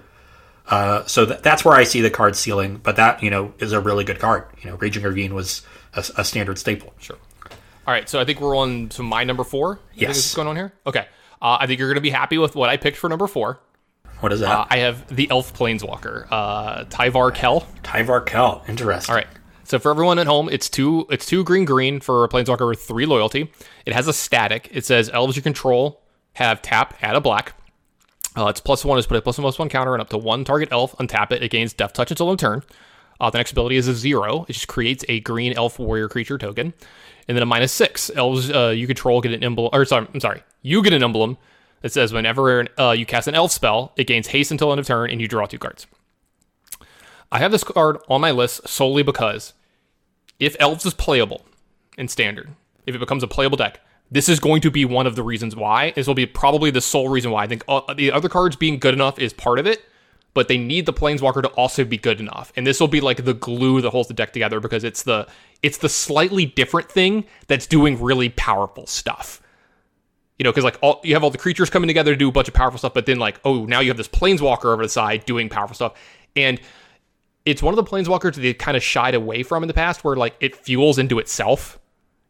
[0.68, 2.80] Uh, so th- that's where I see the card ceiling.
[2.82, 4.46] But that you know is a really good card.
[4.62, 5.64] You know, Raging Ravine was
[5.94, 6.94] a, a standard staple.
[7.00, 7.18] Sure.
[7.88, 9.76] All right, so I think we're on to my number four.
[9.76, 10.10] I Yes.
[10.18, 10.74] what's going on here.
[10.88, 11.08] Okay,
[11.42, 13.60] uh, I think you're going to be happy with what I picked for number four.
[14.22, 14.50] What is that?
[14.50, 17.68] Uh, I have the Elf Planeswalker, uh, Tyvar Kell.
[17.84, 18.64] Tyvar Kell.
[18.68, 19.12] Interesting.
[19.14, 19.28] All right.
[19.66, 22.82] So for everyone at home, it's two it's two green green for a planeswalker with
[22.82, 23.52] three loyalty.
[23.86, 24.70] It has a static.
[24.72, 26.02] It says elves you control
[26.34, 27.54] have tap, add a black.
[28.38, 30.18] Uh, it's plus one is put a plus one plus one counter and up to
[30.18, 31.42] one target elf, untap it.
[31.42, 32.62] It gains death touch until end turn.
[33.20, 34.46] Uh, the next ability is a zero.
[34.48, 36.74] It just creates a green elf warrior creature token.
[37.28, 38.12] And then a minus six.
[38.16, 40.44] Elves uh, you control get an emblem or sorry, I'm sorry.
[40.62, 41.38] You get an emblem
[41.82, 44.88] that says whenever uh, you cast an elf spell, it gains haste until end of
[44.88, 45.88] turn and you draw two cards.
[47.32, 49.54] I have this card on my list solely because
[50.40, 51.46] if Elves is playable
[51.98, 52.50] in standard,
[52.86, 53.80] if it becomes a playable deck,
[54.12, 55.92] this is going to be one of the reasons why.
[55.92, 57.44] This will be probably the sole reason why.
[57.44, 59.84] I think uh, the other cards being good enough is part of it,
[60.36, 62.54] but they need the Planeswalker to also be good enough.
[62.56, 65.28] And this will be like the glue that holds the deck together because it's the
[65.64, 69.42] it's the slightly different thing that's doing really powerful stuff.
[70.38, 72.32] You know, because like all you have all the creatures coming together to do a
[72.32, 74.90] bunch of powerful stuff, but then like oh now you have this Planeswalker over the
[74.90, 75.94] side doing powerful stuff,
[76.36, 76.62] and
[77.46, 80.04] it's one of the planeswalkers that they kind of shied away from in the past
[80.04, 81.80] where like it fuels into itself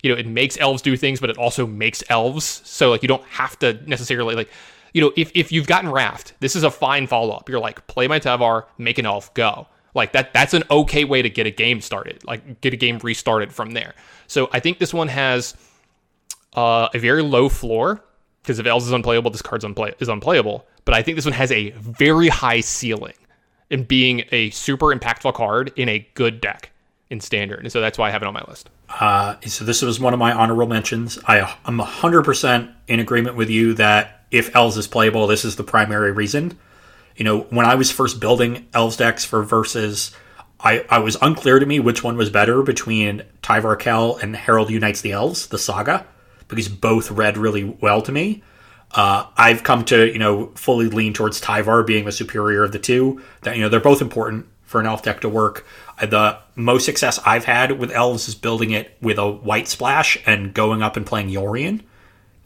[0.05, 2.61] you know, it makes elves do things, but it also makes elves.
[2.63, 4.51] So like you don't have to necessarily like,
[4.95, 7.49] you know, if, if you've gotten Raft, this is a fine follow up.
[7.49, 9.67] You're like, play my Tyvar, make an elf, go.
[9.93, 12.23] Like that that's an okay way to get a game started.
[12.23, 13.93] Like get a game restarted from there.
[14.27, 15.53] So I think this one has
[16.53, 18.05] uh, a very low floor
[18.41, 20.65] because if elves is unplayable, this card's unplay- is unplayable.
[20.85, 23.15] But I think this one has a very high ceiling
[23.69, 26.71] in being a super impactful card in a good deck
[27.09, 27.59] in standard.
[27.59, 28.69] And so that's why I have it on my list.
[28.89, 31.19] Uh, so this was one of my honorable mentions.
[31.25, 35.63] I, I'm 100% in agreement with you that if Elves is playable, this is the
[35.63, 36.57] primary reason.
[37.15, 40.15] You know, when I was first building Elves decks for Versus,
[40.59, 44.69] I, I was unclear to me which one was better between Tyvar Kell and Harald
[44.69, 46.05] Unites the Elves, the saga,
[46.47, 48.43] because both read really well to me.
[48.91, 52.79] Uh, I've come to, you know, fully lean towards Tyvar being the superior of the
[52.79, 53.21] two.
[53.41, 55.65] That, you know, they're both important for an elf deck to work.
[56.01, 60.53] The most success I've had with elves is building it with a white splash and
[60.53, 61.81] going up and playing Yorion.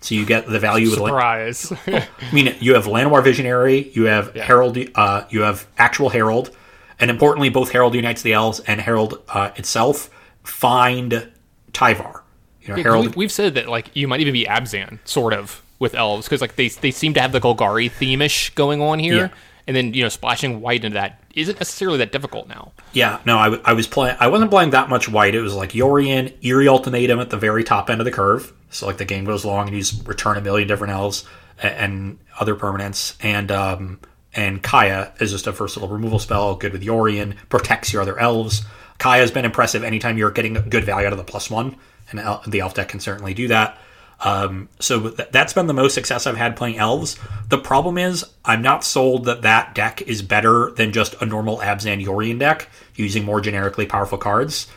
[0.02, 1.74] So you get the value with Surprise.
[1.88, 4.46] I mean, you have Llanowar Visionary, you have Yeah.
[4.46, 6.52] Harald, uh, you have actual Harald,
[7.00, 10.10] and importantly, both Harald unites the elves and Harald uh, itself
[10.44, 11.30] find
[11.74, 12.22] Tyvar.
[12.62, 13.06] You know, Yeah, Harald.
[13.08, 16.42] we've, we've said that like you might even be Abzan, sort of, with elves because
[16.42, 19.28] like they they seem to have the Golgari theme-ish going on here, Yeah.
[19.68, 22.72] and then you know splashing white into that isn't necessarily that difficult now.
[22.94, 24.18] Yeah, no, I was playing.
[24.20, 25.36] I wasn't playing that much white.
[25.36, 28.54] It was like Yorion, Eerie Ultimatum at the very top end of the curve.
[28.70, 31.26] So like the game goes along and you return a million different elves
[31.62, 34.00] and, and other permanents, and um,
[34.34, 38.64] and Kaya is just a versatile removal spell, good with Yorion, protects your other elves.
[39.00, 41.76] Kaya's been impressive anytime you're getting good value out of the plus one,
[42.12, 43.78] and the elf deck can certainly do that.
[44.22, 47.18] Um, so th- that's been the most success I've had playing elves.
[47.48, 51.60] The problem is I'm not sold that that deck is better than just a normal
[51.60, 54.68] Abzan Yorion deck using more generically powerful cards.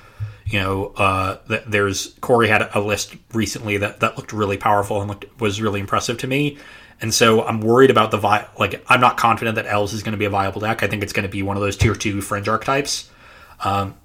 [0.46, 5.00] You know, uh, th- there's Corey had a list recently that, that looked really powerful
[5.00, 6.58] and looked, was really impressive to me.
[7.00, 10.12] And so I'm worried about the vi- like I'm not confident that Elves is going
[10.12, 10.84] to be a viable deck.
[10.84, 13.10] I think it's going to be one of those tier two fringe archetypes.
[13.64, 13.96] Um,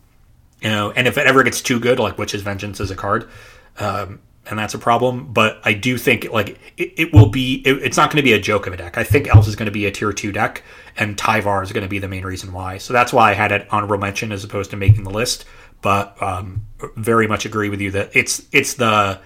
[0.61, 3.29] you know, and if it ever gets too good, like Witch's Vengeance is a card,
[3.77, 4.19] um,
[4.49, 5.31] and that's a problem.
[5.31, 7.61] But I do think like it, it will be.
[7.65, 8.97] It, it's not going to be a joke of a deck.
[8.97, 10.63] I think Elves is going to be a tier two deck,
[10.95, 12.77] and Tyvar is going to be the main reason why.
[12.77, 15.45] So that's why I had it honorable mention as opposed to making the list.
[15.81, 16.65] But um,
[16.95, 19.19] very much agree with you that it's it's the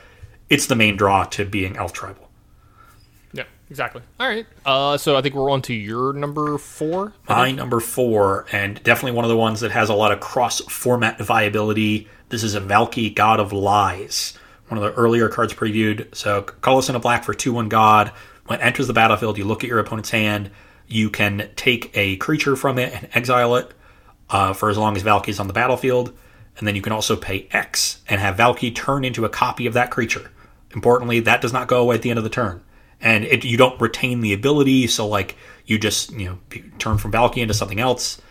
[0.49, 2.29] it's the main draw to being Elf tribal.
[3.31, 4.01] Yeah, exactly.
[4.19, 4.45] All right.
[4.65, 7.13] Uh, so I think we're on to your number four.
[7.29, 10.59] My number four, and definitely one of the ones that has a lot of cross
[10.61, 12.09] format viability.
[12.29, 14.37] This is a Valki God of Lies,
[14.71, 16.15] one of the earlier cards previewed.
[16.15, 18.11] So, colorless in a black for 2 1 God.
[18.45, 20.49] When it enters the battlefield, you look at your opponent's hand.
[20.87, 23.73] You can take a creature from it and exile it
[24.29, 26.17] uh, for as long as Valki is on the battlefield.
[26.57, 29.73] And then you can also pay X and have Valki turn into a copy of
[29.73, 30.31] that creature.
[30.73, 32.63] Importantly, that does not go away at the end of the turn.
[33.01, 35.35] And it, you don't retain the ability, so like
[35.65, 36.37] you just you know
[36.77, 38.21] turn from Valki into something else.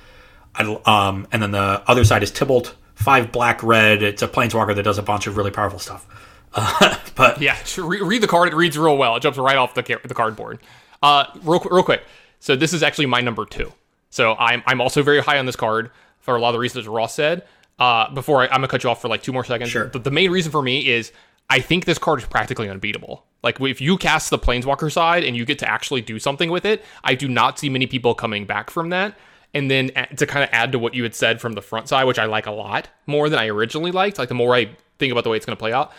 [0.59, 4.03] Um, and then the other side is Tibalt, five black red.
[4.03, 6.07] It's a planeswalker that does a bunch of really powerful stuff.
[6.55, 8.49] Uh, but Yeah, re- read the card.
[8.49, 9.17] It reads real well.
[9.17, 10.61] It jumps right off the the cardboard.
[11.03, 12.03] Uh, real real quick.
[12.41, 13.73] So this is actually my number two.
[14.11, 16.87] So I'm I'm also very high on this card for a lot of the reasons
[16.89, 17.45] Ross said.
[17.79, 19.71] Uh, before I, I'm gonna cut you off for like two more seconds.
[19.71, 19.87] Sure.
[19.89, 21.13] The, the main reason for me is
[21.49, 23.25] I think this card is practically unbeatable.
[23.43, 26.65] Like if you cast the Planeswalker side and you get to actually do something with
[26.65, 29.17] it, I do not see many people coming back from that.
[29.53, 32.05] And then to kind of add to what you had said from the front side,
[32.05, 34.19] which I like a lot more than I originally liked.
[34.19, 35.91] Like the more I think about the way it's going to play out,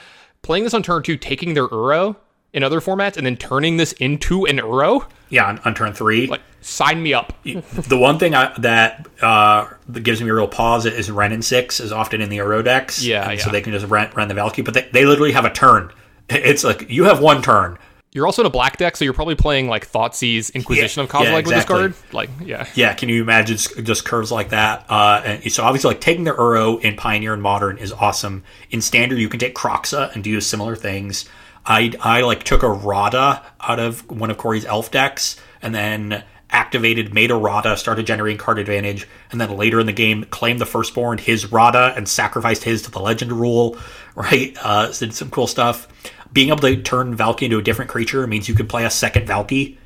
[0.42, 2.16] playing this on turn two, taking their Uro
[2.54, 6.28] in other formats, and then turning this into an Uro, yeah, on, on turn three,
[6.28, 7.34] like sign me up.
[7.44, 11.44] the one thing I, that uh, that gives me a real pause is Wrenn and
[11.44, 13.04] Six is often in the Uro decks.
[13.04, 13.40] Yeah, yeah.
[13.40, 15.92] So they can just run, run the Valki, but they, they literally have a turn.
[16.30, 17.78] It's like you have one turn.
[18.14, 21.10] You're also in a black deck, so you're probably playing like Thoughtseize Inquisition Yeah, of
[21.10, 21.94] Kozilek yeah, with this card.
[22.12, 22.68] Like, yeah.
[22.76, 24.86] Yeah, can you imagine just, just curves like that?
[24.90, 28.44] Uh, and so obviously, like taking the Uro in Pioneer and Modern is awesome.
[28.70, 31.24] In Standard, you can take Kroxa and do similar things.
[31.66, 36.24] I I like took a Rada out of one of Corey's Elf decks, and then
[36.50, 40.60] activated, made a Rada, started generating card advantage, and then later in the game claimed
[40.60, 43.78] the firstborn his Rada and sacrificed his to the Legend rule.
[44.14, 45.88] Right, uh, so did some cool stuff.
[46.34, 49.28] Being able to turn Valki into a different creature means you can play a second
[49.28, 49.78] Valki.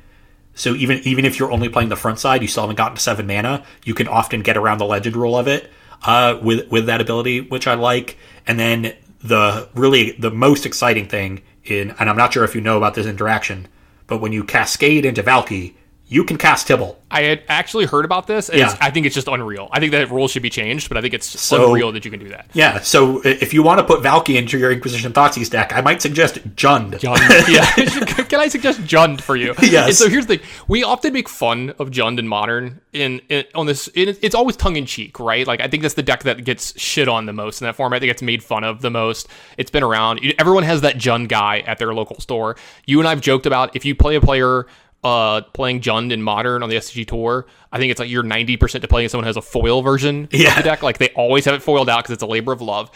[0.54, 3.02] So even even if you're only playing the front side, you still haven't gotten to
[3.02, 3.64] seven mana.
[3.84, 5.70] You can often get around the legend rule of it
[6.02, 8.16] uh, with with that ability, which I like.
[8.46, 12.60] And then the really the most exciting thing in, and I'm not sure if you
[12.60, 13.68] know about this interaction,
[14.06, 15.74] but when you cascade into Valki,
[16.08, 16.96] you can cast Tibalt.
[17.10, 18.48] I had actually heard about this.
[18.48, 18.76] And Yeah.
[18.80, 19.68] I think it's just unreal.
[19.72, 22.10] I think that rule should be changed, but I think it's So- unreal that you
[22.10, 22.46] can do that.
[22.52, 26.02] Yeah, so if you want to put Valki into your Inquisition Thoughtseize deck, I might
[26.02, 26.98] suggest Jund.
[26.98, 27.48] Jund.
[27.48, 28.24] yeah.
[28.28, 29.54] Can I suggest Jund for you?
[29.62, 29.86] Yes.
[29.88, 32.80] And so here's the thing: we often make fun of Jund in Modern.
[32.92, 35.46] In, in on this, it, it's always tongue in cheek, right?
[35.46, 38.00] Like I think that's the deck that gets shit on the most in that format.
[38.00, 39.28] That gets made fun of the most.
[39.58, 40.20] It's been around.
[40.38, 42.56] Everyone has that Jund guy at their local store.
[42.86, 44.66] You and I've joked about if you play a player.
[45.04, 48.80] Uh, playing Jund in Modern on the SCG tour, I think it's like you're 90%
[48.80, 50.50] to playing someone who has a foil version Yeah.
[50.50, 50.82] of the deck.
[50.82, 52.90] Like they always have it foiled out because it's a labor of love.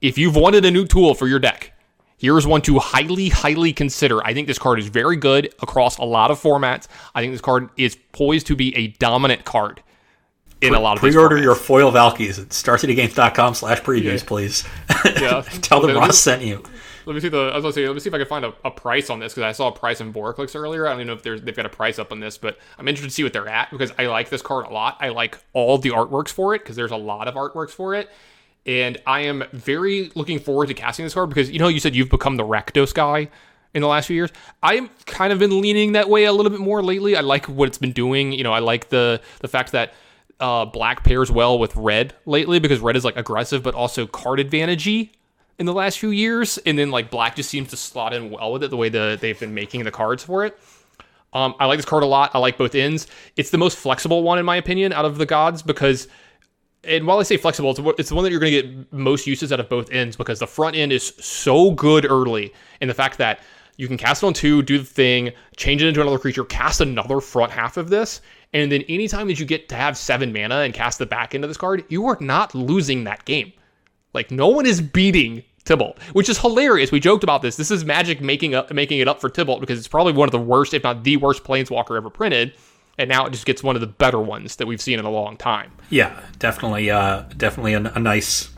[0.00, 1.72] If you've wanted a new tool for your deck,
[2.18, 4.24] Here's one to highly, highly consider.
[4.24, 6.88] I think this card is very good across a lot of formats.
[7.14, 9.82] I think this card is poised to be a dominant card
[10.62, 14.64] in a lot of these Pre-order your foil Valkis at starcitygames.com slash previews, please.
[15.04, 15.42] Yeah.
[15.60, 16.62] Tell them Ross sent you.
[17.06, 17.38] Let me see the.
[17.38, 17.86] I was gonna say.
[17.86, 19.68] Let me see if I can find a, a price on this because I saw
[19.68, 20.86] a price in Boraclix earlier.
[20.86, 23.10] I don't even know if they've got a price up on this, but I'm interested
[23.10, 24.96] to see what they're at because I like this card a lot.
[25.00, 28.10] I like all the artworks for it because there's a lot of artworks for it,
[28.66, 31.94] and I am very looking forward to casting this card because you know you said
[31.94, 33.28] you've become the Rakdos guy
[33.72, 34.32] in the last few years.
[34.62, 37.14] I've kind of been leaning that way a little bit more lately.
[37.14, 38.32] I like what it's been doing.
[38.32, 39.94] You know, I like the the fact that
[40.40, 44.38] uh, black pairs well with red lately because red is like aggressive but also card
[44.38, 45.10] advantagey
[45.58, 48.52] in the last few years, and then like black just seems to slot in well
[48.52, 50.58] with it the way that they've been making the cards for it.
[51.32, 52.30] Um, I like this card a lot.
[52.34, 53.06] I like both ends.
[53.36, 56.08] It's the most flexible one in my opinion out of the gods because,
[56.84, 59.26] and while I say flexible, it's, it's the one that you're going to get most
[59.26, 62.94] uses out of both ends because the front end is so good early, and the
[62.94, 63.40] fact that
[63.76, 66.80] you can cast it on two, do the thing, change it into another creature, cast
[66.80, 68.22] another front half of this,
[68.54, 71.44] and then anytime that you get to have seven mana and cast the back end
[71.44, 73.52] of this card, you are not losing that game.
[74.16, 76.90] Like no one is beating Tibalt, which is hilarious.
[76.90, 77.56] We joked about this.
[77.56, 80.32] This is Magic making up making it up for Tibalt because it's probably one of
[80.32, 82.54] the worst, if not the worst, Planeswalker ever printed.
[82.98, 85.10] And now it just gets one of the better ones that we've seen in a
[85.10, 85.70] long time.
[85.90, 88.48] Yeah, definitely, uh, definitely a, a nice,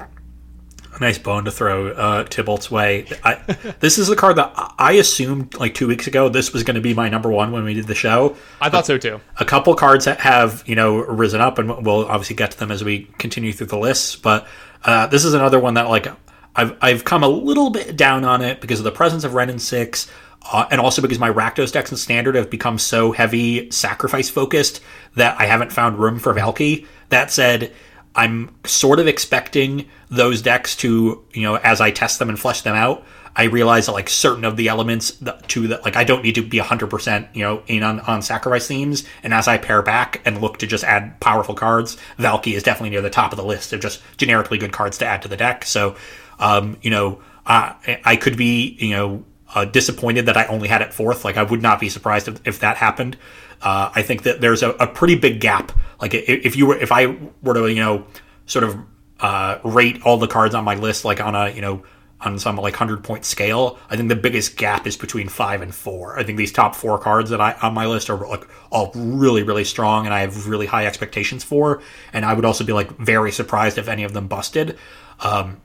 [0.95, 3.07] a nice bone to throw uh, Tibalt's way.
[3.25, 3.35] I,
[3.81, 6.81] this is a card that I- assumed like two weeks ago this was going to
[6.81, 8.37] be my number one when we did the show.
[8.61, 9.21] I thought so too.
[9.39, 12.71] A couple cards that have you know risen up, and we'll obviously get to them
[12.71, 14.15] as we continue through the lists.
[14.15, 14.47] But
[14.85, 16.07] uh, this is another one that like
[16.55, 19.51] I've I've come a little bit down on it because of the presence of Wrenn
[19.51, 20.11] and six.
[20.51, 24.81] Uh, and also because my Rakdos decks and standard have become so heavy sacrifice focused
[25.17, 26.87] that I haven't found room for Valki.
[27.09, 27.73] That said,
[28.15, 32.63] I'm sort of expecting those decks to, you know, as I test them and flesh
[32.63, 33.05] them out,
[33.39, 36.35] I realize that like certain of the elements that, to that, like I don't need
[36.35, 39.05] to be 100%, you know, in on, on sacrifice themes.
[39.23, 42.91] And as I pair back and look to just add powerful cards, Valki is definitely
[42.91, 45.37] near the top of the list of just generically good cards to add to the
[45.37, 45.65] deck.
[45.65, 45.95] So,
[46.41, 49.25] um, you know, I, I could be, you know,
[49.55, 51.25] uh, disappointed that I only had it fourth.
[51.25, 53.17] Like I would not be surprised if, if that happened.
[53.63, 55.71] Uh, I think that there's a, a pretty big gap.
[56.01, 58.05] Like if you were, if I were to, you know,
[58.47, 58.79] sort of
[59.21, 61.85] uh, rate all the cards on my list, like on a, you know,
[62.21, 65.75] on some like hundred point scale, I think the biggest gap is between five and
[65.75, 66.19] four.
[66.19, 69.43] I think these top four cards that I on my list are like all really,
[69.43, 71.81] really strong, and I have really high expectations for.
[72.13, 74.79] And I would also be like very surprised if any of them busted.
[75.21, 75.61] Um,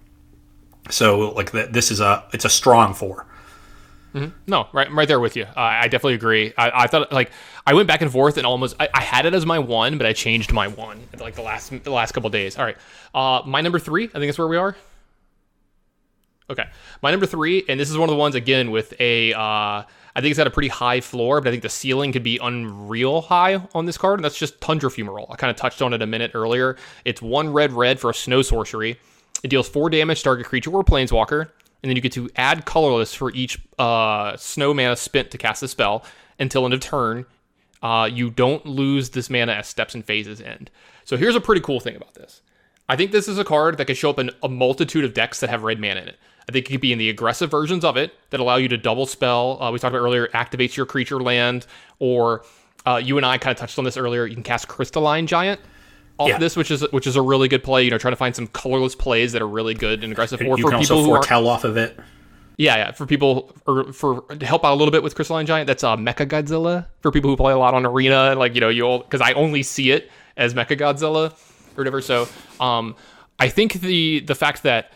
[0.89, 3.25] so like th- this is a it's a strong four.
[4.45, 5.45] No, right, right there with you.
[5.45, 6.53] Uh, I definitely agree.
[6.55, 7.31] I, I thought like
[7.65, 10.05] I went back and forth and almost I, I had it as my one, but
[10.05, 12.57] I changed my one like the last the last couple days.
[12.59, 12.77] All right,
[13.15, 14.05] uh, my number three.
[14.05, 14.75] I think that's where we are.
[16.53, 16.69] Okay,
[17.01, 19.34] my number three, and this is one of the ones again with a.
[19.34, 19.84] Uh,
[20.15, 22.38] I think it's got a pretty high floor, but I think the ceiling could be
[22.39, 25.25] unreal high on this card, and that's just Tundra Fumarole.
[25.31, 26.77] I kind of touched on it a minute earlier.
[27.05, 28.99] It's one red red for a snow sorcery.
[29.43, 32.65] It deals four damage to target creature or planeswalker, and then you get to add
[32.65, 36.05] colorless for each uh, snow mana spent to cast the spell
[36.38, 37.25] until end of turn.
[37.81, 40.69] Uh, you don't lose this mana as steps and phases end.
[41.05, 42.43] So here's a pretty cool thing about this.
[42.94, 45.40] I think this is a card that could show up in a multitude of decks
[45.40, 46.20] that have red mana in it.
[46.48, 48.78] I think it could be in the aggressive versions of it that allow you to
[48.78, 49.61] double spell.
[49.61, 51.65] Uh, we talked about earlier, activates your creature land,
[51.99, 52.44] or
[52.86, 54.26] uh, you and I kind of touched on this earlier.
[54.28, 55.60] You can cast Crystalline Giant
[56.20, 56.38] off Yeah.
[56.38, 57.84] this, which is which is a really good play.
[57.84, 60.57] You know, trying to find some colorless plays that are really good and aggressive, or
[60.57, 61.98] you for can people also who foretell off of it.
[62.57, 62.91] yeah, yeah.
[62.91, 65.95] For people, or for to help out a little bit with Crystalline Giant, that's uh,
[65.95, 66.86] Mecha Godzilla.
[67.02, 69.64] For people who play a lot on Arena, like you know, you'll because I only
[69.64, 72.02] see it as Mecha Godzilla or whatever.
[72.02, 72.28] So,
[72.59, 72.95] um,
[73.39, 74.91] I think the the fact that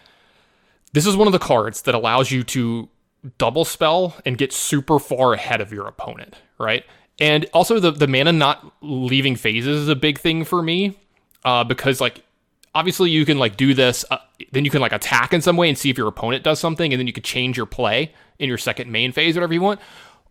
[0.93, 2.89] this is one of the cards that allows you to
[3.38, 6.85] double spell and get super far ahead of your opponent, right?
[7.19, 10.97] And also the the mana not leaving phases is a big thing for me,
[11.43, 12.23] uh, because like
[12.75, 14.17] obviously you can like do this uh,
[14.51, 16.93] then you can like attack in some way and see if your opponent does something
[16.93, 19.79] and then you could change your play in your second main phase whatever you want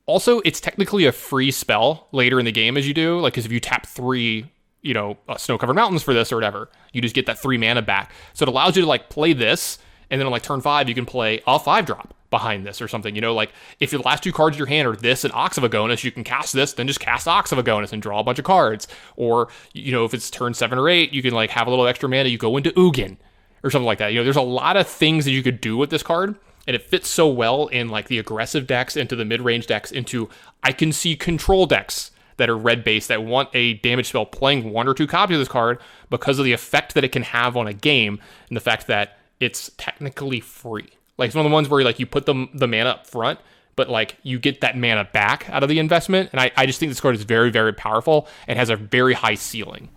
[0.07, 3.19] Also, it's technically a free spell later in the game as you do.
[3.19, 4.47] Like, because if you tap three,
[4.87, 7.59] you know, uh, snow covered mountains for this or whatever, you just get that three
[7.59, 8.13] mana back.
[8.33, 9.79] So it allows you to like play this,
[10.11, 12.89] and then on like turn five, you can play a five drop behind this or
[12.89, 13.15] something.
[13.15, 15.59] You know, like if the last two cards in your hand are this and Ox
[15.59, 18.25] of Agonas, you can cast this, then just cast Ox of Agonas and draw a
[18.25, 18.89] bunch of cards.
[19.17, 21.87] Or, you know, if it's turn seven or eight, you can like have a little
[21.87, 23.17] extra mana, you go into Ugin
[23.63, 24.13] or something like that.
[24.13, 26.37] You know, there's a lot of things that you could do with this card
[26.67, 30.29] and it fits so well in like the aggressive decks into the mid-range decks into
[30.63, 34.73] I can see control decks that are red based that want a damage spell playing
[34.73, 35.81] one or two copies of this card
[36.11, 39.19] because of the effect that it can have on a game and the fact that
[39.41, 40.89] it's technically free.
[41.19, 43.41] Like it's one of the ones where like you put the the mana up front,
[43.75, 46.31] but like you get that mana back out of the investment.
[46.33, 49.15] And I, I just think this card is very, very powerful and has a very
[49.15, 49.89] high ceiling.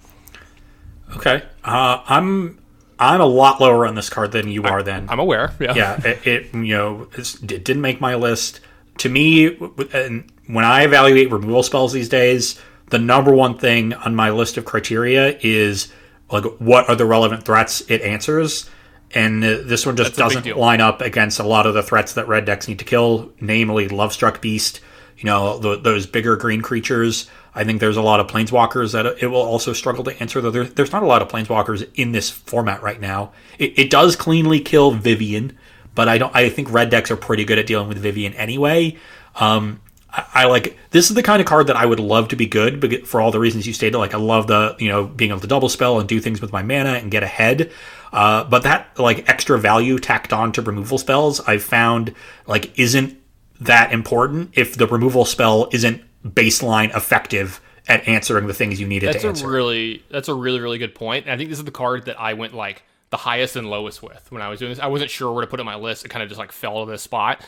[1.15, 1.43] Okay.
[1.63, 2.59] Uh, I'm
[2.99, 4.83] I'm a lot lower on this card than you are.
[4.83, 5.53] Then I'm aware.
[5.59, 5.73] Yeah.
[5.73, 6.07] yeah.
[6.07, 8.61] It, it you know it didn't make my list.
[8.99, 9.57] To me,
[9.93, 12.59] and when I evaluate removal spells these days,
[12.89, 15.93] the number one thing on my list of criteria is
[16.31, 18.67] like what are the relevant threats it answers.
[19.11, 22.13] And uh, this one just That's doesn't line up against a lot of the threats
[22.13, 24.81] that red decks need to kill, namely Lovestruck Beast.
[25.17, 27.29] You know tho- those bigger green creatures.
[27.53, 30.41] I think there's a lot of planeswalkers that it will also struggle to answer.
[30.41, 33.33] Though there, there's not a lot of planeswalkers in this format right now.
[33.57, 35.57] It, it does cleanly kill Vivien,
[35.93, 36.35] but I don't.
[36.35, 38.97] I think red decks are pretty good at dealing with Vivien anyway.
[39.35, 42.35] Um, I, I like this is the kind of card that I would love to
[42.35, 43.97] be good, but for all the reasons you stated.
[43.97, 46.51] Like I love the you know being able to double spell and do things with
[46.51, 47.71] my mana and get ahead.
[48.11, 52.13] Uh, but that like extra value tacked on to removal spells, I've found
[52.47, 53.17] like isn't
[53.61, 59.03] that important if the removal spell isn't baseline effective at answering the things you need
[59.03, 59.47] it That's to a answer.
[59.47, 61.25] really that's a really really good point.
[61.25, 64.03] And I think this is the card that I went like the highest and lowest
[64.03, 64.79] with when I was doing this.
[64.79, 66.05] I wasn't sure where to put it on my list.
[66.05, 67.41] It kind of just like fell to this spot.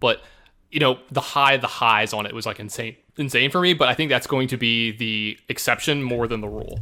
[0.00, 0.22] But
[0.74, 3.88] you know, the high the highs on it was like insane insane for me, but
[3.88, 6.80] I think that's going to be the exception more than the rule.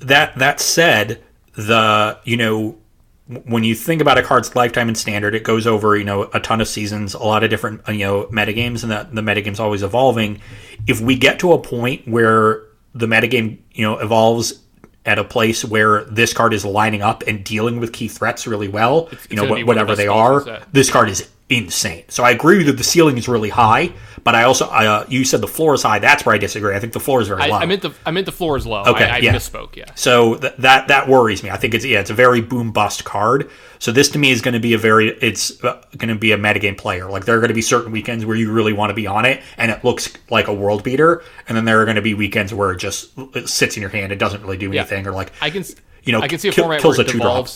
[0.00, 1.22] that that said,
[1.52, 2.78] the you know
[3.44, 6.40] when you think about a card's lifetime and standard, it goes over you know a
[6.40, 9.60] ton of seasons, a lot of different uh, you know metagames, and that the metagame's
[9.60, 10.40] always evolving.
[10.86, 12.62] If we get to a point where
[12.94, 14.54] the metagame you know evolves
[15.04, 18.68] at a place where this card is lining up and dealing with key threats really
[18.68, 22.04] well, you know the whatever they are, this card is insane.
[22.08, 23.92] So I agree that the ceiling is really high,
[24.22, 25.98] but I also uh, you said the floor is high.
[25.98, 26.74] That's where I disagree.
[26.74, 27.56] I think the floor is very I, low.
[27.56, 28.82] I meant the I meant the floor is low.
[28.84, 29.34] Okay, I, I yeah.
[29.34, 29.74] misspoke.
[29.74, 29.86] Yeah.
[29.94, 31.50] So th- that that worries me.
[31.50, 33.50] I think it's yeah, it's a very boom bust card.
[33.78, 36.32] So this to me is going to be a very it's uh, going to be
[36.32, 37.08] a metagame player.
[37.08, 39.24] Like there are going to be certain weekends where you really want to be on
[39.24, 42.12] it and it looks like a world beater, and then there are going to be
[42.12, 44.12] weekends where it just it sits in your hand.
[44.12, 45.64] It doesn't really do anything, or like I can
[46.04, 47.48] you know I can see a kill- format kills where a it two drop.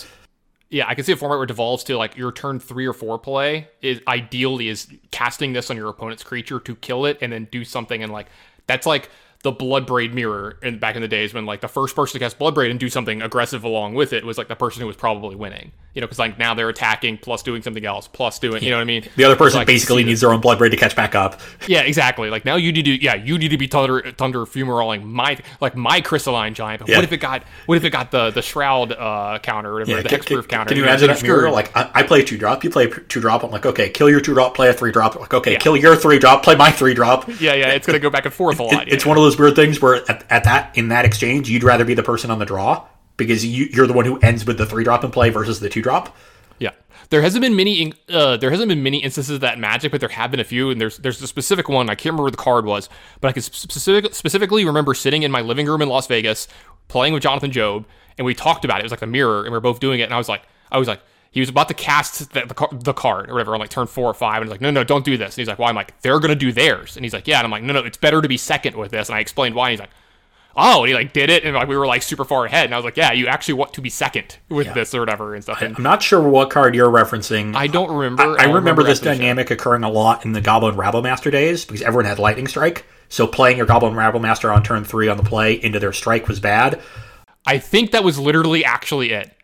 [0.73, 2.95] Yeah, I can see a format where it devolves to like your turn three or
[2.95, 7.31] four play is ideally is casting this on your opponent's creature to kill it and
[7.31, 8.29] then do something and like
[8.67, 9.11] that's like
[9.43, 12.39] the Bloodbraid mirror in back in the days when like the first person to cast
[12.39, 15.35] Bloodbraid and do something aggressive along with it was like the person who was probably
[15.35, 15.73] winning.
[15.95, 18.63] You know, because like now they're attacking plus doing something else plus doing.
[18.63, 19.03] You know what I mean?
[19.17, 21.41] The other person So can basically needs their own Bloodbraid to catch back up.
[21.67, 22.31] yeah, exactly.
[22.31, 25.75] Like now you need to, yeah, you need to be thunder, thunder fumaroling my, like
[25.77, 26.81] my crystalline giant.
[26.81, 26.97] But Yeah.
[26.99, 30.03] what if it got, what if it got the the shroud uh, counter, or whatever,
[30.03, 30.69] the can, hexproof counter?
[30.69, 31.51] can you know, imagine you're that mirror?
[31.51, 33.43] Like I, I play two drop, you play two drop.
[33.43, 35.17] I'm like, okay, kill your two drop, play a three drop.
[35.19, 35.59] Like okay, Yeah.
[35.59, 37.29] kill your three drop, play my three drop.
[37.41, 38.87] yeah, yeah, it's gonna go back and forth a lot.
[38.87, 41.63] It- it's one of those weird things where at, at that in that exchange, you'd
[41.63, 42.87] rather be the person on the draw
[43.17, 45.69] because you, you're the one who ends with the three drop in play versus the
[45.69, 46.17] two drop.
[46.59, 46.71] Yeah,
[47.11, 47.93] there hasn't been many.
[48.09, 50.71] Uh, there hasn't been many instances of that magic, but there have been a few.
[50.71, 51.91] And there's there's a specific one.
[51.91, 52.89] I can't remember what the card was,
[53.21, 56.49] but I can specific, specifically remember sitting in my living room in Las Vegas
[56.89, 57.87] playing with Jonathan Job,
[58.19, 58.81] and we talked about it.
[58.81, 60.05] It was like the mirror, and we are both doing it.
[60.05, 61.01] And I was like, I was like,
[61.33, 64.05] he was about to cast the, the, the card or whatever on like turn four
[64.05, 65.35] or five, and he's like, no, no, don't do this.
[65.35, 65.71] And he's like, why?
[65.71, 67.39] I'm like, they're gonna do theirs, and he's like, yeah.
[67.39, 69.09] And I'm like, no, no, it's better to be second with this.
[69.09, 69.71] And I explained why.
[69.71, 69.91] And he's like.
[70.55, 72.75] Oh, and he like did it, and like we were like super far ahead, and
[72.75, 75.43] I was like, "Yeah, you actually want to be second with this or whatever and
[75.43, 77.57] stuff." And I'm not sure what card you're referencing.
[77.57, 78.39] I don't remember.
[78.39, 79.19] I I'll remember this after the show.
[79.19, 82.85] dynamic occurring a lot in the Goblin Rabblemaster days because everyone had Lightning Strike.
[83.09, 86.39] So playing your Goblin Rabblemaster on turn three on the play into their strike was
[86.39, 86.83] bad.
[87.47, 89.35] I think that was literally actually it.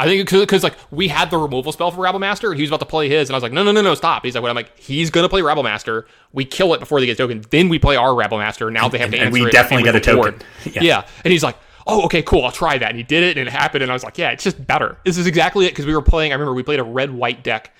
[0.00, 2.80] I think because like we had the removal spell for Rabblemaster, and he was about
[2.80, 4.24] to play his, and I was like, no, no, no, no, stop.
[4.24, 4.48] He's like, what?
[4.50, 6.04] I'm like, he's gonna play Rabblemaster.
[6.32, 7.44] We kill it before they get token.
[7.50, 8.72] Then we play our Rabblemaster.
[8.72, 10.40] Now they have to and we it, definitely get a token.
[10.64, 10.82] Yeah.
[10.82, 11.06] Yeah.
[11.24, 11.56] and he's like,
[11.86, 12.88] oh, okay, cool, I'll try that.
[12.88, 14.96] And he did it, and it happened, and I was like, yeah, it's just better.
[15.04, 16.32] This is exactly it because we were playing.
[16.32, 17.74] I remember we played a red white deck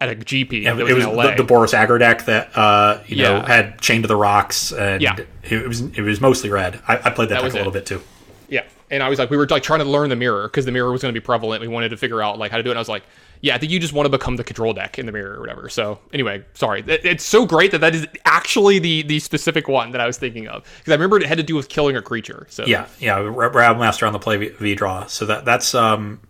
[0.00, 0.64] at a GP.
[0.64, 4.02] It, was, it was the, the Boros Aggro deck that uh, you know had Chain
[4.02, 5.16] to the Rocks, and Yeah.
[5.44, 6.80] it was it was mostly red.
[6.88, 7.72] I, I played that, deck a little it.
[7.72, 8.02] bit too.
[8.52, 10.72] Yeah, and I was like, we were like trying to learn the mirror because the
[10.72, 11.62] mirror was going to be prevalent.
[11.62, 12.72] We wanted to figure out like how to do it.
[12.72, 13.04] And I was like,
[13.40, 15.40] yeah, I think you just want to become the control deck in the mirror or
[15.40, 15.70] whatever.
[15.70, 20.02] So anyway, sorry, it's so great that that is actually the the specific one that
[20.02, 22.46] I was thinking of because I remember it had to do with killing a creature.
[22.50, 25.06] So Yeah, yeah, Ra- Master on the play v, v draw.
[25.06, 26.20] So that that's um,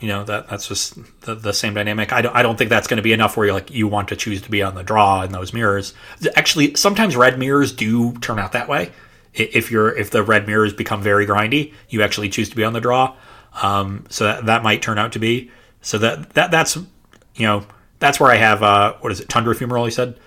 [0.00, 0.94] you know that that's just
[1.26, 2.14] the, the same dynamic.
[2.14, 4.08] I don't I don't think that's going to be enough where you like you want
[4.08, 5.92] to choose to be on the draw in those mirrors.
[6.34, 8.90] Actually, sometimes red mirrors do turn out that way.
[9.34, 12.72] If you're if the red mirrors become very grindy, you actually choose to be on
[12.72, 13.16] the draw.
[13.62, 15.50] Um, so that that might turn out to be
[15.80, 17.66] so that that that's you know
[17.98, 20.18] that's where I have uh what is it Tundra Fumarole he said?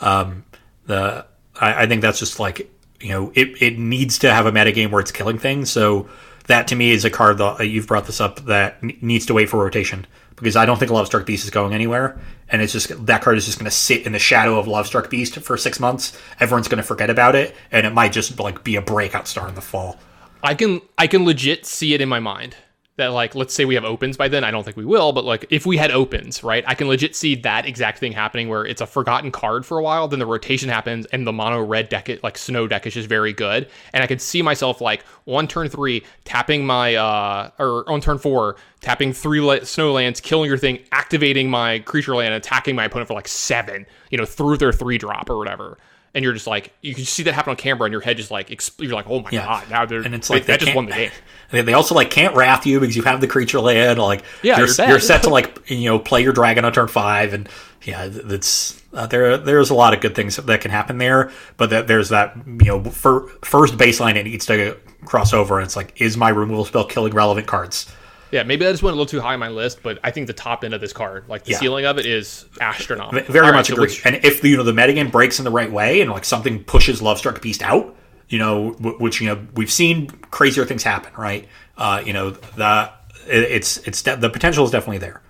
[0.00, 0.44] Um,
[0.86, 1.26] the
[1.60, 2.70] I, I think that's just like
[3.00, 5.70] you know it, it needs to have a metagame where it's killing things.
[5.70, 6.08] So
[6.46, 9.34] that to me is a card that uh, you've brought this up that needs to
[9.34, 10.06] wait for rotation
[10.36, 12.18] because I don't think Lovestruck Beast is going anywhere
[12.48, 15.10] and it's just that card is just going to sit in the shadow of Lovestruck
[15.10, 16.16] Beast for six months.
[16.38, 19.48] Everyone's going to forget about it and it might just like be a breakout star
[19.48, 19.98] in the fall.
[20.42, 22.56] I can I can legit see it in my mind
[22.96, 24.42] that like let's say we have opens by then.
[24.42, 26.64] I don't think we will, but like if we had opens, right?
[26.66, 29.82] I can legit see that exact thing happening where it's a forgotten card for a
[29.82, 33.08] while, then the rotation happens and the mono red deck like snow deck is just
[33.08, 33.68] very good.
[33.92, 38.18] And I could see myself like on turn three tapping my uh or on turn
[38.18, 42.84] four tapping three la- snow lands, killing your thing, activating my creature land, attacking my
[42.84, 45.76] opponent for like seven, you know, through their three drop or whatever.
[46.16, 48.30] And you're just like, you can see that happen on camera, and your head just
[48.30, 49.44] like, exp- you're like, oh my Yeah.
[49.44, 51.10] god, now they're and it's like they, that just won the game.
[51.50, 54.00] They they also like can't wrath you because you have the creature land.
[54.00, 54.88] Like Yeah, you're, you're set.
[54.88, 57.48] you're set to like you know play your dragon on turn five, and
[57.82, 59.36] yeah, that's uh, there.
[59.36, 62.64] There's a lot of good things that can happen there, but that there's that you
[62.64, 66.64] know for first baseline it needs to cross over, and it's like is my removal
[66.64, 67.86] spell killing relevant cards?
[68.32, 70.26] Yeah, maybe I just went a little too high on my list, but I think
[70.26, 71.58] the top end of this card, like the Yeah.
[71.58, 73.20] ceiling of it, is astronomical.
[73.20, 73.84] V- Very All right, much so agree.
[73.86, 76.64] which- and if you know the metagame breaks in the right way, and like something
[76.64, 77.94] pushes Lovestruck Beast out,
[78.28, 81.46] you know, w- which you know we've seen crazier things happen, right?
[81.78, 82.90] Uh, you know, the
[83.28, 85.20] it's it's de- the potential is definitely there.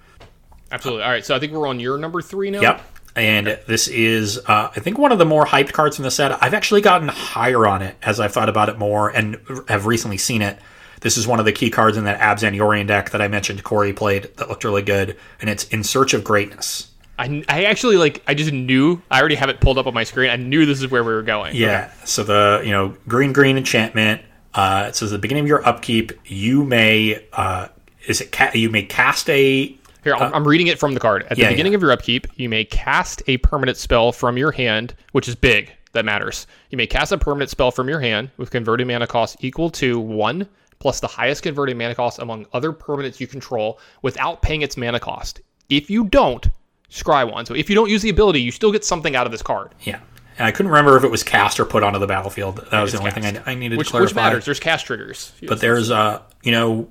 [0.72, 1.04] absolutely.
[1.04, 2.60] All right, so I think we're on your number three now.
[2.60, 2.80] Yep.
[3.14, 6.36] And this is, uh, I think, one of the more hyped cards from the set.
[6.42, 10.18] I've actually gotten higher on it as I've thought about it more and have recently
[10.18, 10.58] seen it.
[11.06, 13.62] This is one of the key cards in that Abzan Yorion deck that I mentioned
[13.62, 16.90] Corey played that looked really good, and it's In Search of Greatness.
[17.16, 18.24] I, I actually like.
[18.26, 19.00] I just knew.
[19.08, 20.30] I already have it pulled up on my screen.
[20.30, 21.54] I knew this is where we were going.
[21.54, 21.92] Yeah.
[22.04, 24.20] So the you know green green enchantment.
[24.52, 27.68] Uh, it says at the beginning of your upkeep, you may uh,
[28.08, 31.22] is it ca- you may cast a Here, I'm, reading it from the card.
[31.30, 31.76] At the yeah, beginning yeah.
[31.76, 35.70] of your upkeep, you may cast a permanent spell from your hand, which is big.
[35.92, 36.48] That matters.
[36.70, 40.00] You may cast a permanent spell from your hand with converted mana cost equal to
[40.00, 40.48] one
[40.86, 45.00] plus the highest converted mana cost among other permanents you control without paying its mana
[45.00, 45.40] cost.
[45.68, 46.46] If you don't,
[46.88, 47.44] scry one.
[47.44, 49.74] So if you don't use the ability, you still get something out of this card.
[49.80, 49.98] yeah.
[50.38, 52.64] And I couldn't remember if it was cast or put onto the battlefield.
[52.70, 53.24] That was the only thing.
[53.24, 54.06] I, I needed which, to clarify.
[54.06, 54.44] which matters.
[54.44, 55.32] There's cast triggers.
[55.48, 56.88] but there's uh you know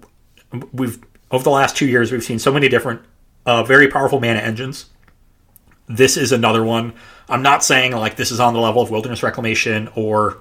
[0.73, 0.99] we've
[1.31, 3.01] over the last two years we've seen so many different
[3.45, 4.87] uh very powerful mana engines
[5.87, 6.93] this is another one
[7.29, 10.39] i'm not saying like this is on the level of wilderness reclamation or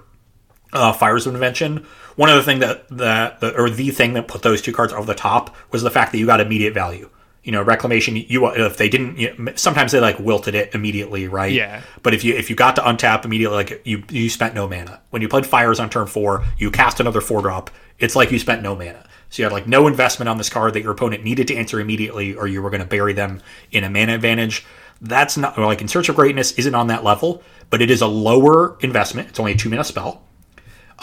[0.74, 1.86] uh, fires of invention
[2.16, 4.92] one of the thing that that the, or the thing that put those two cards
[4.92, 7.08] over the top was the fact that you got immediate value
[7.42, 11.28] you know reclamation you if they didn't you know, sometimes they like wilted it immediately
[11.28, 11.82] right Yeah.
[12.02, 15.00] but if you if you got to untap immediately, like you you spent no mana.
[15.10, 17.70] When you played fires on turn four, you cast another four drop.
[17.98, 19.04] It's like you spent no mana.
[19.28, 21.80] So you had like no investment on this card that your opponent needed to answer
[21.80, 23.42] immediately, or you were going to bury them
[23.72, 24.64] in a mana advantage.
[25.02, 28.06] That's not like in search of greatness isn't on that level, but it is a
[28.06, 29.28] lower investment.
[29.28, 30.23] It's only a two mana spell.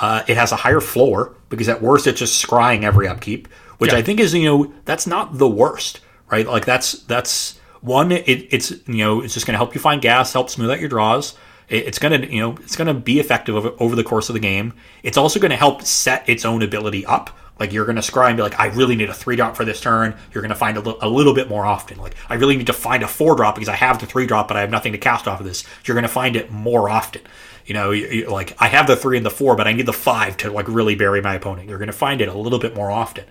[0.01, 3.47] Uh, it has a higher floor because at worst it's just scrying every upkeep,
[3.77, 3.99] which Yeah.
[3.99, 6.01] I think is you know that's not the worst,
[6.31, 6.45] right?
[6.47, 8.11] Like that's that's one.
[8.11, 10.79] It, it's you know it's just going to help you find gas, help smooth out
[10.79, 11.35] your draws.
[11.69, 14.27] It, it's going to you know it's going to be effective over, over the course
[14.27, 14.73] of the game.
[15.03, 17.37] It's also going to help set its own ability up.
[17.59, 19.63] Like you're going to scry and be like, I really need a three drop for
[19.65, 20.15] this turn.
[20.33, 21.99] You're going to find a, li- a little bit more often.
[21.99, 24.47] Like I really need to find a four drop because I have the three drop,
[24.47, 25.63] but I have nothing to cast off of this.
[25.85, 27.21] You're going to find it more often.
[27.65, 27.91] You know,
[28.31, 30.67] like I have the three and the four, but I need the five to like
[30.67, 31.69] really bury my opponent.
[31.69, 33.25] You're going to find it a little bit more often.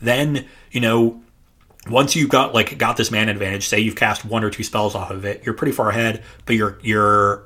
[0.00, 1.22] Then you know,
[1.88, 4.94] once you've got like got this mana advantage, say you've cast one or two spells
[4.94, 7.44] off of it, you're pretty far ahead, but your your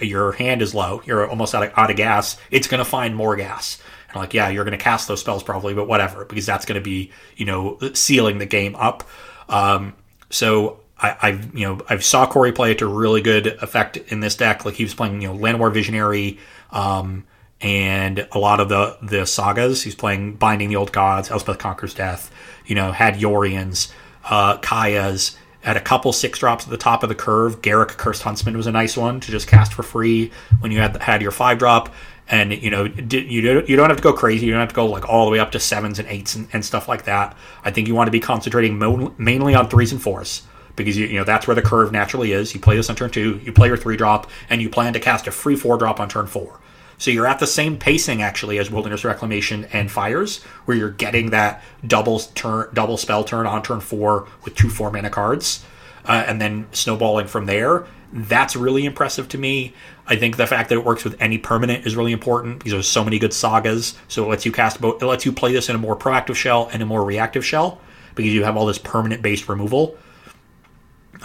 [0.00, 1.02] your hand is low.
[1.04, 2.36] You're almost out of, out of gas.
[2.50, 3.80] It's going to find more gas.
[4.08, 6.80] And like, yeah, you're going to cast those spells probably, but whatever, because that's going
[6.80, 9.04] to be you know sealing the game up.
[9.48, 9.94] Um,
[10.30, 14.36] so I've you know I've saw Corey play it to really good effect in this
[14.36, 14.64] deck.
[14.64, 16.38] Like he was playing you know Llanowar Visionary.
[16.70, 17.24] Um,
[17.62, 19.82] and a lot of the the sagas.
[19.82, 22.30] He's playing Binding the Old Gods, Elspeth Conquers Death.
[22.66, 23.92] You know, had Yorions,
[24.24, 27.62] uh, Kaya's, had a couple six drops at the top of the curve.
[27.62, 31.00] Garruk Cursed Huntsman was a nice one to just cast for free when you had
[31.00, 31.92] had your five drop.
[32.28, 34.46] And you know, you don't you don't have to go crazy.
[34.46, 36.48] You don't have to go like all the way up to sevens and eights and,
[36.52, 37.36] and stuff like that.
[37.64, 38.78] I think you want to be concentrating
[39.18, 40.42] mainly on threes and fours
[40.76, 42.54] because you, you know that's where the curve naturally is.
[42.54, 45.00] You play this on turn two, you play your three drop, and you plan to
[45.00, 46.58] cast a free four drop on turn four.
[46.98, 51.30] So you're at the same pacing actually as Wilderness Reclamation and Fires, where you're getting
[51.30, 55.64] that double turn, double spell turn on turn four with two four mana cards,
[56.06, 57.86] uh, and then snowballing from there.
[58.12, 59.74] That's really impressive to me.
[60.06, 62.88] I think the fact that it works with any permanent is really important because there's
[62.88, 63.94] so many good sagas.
[64.08, 64.80] So it lets you cast.
[64.82, 67.80] It lets you play this in a more proactive shell and a more reactive shell
[68.14, 69.96] because you have all this permanent based removal.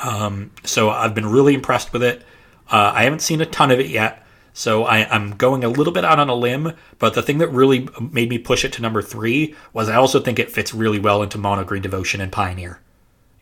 [0.03, 2.21] Um, so I've been really impressed with it.
[2.69, 5.93] Uh, I haven't seen a ton of it yet, so I, I'm going a little
[5.93, 6.73] bit out on a limb.
[6.99, 10.19] But the thing that really made me push it to number three was I also
[10.19, 12.79] think it fits really well into Mono Green Devotion and Pioneer.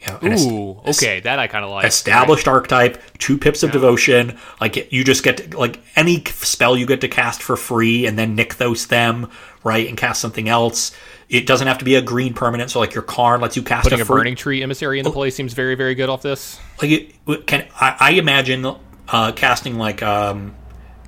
[0.02, 1.86] You know, an est- Ooh, okay, that I kind of like.
[1.86, 4.38] established archetype, two pips of devotion.
[4.62, 8.18] Like you just get to, like any spell you get to cast for free, and
[8.18, 9.30] then Nykthos them
[9.64, 10.92] right and cast something else.
[11.28, 12.70] It doesn't have to be a green permanent.
[12.70, 15.54] So like your Karn lets you cast Putting a burning tree emissary into play seems
[15.54, 16.60] very, very good off this.
[16.82, 18.64] like it, can I, I imagine
[19.08, 20.56] uh, casting like um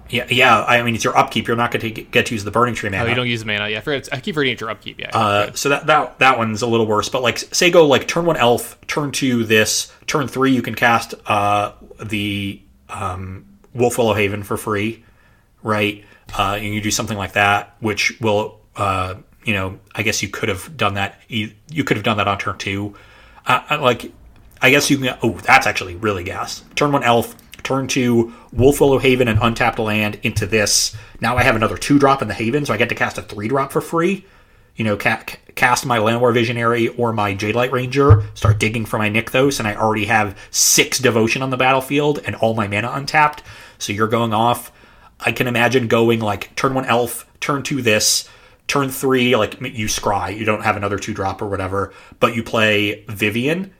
[0.09, 1.47] yeah yeah I mean it's your upkeep.
[1.47, 3.05] You're not going to get to use the burning tree mana.
[3.05, 3.69] Oh, you don't use the mana.
[3.69, 4.99] Yeah, I, forget, I keep forgetting it's your upkeep.
[4.99, 5.09] Yeah.
[5.13, 7.09] Uh, so that, that that one's a little worse.
[7.09, 10.75] But like, say go like turn one elf, turn two this, turn three you can
[10.75, 11.73] cast uh,
[12.03, 15.03] the um, Wolf Willow Haven for free,
[15.63, 16.03] right?
[16.37, 20.29] Uh, and you do something like that, which will uh, you know I guess you
[20.29, 21.19] could have done that.
[21.27, 22.95] You, you could have done that on turn two.
[23.45, 24.11] Uh, like
[24.61, 25.17] I guess you can.
[25.21, 26.63] Oh, that's actually really gas.
[26.75, 27.35] Turn one elf,
[27.67, 30.95] turn two Wolf Willow Haven and untapped land into this.
[31.21, 33.21] Now I have another two drop in the Haven, so I get to cast a
[33.21, 34.25] three drop for free
[34.77, 35.23] you know, ca-
[35.55, 39.67] cast my Llanowar Visionary or my Jade Light Ranger, start digging for my Nykthos, and
[39.67, 43.43] I already have six Devotion on the battlefield and all my mana untapped.
[43.79, 44.71] So you're going off.
[45.19, 48.29] I can imagine going like turn one Elf, turn two this,
[48.67, 50.37] turn three like you scry.
[50.37, 53.73] You don't have another two drop or whatever, but you play Vivien.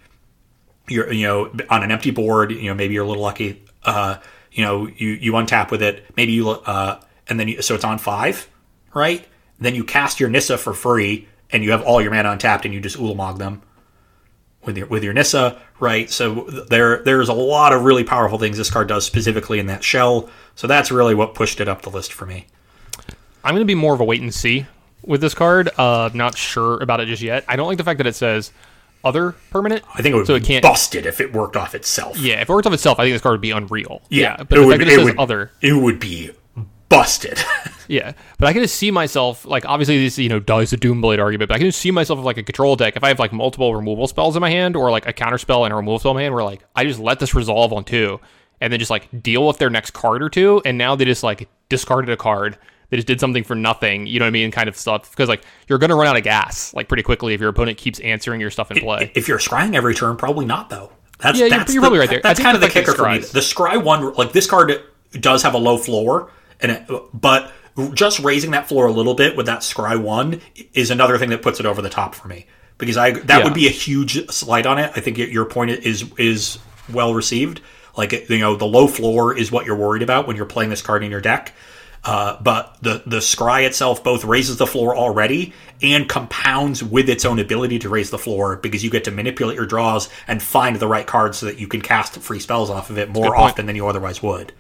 [0.90, 2.52] You're you know on an empty board.
[2.52, 3.64] You know maybe you're a little lucky.
[3.88, 4.20] Uh,
[4.52, 6.06] you know you you untap with it.
[6.16, 8.48] Maybe you uh, and then you, so it's on five,
[8.94, 9.26] right?
[9.60, 12.74] Then you cast your Nissa for free, and you have all your mana untapped, and
[12.74, 13.62] you just Ulamog them
[14.64, 16.10] with your with your Nissa, right?
[16.10, 19.84] So there there's a lot of really powerful things this card does specifically in that
[19.84, 20.30] shell.
[20.56, 22.46] So that's really what pushed it up the list for me.
[23.44, 24.66] I'm going to be more of a wait and see
[25.06, 25.70] with this card.
[25.78, 27.46] Uh, not sure about it just yet.
[27.48, 28.52] I don't like the fact that it says
[29.08, 29.84] other permanent.
[29.96, 30.62] I think it would so it can't.
[30.62, 32.18] busted if it worked off itself.
[32.20, 34.02] Yeah, if it worked off itself, I think this card would be unreal.
[34.10, 36.32] Yeah, but it would- it, it says would- other, It would be
[36.90, 37.40] busted.
[37.88, 38.14] yeah.
[38.40, 41.50] But I can just see myself like obviously this you know dies the Doomblade argument,
[41.50, 43.34] but I can just see myself with like a control deck if I have like
[43.34, 46.12] multiple removal spells in my hand or like a counter spell and a removal spell
[46.12, 48.20] in my hand, where like I just let this resolve on two
[48.62, 51.24] and then just like deal with their next card or two, and now they just
[51.24, 52.58] like discarded a card.
[52.90, 55.10] They just did something for nothing, you know what I mean, kind of stuff.
[55.12, 58.00] Because like you're gonna run out of gas like pretty quickly if your opponent keeps
[58.00, 59.12] answering your stuff in play.
[59.16, 60.92] if you're scrying every turn, probably not though.
[61.20, 62.22] That's, Yeah, you're- that's you're the- probably right there.
[62.22, 63.18] That's kind of the the kicker for me.
[63.20, 64.82] The scry one, like this card
[65.20, 66.32] does have a low floor,
[66.62, 66.84] and it,
[67.14, 67.52] but
[67.94, 70.42] just raising that floor a little bit with that scry one
[70.74, 72.46] is another thing that puts it over the top for me
[72.78, 73.44] because I that Yeah.
[73.44, 74.92] would be a huge slight on it.
[74.96, 76.58] I think your point is is
[76.92, 77.60] well received.
[77.98, 80.82] Like you know, the low floor is what you're worried about when you're playing this
[80.82, 81.54] card in your deck.
[82.04, 87.26] Uh, but the the scry itself both raises the floor already and compounds with its
[87.26, 90.78] own ability to raise the floor because you get to manipulate your draws and find
[90.78, 93.66] the right cards so that you can cast free spells off of it more often
[93.66, 94.54] than you otherwise would.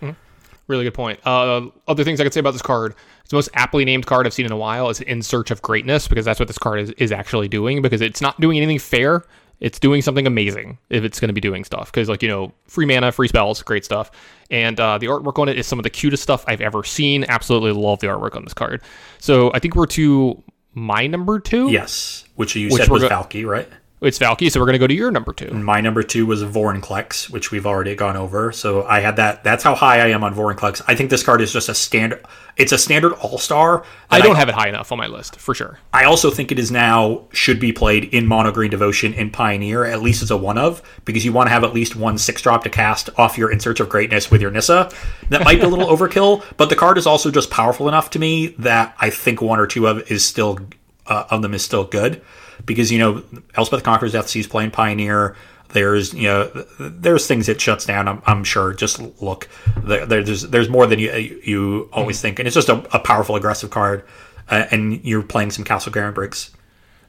[0.67, 1.19] Really good point.
[1.25, 2.93] Uh, other things I could say about this card.
[3.21, 4.89] It's the most aptly named card I've seen in a while.
[4.89, 8.01] It's In Search of Greatness because that's what this card is, is actually doing because
[8.01, 9.23] it's not doing anything fair.
[9.59, 11.91] It's doing something amazing if it's going to be doing stuff.
[11.91, 14.11] Because, like, you know, free mana, free spells, great stuff.
[14.51, 17.25] And uh, the artwork on it is some of the cutest stuff I've ever seen.
[17.27, 18.81] Absolutely love the artwork on this card.
[19.19, 20.43] So I think we're to
[20.73, 21.69] my number two.
[21.71, 23.67] Yes, which you said was go- Valki, right?
[23.99, 24.51] It's Valki.
[24.51, 25.51] So we're going to go to your number two.
[25.51, 28.51] My number two was Vorinclex, which we've already gone over.
[28.51, 29.43] So I had that.
[29.43, 30.83] That's how high I am on Vorinclex.
[30.87, 32.23] I think this card is just a standard.
[32.57, 33.83] It's a standard All Star.
[34.11, 35.79] I don't have it high enough on my list for sure.
[35.93, 39.83] I also think it is now should be played in Mono Green Devotion in Pioneer,
[39.83, 42.39] at least as a one of, because you want to have at least one six
[42.39, 44.91] drop to cast off your In Search of Greatness with your Nissa.
[45.29, 48.19] That might be a little overkill, but the card is also just powerful enough to
[48.19, 50.59] me that I think one or two of is still
[51.07, 52.21] uh, of them is still good,
[52.67, 53.23] because you know
[53.55, 55.35] Elspeth Conquers Death sees playing Pioneer.
[55.69, 56.45] There's you know
[56.79, 58.07] there's things it shuts down.
[58.07, 58.73] I'm, I'm sure.
[58.73, 61.11] Just look, there, there's there's more than you
[61.43, 64.05] you always think, and it's just a, a powerful aggressive card,
[64.49, 66.51] uh, and you're playing some Castle Briggs.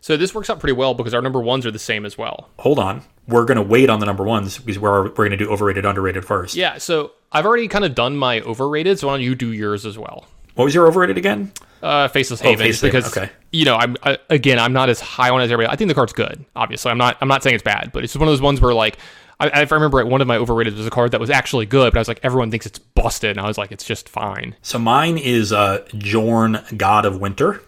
[0.00, 2.48] So this works out pretty well because our number ones are the same as well.
[2.60, 5.84] Hold on, we're gonna wait on the number ones because we're we're gonna do overrated
[5.84, 6.54] underrated first.
[6.54, 9.84] Yeah, so I've already kind of done my overrated, so why don't you do yours
[9.84, 10.26] as well?
[10.54, 11.52] What was your overrated again?
[11.82, 13.30] Uh, Faceless Haven, Faceless because okay.
[13.52, 15.72] you know I'm I, again I'm not as high on it as everybody.
[15.72, 16.44] I think the card's good.
[16.56, 18.60] Obviously, I'm not I'm not saying it's bad, but it's just one of those ones
[18.60, 18.98] where like
[19.40, 21.66] I, if I remember right, one of my overrated was a card that was actually
[21.66, 24.08] good, but I was like everyone thinks it's busted, and I was like it's just
[24.08, 24.56] fine.
[24.62, 27.62] So mine is uh, Jorn, God of Winter.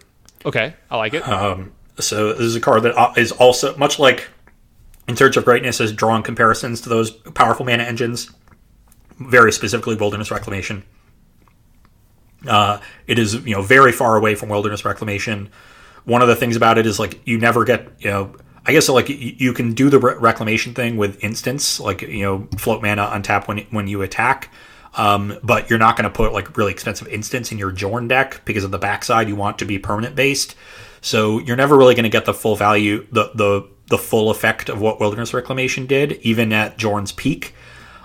[0.45, 1.27] Okay, I like it.
[1.27, 4.27] Um, so this is a card that uh, also much like
[5.07, 8.31] In Search of Greatness has drawn comparisons to those powerful mana engines,
[9.19, 10.83] very specifically Wilderness Reclamation.
[12.47, 15.49] Uh, it is you know very far away from Wilderness Reclamation.
[16.05, 18.35] One of the things about it is like you never get you know
[18.65, 22.81] I guess like you, can do the reclamation thing with instants like you know float
[22.81, 24.51] mana on tap when when you attack.
[24.93, 28.41] Um, but you're not going to put like really expensive instants in your Jorn deck
[28.43, 30.55] because of the backside you want to be permanent based.
[30.99, 34.69] So you're never really going to get the full value, the the the full effect
[34.69, 37.55] of what Wilderness Reclamation did, even at Jorn's peak.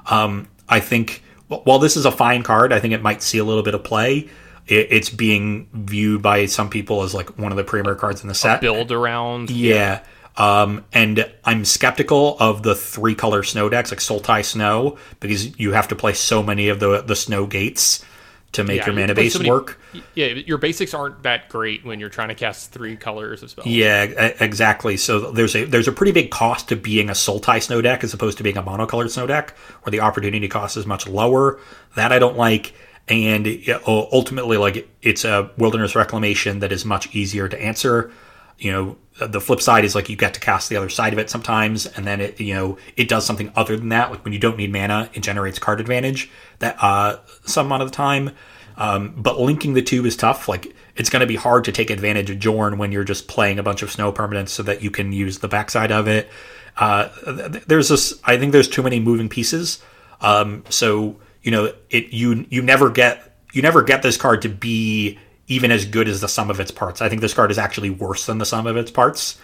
[0.06, 3.44] Um, I think while this is a fine card, I think it might see a
[3.44, 4.28] little bit of play.
[4.66, 8.28] It, it's being viewed by some people as like one of the premier cards in
[8.28, 8.60] the set.
[8.60, 9.50] Build around.
[9.50, 10.02] Yeah.
[10.36, 15.72] Um, and I'm skeptical of the three color snow decks, like Sultai Snow, because you
[15.72, 18.04] have to play so many of the the snow gates
[18.52, 19.78] to make Yeah, your mana base so many- work.
[20.14, 23.66] Yeah, your basics aren't that great when you're trying to cast three colors of spells.
[23.66, 24.02] Yeah,
[24.40, 24.96] exactly.
[24.96, 28.14] So there's a there's a pretty big cost to being a Sultai snow deck as
[28.14, 29.50] opposed to being a monocolored snow deck,
[29.82, 31.58] where the opportunity cost is much lower.
[31.96, 32.72] That I don't like,
[33.08, 38.10] and uh, ultimately, like it's a wilderness reclamation that is much easier to answer.
[38.58, 41.18] You know, the flip side is like you get to cast the other side of
[41.18, 44.10] it sometimes, and then it you know it does something other than that.
[44.10, 47.90] Like when you don't need mana, it generates card advantage that uh some amount of
[47.90, 48.30] the time.
[48.78, 50.48] Um, but linking the two is tough.
[50.48, 53.58] Like it's going to be hard to take advantage of Jorn when you're just playing
[53.58, 56.28] a bunch of snow permanents so that you can use the backside of it.
[56.76, 58.20] Uh, th- th- there's this.
[58.24, 59.82] I think there's too many moving pieces.
[60.20, 64.48] Um, so you know, it you you never get you never get this card to
[64.48, 67.00] be even as good as the sum of its parts.
[67.00, 69.38] I think this card is actually worse than the sum of its parts.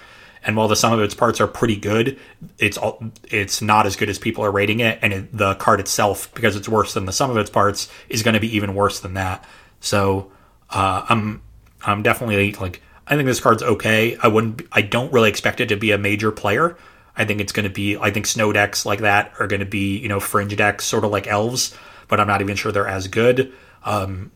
[0.45, 2.19] And while the sum of its parts are pretty good,
[2.59, 4.99] it's all, it's not as good as people are rating it.
[5.01, 8.25] And it, the card itself, because it's worse than the sum of its parts, is
[8.25, 9.45] going to be even worse than that.
[9.81, 10.33] So
[10.71, 11.43] uh, I'm
[11.85, 14.17] I'm definitely like I think this card's okay.
[14.23, 16.77] I wouldn't I don't really expect it to be a major player.
[17.17, 19.67] I think it's going to be I think snow decks like that are going to
[19.67, 21.77] be you know fringe decks sort of like elves,
[22.09, 23.53] but I'm not even sure they're as good.
[23.85, 24.31] Um,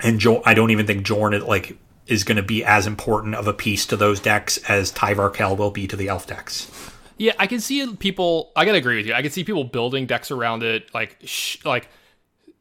[0.00, 1.76] and jo- I don't even think Jorn like
[2.06, 5.56] is going to be as important of a piece to those decks as Tyvar Kell
[5.56, 6.70] will be to the elf decks.
[7.18, 8.52] Yeah, I can see people.
[8.54, 9.12] I gotta agree with you.
[9.14, 11.88] I can see people building decks around it, like sh- like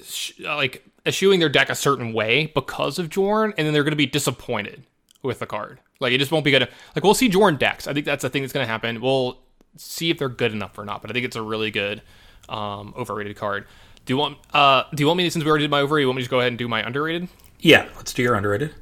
[0.03, 3.95] sh- like eschewing their deck a certain way because of Jorn, and then they're gonna
[3.95, 4.83] be disappointed
[5.21, 5.79] with the card.
[5.99, 6.67] Like it just won't be good.
[6.95, 7.87] Like we'll see Jorn decks.
[7.87, 8.99] I think that's the thing that's gonna happen.
[8.99, 9.37] We'll
[9.77, 11.03] see if they're good enough or not.
[11.03, 12.01] But I think it's a really good
[12.49, 13.67] um, overrated card.
[14.07, 16.03] Do you want uh do you want me to, since we already did my overrated,
[16.03, 17.27] you want me to just go ahead and do my underrated?
[17.59, 18.73] Yeah, let's do your underrated.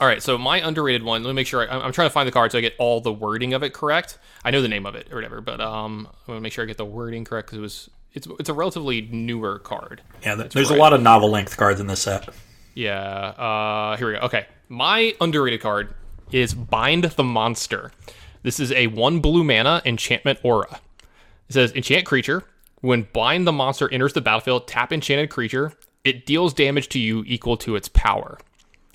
[0.00, 1.24] All right, so my underrated one.
[1.24, 3.00] Let me make sure I, I'm trying to find the card so I get all
[3.00, 4.18] the wording of it correct.
[4.44, 6.62] I know the name of it or whatever, but um, I want to make sure
[6.62, 10.02] I get the wording correct because it was it's it's a relatively newer card.
[10.22, 10.78] Yeah, th- there's right.
[10.78, 12.28] a lot of novel length cards in this set.
[12.74, 13.00] Yeah.
[13.00, 14.20] Uh, here we go.
[14.26, 15.94] Okay, my underrated card
[16.30, 17.90] is Bind the Monster.
[18.42, 20.78] This is a one blue mana enchantment aura.
[21.48, 22.44] It says enchant creature.
[22.80, 25.72] When bind the monster enters the battlefield, tap enchanted creature.
[26.04, 28.38] It deals damage to you equal to its power.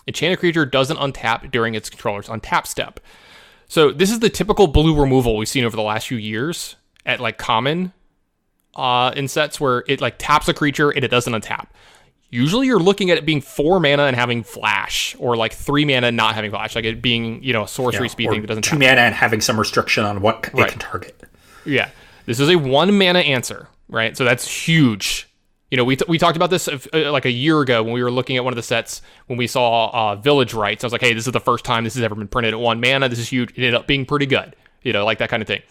[0.07, 2.99] Enchanted creature doesn't untap during its controller's untap step.
[3.68, 7.19] So this is the typical blue removal we've seen over the last few years at
[7.19, 7.91] like common
[8.76, 11.68] uh, in sets where it like taps a creature and it doesn't untap.
[12.30, 16.07] Usually you're looking at it being four mana and having flash, or like three mana
[16.07, 18.47] and not having flash, like it being you know a sorcery speed or thing that
[18.47, 18.80] doesn't two tap.
[18.80, 20.68] mana and having some restriction on what Right.
[20.68, 21.22] it can target.
[21.64, 21.89] Yeah,
[22.26, 24.18] this is a one mana answer, right?
[24.18, 25.30] So that's huge.
[25.72, 28.03] You know, we, t- we talked about this uh, like a year ago when we
[28.03, 30.84] were looking at one of the sets when we saw uh, Village Rites.
[30.84, 32.60] I was like, hey, this is the first time this has ever been printed at
[32.60, 33.10] one mana.
[33.10, 33.52] This is huge.
[33.52, 34.56] It ended up being pretty good.
[34.84, 35.61] You know, like that kind of thing.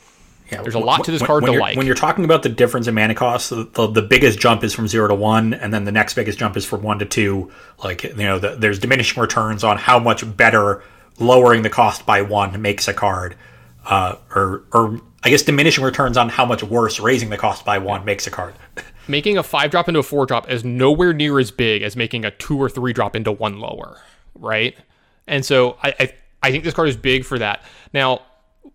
[0.50, 1.76] Yeah, There's a lot to this when- card when to like.
[1.76, 4.74] When you're talking about the difference in mana cost, the, the, the biggest jump is
[4.74, 7.50] from zero to one, and then the next biggest jump is from one to two.
[7.82, 10.82] Like you know, the, there's diminishing returns on how much better
[11.18, 13.36] lowering the cost by one makes a card,
[13.86, 17.78] uh, or or I guess diminishing returns on how much worse raising the cost by
[17.78, 18.54] one makes a card.
[19.08, 22.24] Making a five drop into a four drop is nowhere near as big as making
[22.24, 24.00] a two or three drop into one lower,
[24.34, 24.76] right?
[25.26, 27.62] And so I I, I think this card is big for that.
[27.92, 28.22] Now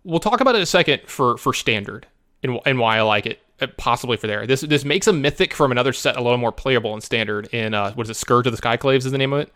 [0.03, 2.07] we'll talk about it in a second for for standard
[2.43, 3.39] and, and why I like it.
[3.61, 4.45] uh, Possibly for there.
[4.45, 7.47] This this makes a mythic from another set a little more playable in standard.
[7.53, 8.15] In uh, what is it?
[8.15, 9.53] Scourge of the Skyclaves is the name of it.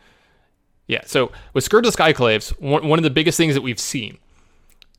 [0.87, 1.01] Yeah.
[1.05, 4.19] So with Scourge of the Skyclaves, one, one of the biggest things that we've seen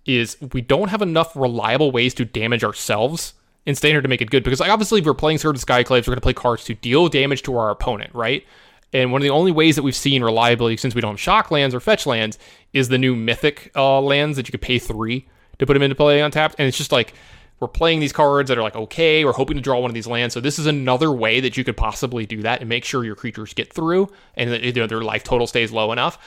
[0.05, 3.35] is we don't have enough reliable ways to damage ourselves
[3.67, 4.43] in standard to make it good.
[4.43, 7.43] Because like obviously if we're playing the Skyclaves, we're gonna play cards to deal damage
[7.43, 8.45] to our opponent, right?
[8.93, 11.51] And one of the only ways that we've seen reliably, since we don't have shock
[11.51, 12.39] lands or fetch lands,
[12.73, 15.27] is the new mythic uh, lands that you could pay three
[15.59, 16.57] to put them into play untapped.
[16.59, 17.15] And it's just like
[17.61, 20.07] we're playing these cards that are like okay, we're hoping to draw one of these
[20.07, 20.35] lands.
[20.35, 23.15] So this is another way that you could possibly do that and make sure your
[23.15, 26.19] creatures get through and that you know, their life total stays low enough.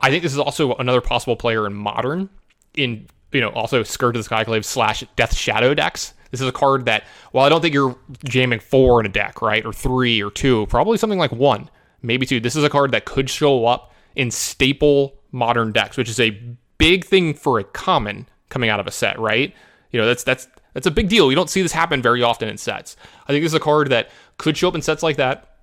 [0.00, 2.28] I think this is also another possible player in modern
[2.74, 6.14] in you know also Scourge of the Skyclave slash Death Shadow decks.
[6.30, 9.42] This is a card that, while I don't think you're jamming four in a deck,
[9.42, 11.68] right, or three or two, probably something like one,
[12.02, 12.38] maybe two.
[12.38, 16.30] This is a card that could show up in staple modern decks, which is a
[16.78, 19.54] big thing for a common coming out of a set, right?
[19.90, 21.30] You know, that's that's that's a big deal.
[21.30, 22.96] You don't see this happen very often in sets.
[23.26, 25.56] I think this is a card that could show up in sets like that.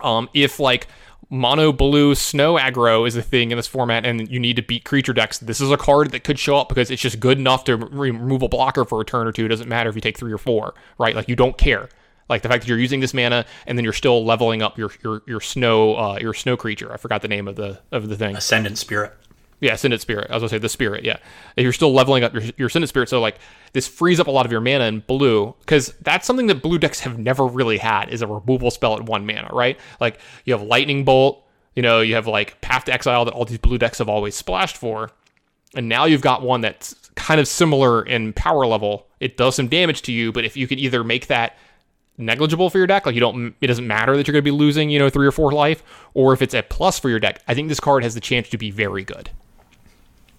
[0.00, 0.88] Um, if like
[1.30, 4.84] mono blue snow aggro is a thing in this format and you need to beat
[4.84, 7.64] creature decks, this is a card that could show up because it's just good enough
[7.64, 9.44] to remove a blocker for a turn or two.
[9.44, 11.14] It doesn't matter if you take three or four, right?
[11.14, 11.88] Like you don't care.
[12.28, 14.90] Like the fact that you're using this mana and then you're still leveling up your
[15.02, 16.92] your your snow uh, your snow creature.
[16.92, 18.36] I forgot the name of the of the thing.
[18.36, 19.14] Ascendant Spirit.
[19.60, 20.30] Yeah, Ascendant Spirit.
[20.30, 21.04] I was gonna say the Spirit.
[21.04, 21.18] Yeah,
[21.56, 23.38] you're still leveling up your your Ascendant Spirit, so like
[23.72, 26.78] this frees up a lot of your mana in blue because that's something that blue
[26.78, 29.78] decks have never really had is a removal spell at one mana, right?
[30.00, 31.44] Like you have Lightning Bolt,
[31.74, 34.36] you know, you have like Path to Exile that all these blue decks have always
[34.36, 35.10] splashed for,
[35.74, 39.08] and now you've got one that's kind of similar in power level.
[39.18, 41.58] It does some damage to you, but if you could either make that
[42.16, 44.56] negligible for your deck, like you don't, it doesn't matter that you're going to be
[44.56, 45.82] losing, you know, three or four life,
[46.14, 48.48] or if it's a plus for your deck, I think this card has the chance
[48.50, 49.30] to be very good.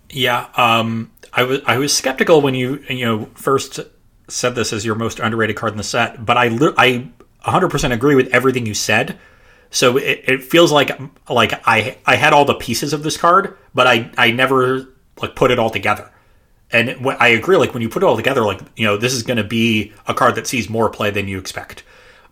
[0.10, 3.80] Yeah, um, I was I was skeptical when you you know first
[4.28, 7.10] said this as your most underrated card in the set, but I li- I
[7.46, 9.18] 100% agree with everything you said.
[9.72, 10.92] So it, it feels like
[11.30, 14.88] like I I had all the pieces of this card, but I I never
[15.22, 16.12] like put it all together.
[16.72, 19.24] And I agree, like when you put it all together, like you know, this is
[19.24, 21.84] going to be a card that sees more play than you expect.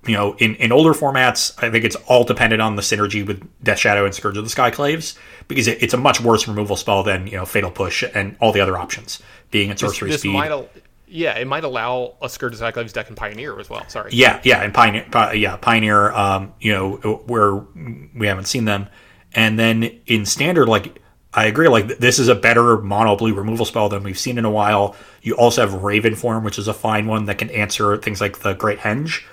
[0.08, 3.48] You know, in, in older formats, I think it's all dependent on the synergy with
[3.64, 5.18] Death Shadow and Scourge of the Skyclaves
[5.48, 8.52] because it, it's a much worse removal spell than you know Fatal Push and all
[8.52, 9.22] the other options
[9.52, 10.34] being at sorcery this, this speed.
[10.34, 10.70] Might al-
[11.08, 13.88] yeah, it might allow a Scourge of the Skyclaves deck in Pioneer as well.
[13.88, 14.12] Sorry.
[14.14, 16.12] Yeah, yeah, and Pioneer, yeah, Pioneer.
[16.12, 17.56] Um, you know, where
[18.16, 18.88] we haven't seen them,
[19.34, 21.02] and then in Standard, like
[21.34, 21.68] I agree.
[21.68, 24.96] Like this is a better mono blue removal spell than we've seen in a while.
[25.22, 28.40] You also have Raven Form, which is a fine one that can answer things like
[28.40, 29.24] the Great Henge.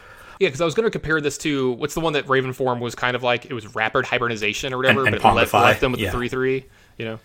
[0.44, 2.80] Yeah, because I was going to compare this to what's the one that Raven Form
[2.80, 5.54] was kind of like it was rapid hybridization or whatever, and, and but it left,
[5.54, 6.10] left them with yeah.
[6.10, 6.66] the three three.
[6.98, 7.18] You know,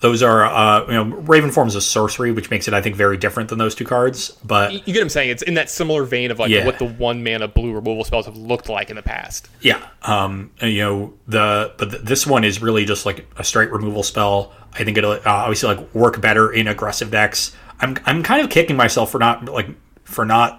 [0.00, 2.96] those are uh, you know Raven Form is a sorcery, which makes it I think
[2.96, 4.30] very different than those two cards.
[4.42, 5.28] But you, you get what I'm saying?
[5.28, 6.64] It's in that similar vein of like Yeah.
[6.64, 9.50] what the one mana blue removal spells have looked like in the past.
[9.60, 13.70] Yeah, um, you know the but th- this one is really just like a straight
[13.70, 14.54] removal spell.
[14.72, 17.54] I think it'll uh, obviously like work better in aggressive decks.
[17.80, 19.68] I'm I'm kind of kicking myself for not like
[20.04, 20.58] for not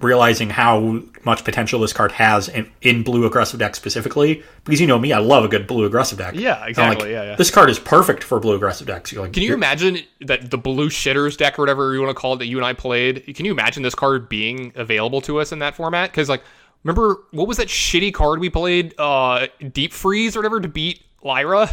[0.00, 4.86] realizing how much potential this card has in, in blue aggressive decks specifically because you
[4.86, 6.34] know me, I love a good blue aggressive deck.
[6.34, 7.36] Yeah, exactly, like, yeah, yeah.
[7.36, 9.12] This card is perfect for blue aggressive decks.
[9.12, 12.14] You're like, Can you you're- imagine that the blue shitters deck or whatever you want
[12.14, 13.34] to call it that you and I played?
[13.34, 16.10] Can you imagine this card being available to us in that format?
[16.10, 16.42] Because like,
[16.82, 18.94] remember what was that shitty card we played?
[18.98, 21.68] Uh, Deep Freeze or whatever to beat Lyra.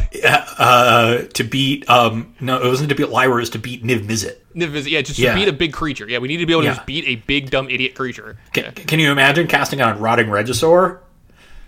[0.58, 4.06] uh, to beat um no, it wasn't to beat Lyra, it was to beat Niv
[4.06, 4.36] Mizzet.
[4.56, 5.32] Niv- Mizzet, Yeah, just Yeah.
[5.34, 6.08] to beat a big creature.
[6.08, 6.74] Yeah, we need to be able to Yeah.
[6.74, 8.38] just beat a big dumb idiot creature.
[8.52, 10.98] Can, can you imagine casting on Rotting Regisaur?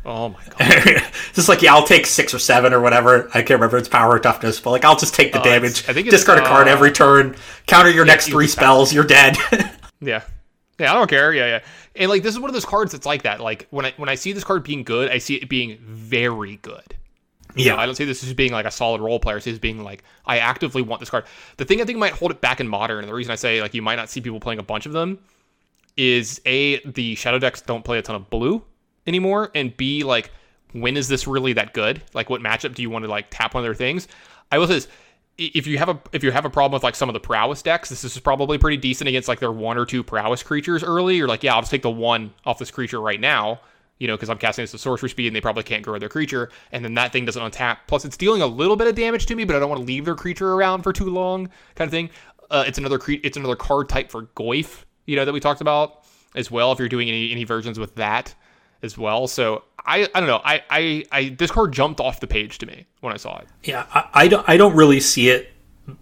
[0.06, 1.02] Oh my god.
[1.32, 3.28] just like yeah, I'll take six or seven or whatever.
[3.32, 5.88] I can't remember its power or toughness, but like I'll just take the it's- damage.
[5.88, 7.36] I think it's, discard a card uh, every turn.
[7.66, 8.92] Counter your next three spells.
[8.92, 9.36] You're dead.
[10.00, 10.22] Yeah.
[10.78, 11.32] Yeah, I don't care.
[11.32, 11.60] Yeah, yeah.
[11.96, 13.40] And like this is one of those cards that's like that.
[13.40, 16.56] Like when I when I see this card being good, I see it being very
[16.56, 16.94] good.
[17.56, 19.36] Know, I don't see this as being like a solid role player.
[19.36, 21.24] I see this being like I actively want this card.
[21.56, 23.60] The thing I think might hold it back in modern, and the reason I say
[23.60, 25.18] like you might not see people playing a bunch of them,
[25.96, 28.62] is a the shadow decks don't play a ton of blue
[29.06, 30.30] anymore, and b like
[30.72, 32.02] when is this really that good?
[32.14, 34.08] Like what matchup do you want to like tap one of their things?
[34.50, 34.88] I will say this.
[35.36, 37.60] If you have a if you have a problem with like some of the prowess
[37.60, 41.16] decks, this is probably pretty decent against like their one or two prowess creatures early.
[41.16, 43.60] You're like, yeah, I'll just take the one off this creature right now,
[43.98, 46.08] you know, because I'm casting this at sorcery speed and they probably can't grow their
[46.08, 47.78] creature, and then that thing doesn't untap.
[47.86, 49.86] Plus, it's dealing a little bit of damage to me, but I don't want to
[49.86, 52.10] leave their creature around for too long, kind of thing.
[52.50, 55.60] Uh, it's another cre- it's another card type for Goyf, you know, that we talked
[55.60, 56.04] about
[56.34, 56.72] as well.
[56.72, 58.34] If you're doing any any versions with that
[58.82, 62.26] as well, so I I don't know, I I, I this card jumped off the
[62.26, 63.48] page to me when I saw it.
[63.62, 63.86] yeah.
[63.94, 64.48] I, I don't.
[64.48, 65.50] I don't really see it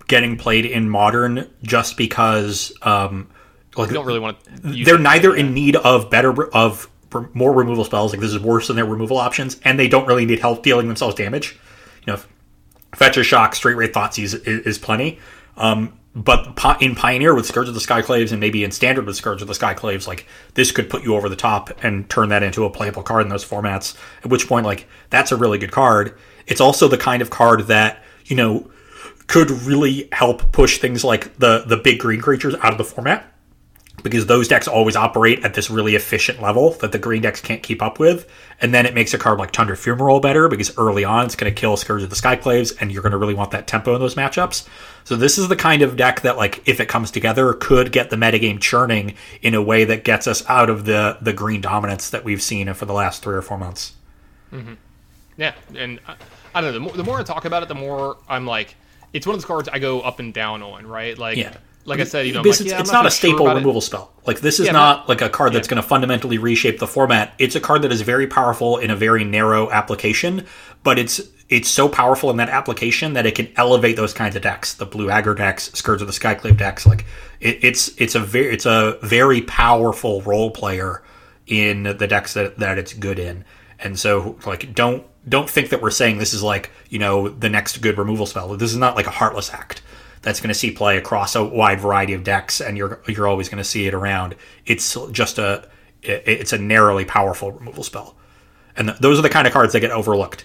[0.08, 3.28] getting played in modern just because um
[3.76, 4.84] like I don't really want to.
[4.84, 5.00] They're it.
[5.00, 6.88] neither in need of better of
[7.34, 8.12] more removal spells.
[8.12, 10.88] Like this is worse than their removal options, and they don't really need help dealing
[10.88, 11.58] themselves damage.
[12.06, 12.20] You know,
[12.94, 15.18] fetch a shock, straight rate thoughtseize is, is plenty.
[15.56, 19.40] Um, but in Pioneer with Scourge of the Skyclaves and maybe in Standard with Scourge
[19.40, 22.64] of the Skyclaves, like this could put you over the top and turn that into
[22.64, 23.96] a playable card in those formats.
[24.22, 26.18] At which point, like that's a really good card.
[26.46, 28.70] It's also the kind of card that you know
[29.26, 33.31] could really help push things like the the big green creatures out of the format
[34.02, 37.62] because those decks always operate at this really efficient level that the green decks can't
[37.62, 38.28] keep up with.
[38.60, 41.52] And then it makes a card like Tundra Fumarole better because early on it's going
[41.52, 44.00] to kill Scourge of the Skyclaves and you're going to really want that tempo in
[44.00, 44.66] those matchups.
[45.04, 48.10] So this is the kind of deck that, like, if it comes together, could get
[48.10, 52.10] the metagame churning in a way that gets us out of the the green dominance
[52.10, 53.94] that we've seen for the last three or four months.
[54.52, 54.74] Mm-hmm.
[55.36, 56.14] Yeah, and I,
[56.54, 56.72] I don't know.
[56.72, 58.76] The more, the more I talk about it, the more I'm like,
[59.12, 61.16] it's one of those cards I go up and down on, right?
[61.18, 61.56] Like, Yeah.
[61.84, 63.54] Like I said, you know, like, it's, yeah, it's not, so a sure staple it.
[63.54, 64.12] removal spell.
[64.26, 65.70] Like this is Yeah, not like a card that's yeah.
[65.74, 67.34] going to fundamentally reshape the format.
[67.38, 70.46] It's a card that is very powerful in a very narrow application,
[70.84, 74.42] but it's it's so powerful in that application that it can elevate those kinds of
[74.42, 76.86] decks, the blue aggro decks, Scourge of the Skyclave decks.
[76.86, 77.04] Like
[77.40, 81.02] it, it's it's a very it's a very powerful role player
[81.46, 83.44] in the decks that that it's good in.
[83.80, 87.48] And so like don't don't think that we're saying this is like you know the
[87.48, 88.56] next good removal spell.
[88.56, 89.82] This is not like a heartless act
[90.22, 93.48] that's going to see play across a wide variety of decks, and you're you're always
[93.48, 94.34] going to see it around.
[94.66, 95.68] It's just a
[96.02, 98.16] it- it's a narrowly powerful removal spell,
[98.76, 100.44] and th- those are the kind of cards that get overlooked.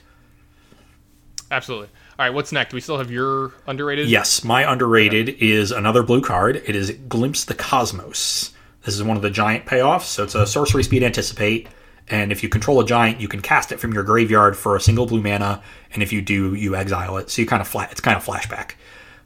[1.49, 1.87] Absolutely.
[2.19, 2.73] All right, what's next?
[2.73, 4.09] We still have your underrated.
[4.09, 6.57] Yes, my underrated is another blue card.
[6.65, 8.53] It is Glimpse the Cosmos.
[8.83, 10.03] This is one of the giant payoffs.
[10.05, 11.67] So it's a sorcery speed anticipate,
[12.09, 14.81] and if you control a giant, you can cast it from your graveyard for a
[14.81, 15.61] single blue mana,
[15.93, 17.29] and if you do, you exile it.
[17.29, 17.91] So you kind of flat.
[17.91, 18.71] It's kind of flashback.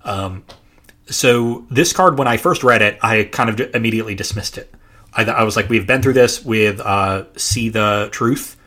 [0.04, 0.44] Um,
[1.08, 4.74] so this card, when I first read it, I kind of immediately dismissed it.
[5.14, 8.58] I, I was like, we've been through this with uh, See the Truth,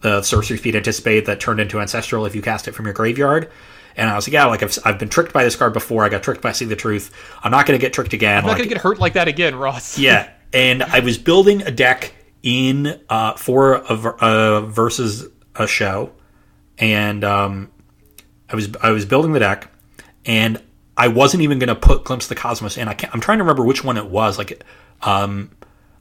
[0.00, 3.50] the sorcery speed anticipate that turned into ancestral if you cast it from your graveyard.
[3.96, 6.04] And I was like, yeah, like I've, I've been tricked by this card before.
[6.04, 7.12] I got tricked by See the Truth.
[7.44, 8.38] I'm not going to get tricked again.
[8.38, 9.98] I'm not Like, gonna get hurt like that again, Ross.
[10.00, 16.12] yeah, and I was building a deck in uh, for a, uh, versus a show,
[16.78, 17.70] and um,
[18.50, 19.70] I was I was building the deck,
[20.26, 20.62] and
[20.96, 22.88] I wasn't even going to put Glimpse of the Cosmos in.
[22.88, 24.38] I I'm trying to remember which one it was.
[24.38, 24.62] Like,
[25.02, 25.50] um,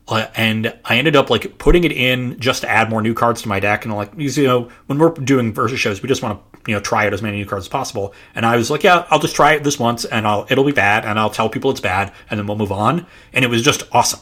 [0.07, 3.41] uh, and I ended up like putting it in just to add more new cards
[3.43, 3.85] to my deck.
[3.85, 6.81] And like, you know, when we're doing versus shows, we just want to you know
[6.81, 8.13] try out as many new cards as possible.
[8.35, 10.71] And I was like, yeah, I'll just try it this once, and I'll it'll be
[10.71, 13.05] bad, and I'll tell people it's bad, and then we'll move on.
[13.31, 14.19] And it was just awesome.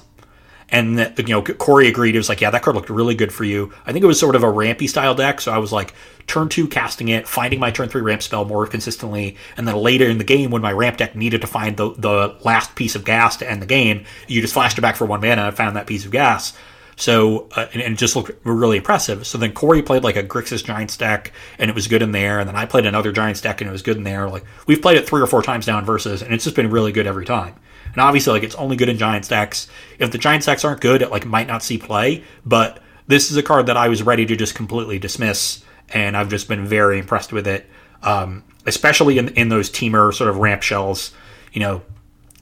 [0.69, 2.15] And you know, Corey agreed.
[2.15, 3.73] It was like, yeah, that card looked really good for you.
[3.85, 5.93] I think it was sort of a rampy style deck, so I was like,
[6.31, 10.05] turn two casting it, finding my turn three ramp spell more consistently, and then later
[10.05, 13.03] in the game when my ramp deck needed to find the the last piece of
[13.03, 15.75] gas to end the game, you just flashed it back for one mana and found
[15.75, 16.57] that piece of gas.
[16.95, 19.27] So uh, and, and it just looked really impressive.
[19.27, 22.39] So then Corey played like a Grixis Giants deck, and it was good in there.
[22.39, 24.29] And then I played another Giants deck, and it was good in there.
[24.29, 26.71] Like we've played it three or four times now in versus, and it's just been
[26.71, 27.55] really good every time.
[27.91, 29.67] And obviously, like it's only good in Giants decks.
[29.99, 32.23] If the Giants decks aren't good, it like might not see play.
[32.45, 36.29] But this is a card that I was ready to just completely dismiss, and I've
[36.29, 37.69] just been very impressed with it.
[38.03, 41.13] Um, especially in in those Temur sort of ramp shells,
[41.53, 41.81] you know,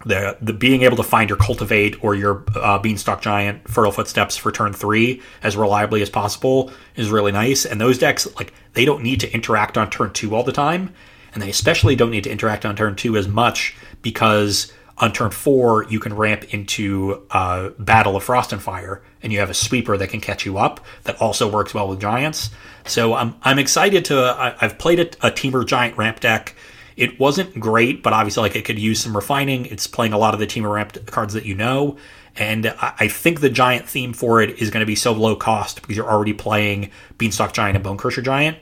[0.05, 4.37] the the being able to find your cultivate or your uh, beanstalk giant fertile footsteps
[4.37, 7.65] for turn three as reliably as possible is really nice.
[7.65, 10.93] And those decks like they don't need to interact on turn two all the time,
[11.33, 15.31] and they especially don't need to interact on turn two as much because on turn
[15.31, 19.53] four you can ramp into uh, Battle of Frost and Fire, and you have a
[19.53, 22.51] sweeper that can catch you up that also works well with giants.
[22.89, 26.55] So I'm I'm excited to I, I've played a, a Temur giant ramp deck.
[26.95, 29.65] It wasn't great, but obviously, like it could use some refining.
[29.67, 31.97] It's playing a lot of the Temur ramp cards that you know,
[32.35, 35.35] and I, I think the giant theme for it is going to be so low
[35.35, 38.57] cost because you're already playing Beanstalk Giant and Bonecrusher Giant.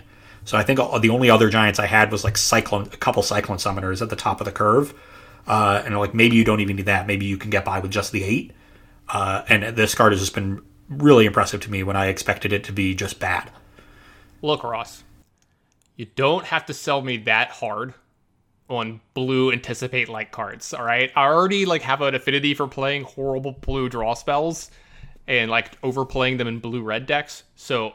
[0.45, 3.57] So I think the only other giants I had was like Cyclone, a couple Cyclone
[3.57, 4.93] Summoners at the top of the curve,
[5.45, 7.05] uh, and like maybe you don't even need that.
[7.05, 8.53] Maybe you can get by with just the eight.
[9.09, 12.63] Uh, and this card has just been really impressive to me when I expected it
[12.65, 13.51] to be just bad.
[14.41, 15.03] Look, Ross,
[15.95, 17.93] you don't have to sell me that hard
[18.69, 20.73] on blue anticipate like cards.
[20.73, 24.69] All right, I already like have an affinity for playing horrible blue draw spells
[25.27, 27.43] and like overplaying them in blue red decks.
[27.55, 27.93] So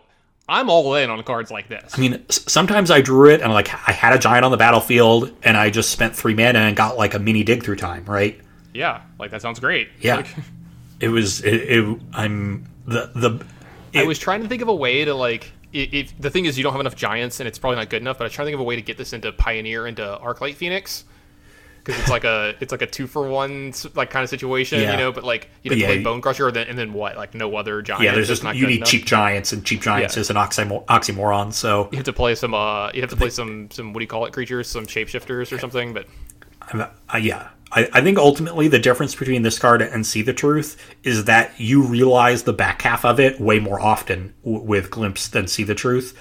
[0.49, 1.93] I'm all in on cards like this.
[1.97, 5.33] I mean, sometimes I drew it and like I had a giant on the battlefield
[5.43, 8.41] and I just spent three mana and got like a mini dig through time, right?
[8.75, 9.91] Yeah, like that sounds great.
[10.01, 10.17] Yeah.
[10.17, 10.27] Like,
[11.03, 11.41] It was.
[11.41, 13.45] It, it, I'm the the.
[13.93, 15.53] I was trying to think of a way to like.
[15.73, 18.19] If the thing is, you don't have enough giants, and it's probably not good enough.
[18.19, 20.55] But I trying to think of a way to get this into Pioneer into Arclight
[20.57, 21.05] Phoenix,
[21.83, 24.93] because it's like a it's like a two for one like kind of situation, Yeah.
[24.93, 25.13] you know.
[25.13, 27.17] But like you have Yeah, to play Bonecrusher, and then, and then what?
[27.17, 28.05] Like no other giant.
[28.05, 28.89] Yeah, there's just not you need enough.
[28.89, 30.21] cheap giants and cheap giants Yeah.
[30.21, 31.53] is an oxymo- oxymoron.
[31.55, 32.53] So You have to play some.
[32.55, 34.33] uh You have to play some some what do you call it?
[34.35, 35.95] Creatures, some shapeshifters or something.
[35.95, 36.07] But
[36.73, 37.49] Uh, yeah.
[37.75, 41.59] I, I think ultimately the difference between this card and See the Truth is that
[41.59, 45.65] you realize the back half of it way more often w- with Glimpse than See
[45.65, 46.19] the Truth.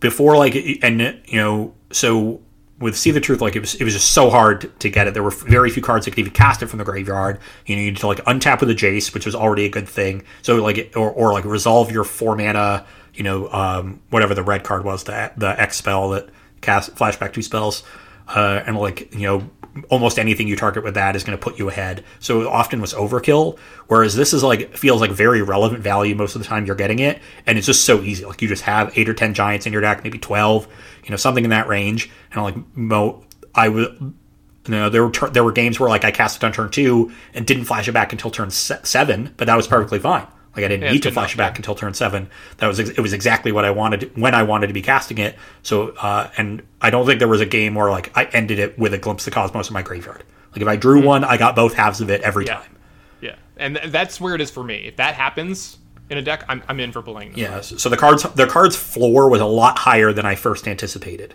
[0.00, 2.40] Before, like, and, you know, so
[2.78, 5.14] with See the Truth, like, it was, it was just so hard to get it.
[5.14, 7.38] There were very few cards that could even cast it from the graveyard.
[7.66, 10.24] You needed to, like, untap with a Jace, which was already a good thing.
[10.42, 14.64] So, like, or, or like, resolve your four mana, you know, um, whatever the red
[14.64, 16.30] card was, the, the X spell that
[16.62, 17.84] cast flashback two spells.
[18.28, 19.48] Uh, and like you know
[19.88, 22.04] almost anything you target with that is going to put you ahead.
[22.20, 23.58] So often was overkill.
[23.88, 27.00] Whereas this is like feels like very relevant value most of the time you're getting
[27.00, 28.24] it, and it's just so easy.
[28.24, 30.68] Like you just have eight or ten giants in your deck, maybe twelve,
[31.04, 32.10] you know, something in that range.
[32.32, 33.24] And like mo,
[33.54, 34.14] I would.
[34.66, 37.12] You know, there were there were games where like I cast it on turn two
[37.34, 40.26] and didn't flash it back until turn se- seven, but that was perfectly fine.
[40.56, 41.56] Like I didn't yeah, need to flash enough, yeah.
[41.56, 42.28] until turn seven.
[42.58, 45.36] That was it was exactly what I wanted when I wanted to be casting it.
[45.62, 48.78] So uh, and I don't think there was a game where like I ended it
[48.78, 50.22] with a glimpse of the cosmos in my graveyard.
[50.52, 51.06] Like if I drew mm-hmm.
[51.06, 52.54] one, I got both halves of it every yeah.
[52.54, 52.76] time.
[53.20, 54.86] Yeah, and that's where it is for me.
[54.86, 55.78] If that happens
[56.10, 57.32] in a deck, I'm, I'm in for playing.
[57.36, 57.60] Yeah.
[57.60, 61.34] So the cards the cards floor was a lot higher than I first anticipated.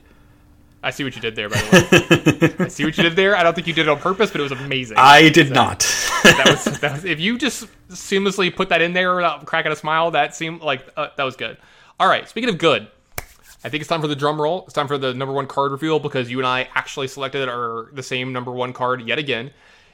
[0.81, 2.65] I see what you did there, by the way.
[2.65, 3.35] I see what you did there.
[3.35, 4.97] I don't think you did it on purpose, but it was amazing.
[4.97, 5.79] I did so, not.
[6.23, 9.75] that, was, that was if you just seamlessly put that in there without cracking a
[9.75, 10.11] smile.
[10.11, 11.57] That seemed like uh, that was good.
[11.99, 12.27] All right.
[12.29, 12.87] Speaking of good,
[13.63, 14.63] I think it's time for the drum roll.
[14.63, 17.89] It's time for the number one card reveal because you and I actually selected our
[17.91, 19.51] the same number one card yet again.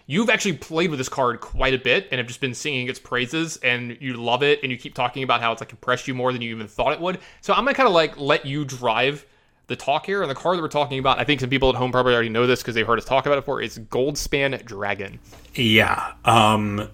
[0.08, 3.00] You've actually played with this card quite a bit and have just been singing its
[3.00, 6.14] praises and you love it and you keep talking about how it's like impressed you
[6.14, 7.18] more than you even thought it would.
[7.42, 9.26] So I'm gonna kind of like let you drive
[9.68, 11.76] the talk here and the card that we're talking about, I think some people at
[11.76, 13.62] home probably already know this because they've heard us talk about it before.
[13.62, 15.20] It's Goldspan Dragon.
[15.56, 16.14] Yeah.
[16.24, 16.90] Um,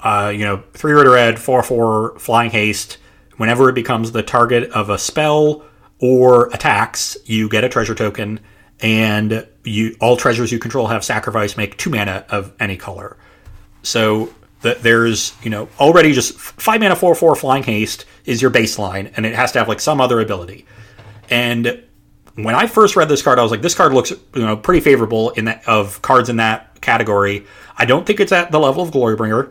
[0.00, 2.98] uh, you know, three red red, four four, flying haste.
[3.36, 5.64] Whenever it becomes the target of a spell
[6.00, 8.40] or attacks, you get a treasure token,
[8.80, 13.16] and you all treasures you control have sacrifice make two mana of any color.
[13.82, 14.32] So
[14.62, 19.12] that there's you know already just five mana four four flying haste is your baseline,
[19.16, 20.66] and it has to have like some other ability.
[21.28, 21.82] And
[22.36, 24.80] when I first read this card, I was like, this card looks you know pretty
[24.80, 27.46] favorable in that of cards in that category.
[27.76, 29.50] I don't think it's at the level of Glorybringer,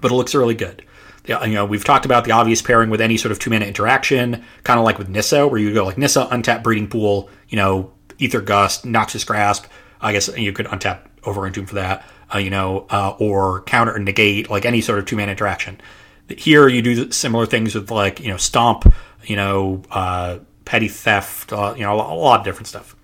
[0.00, 0.84] but it looks really good.
[1.26, 4.44] You know, we've talked about the obvious pairing with any sort of two mana interaction,
[4.64, 7.92] kind of like with Nissa, where you go like Nissa, untap Breeding Pool, you know,
[8.20, 9.66] Aether Gust, Noxious Grasp.
[10.00, 13.94] I guess you could untap Overgrown Tomb for that, uh, you know, uh, or counter
[13.94, 15.80] and negate, like any sort of two mana interaction.
[16.28, 18.92] Here, you do similar things with like you know Stomp,
[19.24, 19.82] you know.
[19.90, 20.38] Uh,
[20.72, 22.96] petty theft, uh, you know, a lot of different stuff.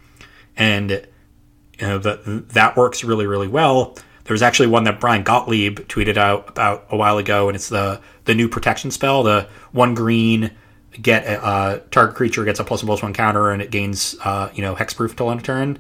[0.57, 3.95] And you know that that works really really well.
[4.24, 7.69] There was actually one that Brian Gottlieb tweeted out about a while ago, and it's
[7.69, 10.51] the the new protection spell, the one green
[11.01, 14.16] get a uh, target creature gets a plus one plus one counter, and it gains
[14.24, 15.78] uh, you know hexproof until end of turn.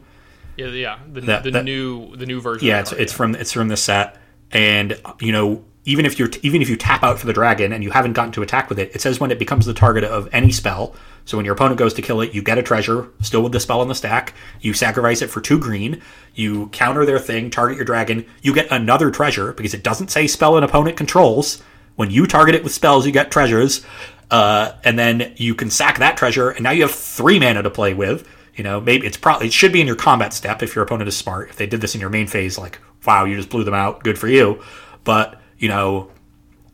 [0.58, 2.68] Yeah, yeah, the, that, the that, new the new version.
[2.68, 3.16] Yeah, it's, card, it's yeah.
[3.16, 4.18] from it's from the set,
[4.52, 7.82] and you know even if you're even if you tap out for the dragon and
[7.82, 10.28] you haven't gotten to attack with it, it says when it becomes the target of
[10.32, 10.94] any spell.
[11.28, 13.60] So when your opponent goes to kill it, you get a treasure, still with the
[13.60, 14.32] spell in the stack.
[14.62, 16.00] You sacrifice it for two green.
[16.34, 18.24] You counter their thing, target your dragon.
[18.40, 21.62] You get another treasure because it doesn't say spell an opponent controls.
[21.96, 23.84] When you target it with spells, you get treasures,
[24.30, 27.68] uh, and then you can sack that treasure, and now you have three mana to
[27.68, 28.26] play with.
[28.54, 31.08] You know, maybe it's probably it should be in your combat step if your opponent
[31.08, 31.50] is smart.
[31.50, 34.02] If they did this in your main phase, like wow, you just blew them out,
[34.02, 34.62] good for you.
[35.04, 36.10] But you know,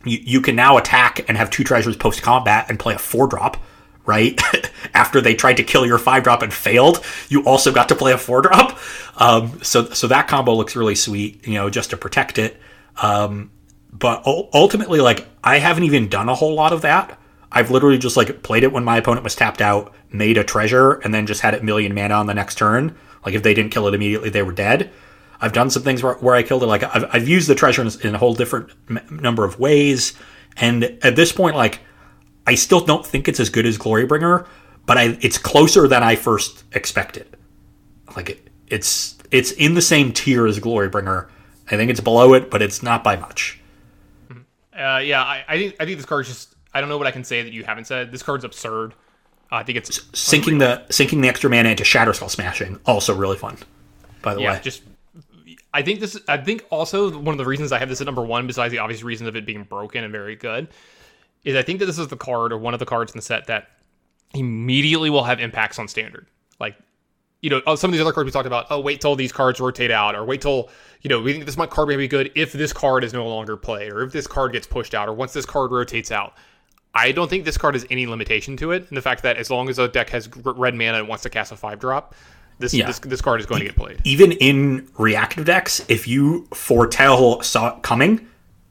[0.04, 3.26] you, you can now attack and have two treasures post combat and play a four
[3.26, 3.56] drop,
[4.06, 4.40] right?
[4.94, 8.12] After they tried to kill your five drop and failed, you also got to play
[8.12, 8.78] a four drop.
[9.16, 12.60] Um, so so that combo looks really sweet, you know, just to protect it.
[13.00, 13.50] Um,
[13.92, 17.18] but ultimately, like I haven't even done a whole lot of that.
[17.50, 20.94] I've literally just like played it when my opponent was tapped out, made a treasure,
[20.94, 22.96] and then just had it million mana on the next turn.
[23.24, 24.90] Like if they didn't kill it immediately, they were dead.
[25.40, 26.66] I've done some things where, where I killed it.
[26.66, 30.14] Like I've, I've used the treasure in, in a whole different m- number of ways.
[30.56, 31.80] And at this point, like
[32.46, 34.46] I still don't think it's as good as Glorybringer,
[34.86, 37.36] but I, it's closer than I first expected.
[38.16, 41.28] Like it, it's it's in the same tier as Glorybringer.
[41.70, 43.60] I think it's below it, but it's not by much.
[44.28, 44.78] Mm-hmm.
[44.78, 47.10] Uh, yeah, I, I, think I think this card's just I don't know what I
[47.10, 48.12] can say that you haven't said.
[48.12, 48.92] This card's absurd.
[49.50, 53.14] Uh, I think it's sinking the sinking the extra mana into Shatter Shatterskull Smashing also
[53.14, 53.56] really fun.
[54.22, 54.82] By the yeah, way, just
[55.72, 56.18] I think this.
[56.28, 58.78] I think also one of the reasons I have this at number one, besides the
[58.78, 60.68] obvious reason of it being broken and very good,
[61.44, 63.22] is I think that this is the card or one of the cards in the
[63.22, 63.68] set that
[64.34, 66.26] immediately will have impacts on standard.
[66.58, 66.76] Like,
[67.40, 68.66] you know, oh, some of these other cards we talked about.
[68.70, 70.70] Oh, wait till these cards rotate out, or wait till
[71.02, 73.26] you know we think this might card may be good if this card is no
[73.28, 76.34] longer played, or if this card gets pushed out, or once this card rotates out.
[76.96, 79.50] I don't think this card has any limitation to it, and the fact that as
[79.50, 82.14] long as a deck has red mana and wants to cast a five drop,
[82.60, 82.86] this Yeah.
[82.86, 84.00] this, this card is going to get played.
[84.04, 88.26] even in reactive decks, if you foretell saw it coming,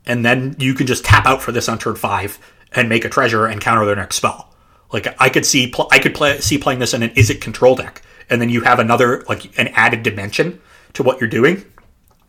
[0.06, 2.40] and then you can just tap out for this on turn five
[2.76, 4.54] and make a treasure and counter their next spell.
[4.92, 7.76] Like I could see, pl- I could play see playing this in an Izzet control
[7.76, 10.62] deck, and then you have another like an added dimension
[10.94, 11.66] to what you're doing.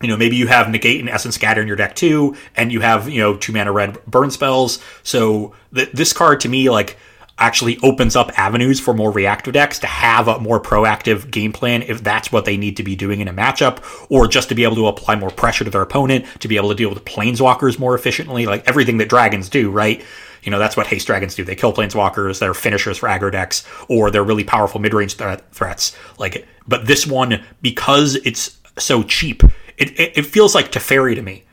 [0.01, 2.81] You know, maybe you have negate and essence scatter in your deck too, and you
[2.81, 4.79] have you know two mana red burn spells.
[5.03, 6.97] So th- this card to me like
[7.37, 11.81] actually opens up avenues for more reactive decks to have a more proactive game plan
[11.81, 14.63] if that's what they need to be doing in a matchup, or just to be
[14.63, 17.77] able to apply more pressure to their opponent, to be able to deal with planeswalkers
[17.77, 20.03] more efficiently, like everything that dragons do, right?
[20.45, 21.43] You know, that's what haste dragons do.
[21.43, 25.51] They kill planeswalkers, they're finishers for aggro decks, or they're really powerful mid range threat,
[25.53, 25.95] threats.
[26.17, 29.43] Like, but this one, because it's so cheap,
[29.77, 31.43] it, it, it feels like Teferi to me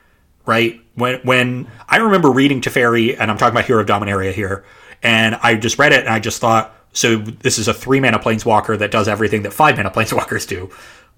[0.47, 0.81] right?
[0.95, 4.65] When when I remember reading Teferi, and I'm talking about Hero of Dominaria here,
[5.03, 8.19] and I just read it and I just thought, so this is a three mana
[8.19, 10.71] planeswalker that does everything that five mana planeswalkers do.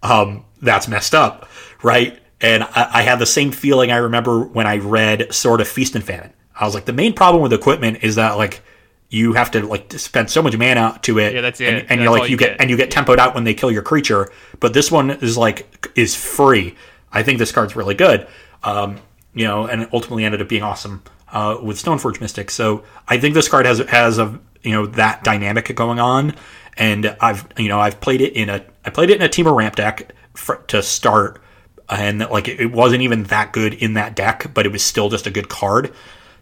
[0.02, 1.48] Um, that's messed up,
[1.82, 2.18] right?
[2.40, 5.94] And I, I had the same feeling I remember when I read Sword of Feast
[5.94, 6.32] and Famine.
[6.58, 8.62] I was like, the main problem with equipment is that like
[9.10, 11.34] you have to like spend so much mana to it.
[11.34, 11.86] Yeah, that's and, it.
[11.88, 12.60] And That's you're like you get get.
[12.60, 14.30] and you get tempoed out when they kill your creature.
[14.60, 16.74] But this one is like is free.
[17.12, 18.26] I think this card's really good.
[18.62, 18.98] Um,
[19.34, 21.02] you know, and it ultimately ended up being awesome
[21.32, 22.50] uh, with Stoneforge Mystic.
[22.50, 26.34] So I think this card has has a you know that dynamic going on,
[26.76, 29.56] and I've you know I've played it in a I played it in a Temur
[29.56, 31.40] ramp deck for, to start,
[31.88, 35.08] and like it, it wasn't even that good in that deck, but it was still
[35.08, 35.92] just a good card.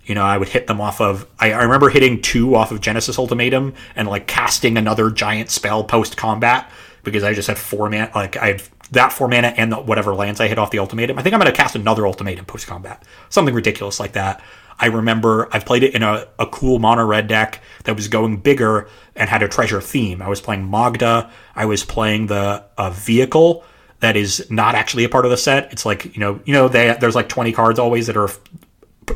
[0.04, 1.26] You know, I would hit them off of.
[1.38, 5.84] I, I remember hitting two off of Genesis Ultimatum and like casting another giant spell
[5.84, 6.70] post combat
[7.04, 8.10] because I just had four mana.
[8.14, 8.62] Like I had
[8.92, 11.18] that four mana and the, whatever lands I hit off the ultimatum.
[11.18, 14.42] I think I'm going to cast another ultimatum post combat, something ridiculous like that.
[14.78, 18.38] I remember I've played it in a, a cool mono red deck that was going
[18.38, 20.20] bigger and had a treasure theme.
[20.20, 21.30] I was playing Magda.
[21.54, 23.64] I was playing the vehicle
[24.00, 25.72] that is not actually a part of the set.
[25.72, 28.30] It's like you know you know they, there's like 20 cards always that are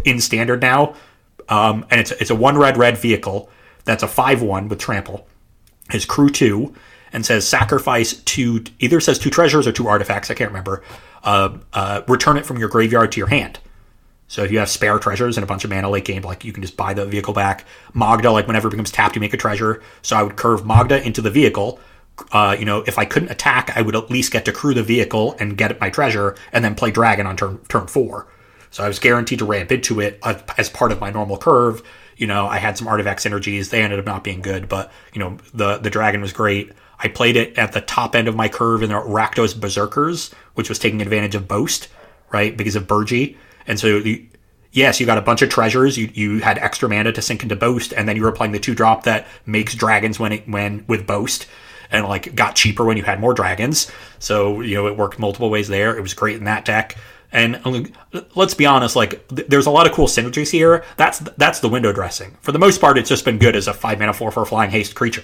[0.05, 0.95] in standard now,
[1.49, 3.51] um, and it's it's a one red red vehicle
[3.85, 5.27] that's a five one with trample.
[5.91, 6.75] His crew two
[7.13, 10.31] and says sacrifice two either says two treasures or two artifacts.
[10.31, 10.83] I can't remember.
[11.23, 13.59] Uh, uh, return it from your graveyard to your hand.
[14.29, 16.53] So if you have spare treasures and a bunch of mana late game, like you
[16.53, 17.65] can just buy the vehicle back.
[17.95, 19.83] Magda, like whenever it becomes tapped, you make a treasure.
[20.03, 21.79] So I would curve Magda into the vehicle.
[22.33, 24.83] Uh, you know, if I couldn't attack, I would at least get to crew the
[24.83, 28.27] vehicle and get my treasure, and then play dragon on turn turn four.
[28.77, 31.83] So I was guaranteed to ramp into it as, as part of my normal curve.
[32.19, 33.71] You know, I had some artifact synergies.
[33.71, 36.73] They ended up not being good, but you know, the the dragon was great.
[36.99, 40.69] I played it at the top end of my curve in the Rakdos Berserkers, which
[40.69, 41.89] was taking advantage of Boast,
[42.31, 43.39] right, because of Birgi.
[43.67, 44.03] And so,
[44.73, 45.97] yes, you got a bunch of treasures.
[45.97, 48.59] You you had extra mana to sink into Boast, and then you were playing the
[48.59, 51.47] two drop that makes dragons when it when with Boast,
[51.91, 53.91] and like got cheaper when you had more dragons.
[54.19, 55.97] So you know it worked multiple ways there.
[55.97, 56.95] It was great in that deck.
[57.37, 57.93] And um,
[58.35, 60.83] let's be honest, like th- there's a lot of cool synergies here.
[60.97, 62.35] That's that's the window dressing.
[62.41, 64.71] For the most part, it's just been good as a five mana four four flying
[64.71, 65.23] haste creature.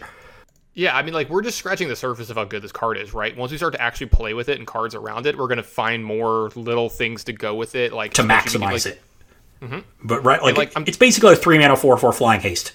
[0.74, 3.14] Yeah, I mean, like we're just scratching the surface of how good this card is,
[3.14, 3.34] right?
[3.34, 6.04] Once we start to actually play with it and cards around it, we're gonna find
[6.04, 9.02] more little things to go with it, like to maximize can, like- it.
[10.04, 12.72] But right, like, like, it's basically a three mana four four flying haste.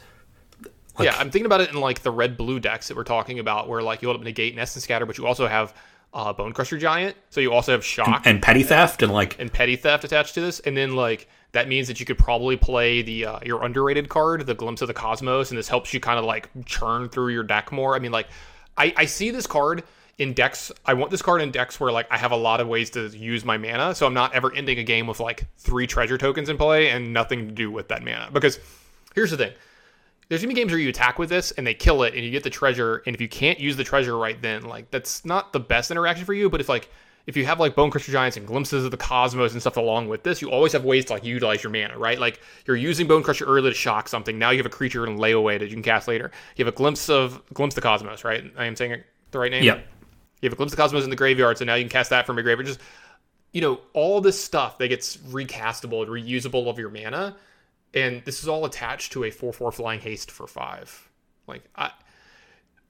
[1.00, 3.70] yeah, I'm thinking about it in like the red blue decks that we're talking about,
[3.70, 5.76] where like you hold up negate and essence scatter, but you also have
[6.14, 9.76] uh, bonecrusher giant, so you also have shock and petty theft and like and petty
[9.76, 13.26] theft attached to this, and then like that means that you could probably play the
[13.26, 16.26] uh, your underrated card, the glimpse of the cosmos, and this helps you kind of
[16.26, 17.96] like churn through your deck more.
[17.96, 18.28] I mean, like
[18.78, 19.84] I, I see this card
[20.18, 20.72] in decks.
[20.86, 23.08] I want this card in decks where like I have a lot of ways to
[23.10, 26.50] use my mana, so I'm not ever ending a game with like three treasure tokens
[26.50, 28.30] in play and nothing to do with that mana.
[28.32, 28.60] Because
[29.14, 29.54] here's the thing.
[30.30, 32.32] There's gonna be games where you attack with this and they kill it and you
[32.32, 35.54] get the treasure, and if you can't use the treasure right then, like that's not
[35.54, 36.50] the best interaction for you.
[36.50, 36.90] But if like
[37.28, 40.24] if you have like Bonecrusher Giants and glimpses of the cosmos and stuff along with
[40.24, 42.20] this, you always have ways to like utilize your mana, right?
[42.20, 44.40] Like you're using Bonecrusher early to shock something.
[44.40, 46.32] Now you have a creature in layaway that you can cast later.
[46.56, 48.52] You have a glimpse of glimpse the cosmos, right?
[48.58, 49.64] I am saying the right name.
[49.64, 49.76] yeah
[50.42, 52.10] You have a glimpse of the cosmos in the graveyard, so now you can cast
[52.12, 52.66] that from your graveyard.
[52.68, 52.80] Just
[53.54, 57.36] you know, all this stuff that gets recastable and reusable of your mana,
[57.94, 61.10] and this is all attached to a four-four flying haste for five.
[61.48, 61.92] Like, I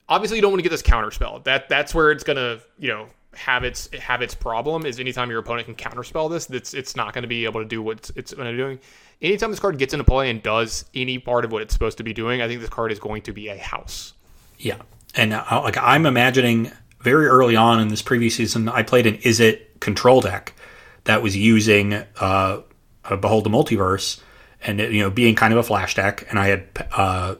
[0.09, 1.39] obviously you don't want to get this counter spell.
[1.39, 3.07] That that's where it's gonna, you know,
[3.37, 4.85] have its have its problem.
[4.85, 7.67] Is anytime your opponent can counterspell this, that's it's not going to be able to
[7.67, 8.79] do what it's, going to be doing.
[9.21, 12.03] Anytime this card gets into play and does any part of what it's supposed to
[12.03, 14.13] be doing, I think this card is going to be a house.
[14.57, 14.77] Yeah,
[15.15, 16.71] and uh, like I'm imagining
[17.01, 20.53] very early on in this previous season, I played an Izzet control deck
[21.03, 22.61] that was using uh,
[23.05, 24.19] a Behold the Multiverse,
[24.67, 27.35] and it, you know being kind of a flash deck, and I had uh,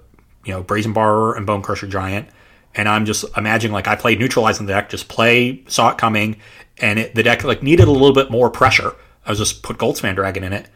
[0.46, 2.28] you know Brazen Borrower and Bonecrusher Giant,
[2.74, 6.38] and I'm just imagining like I played neutralizing the deck, just play, saw it coming,
[6.80, 8.96] and it, the deck like needed a little bit more pressure.
[9.26, 10.68] I was just put Goldspan Dragon in it,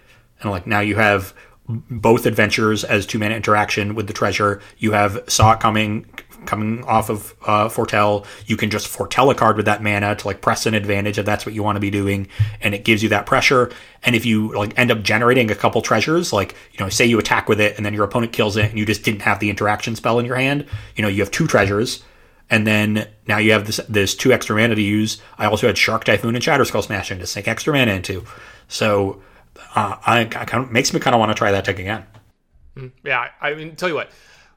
[0.42, 1.34] and like now you have
[1.68, 4.62] both adventures as two mana interaction with the treasure.
[4.78, 6.06] You have saw it coming
[6.46, 8.26] coming off of uh, foretell.
[8.46, 11.26] You can just foretell a card with that mana to like press an advantage if
[11.26, 12.28] that's what you want to be doing,
[12.62, 13.72] and it gives you that pressure.
[14.04, 17.20] And if you like end up generating a couple treasures, like you know, say you
[17.20, 19.50] attack with it and then your opponent kills it, and you just didn't have the
[19.50, 20.66] interaction spell in your hand,
[20.96, 22.04] you know, you have two treasures.
[22.50, 25.22] And then now you have this this two extra mana to use.
[25.38, 28.26] I also had Shark Typhoon and Shatterskull Smashing to sink extra mana into.
[28.68, 29.22] So
[29.76, 32.06] uh, I, I kind of makes me kind of want to try that deck again.
[33.04, 34.12] Yeah, I mean, tell you what,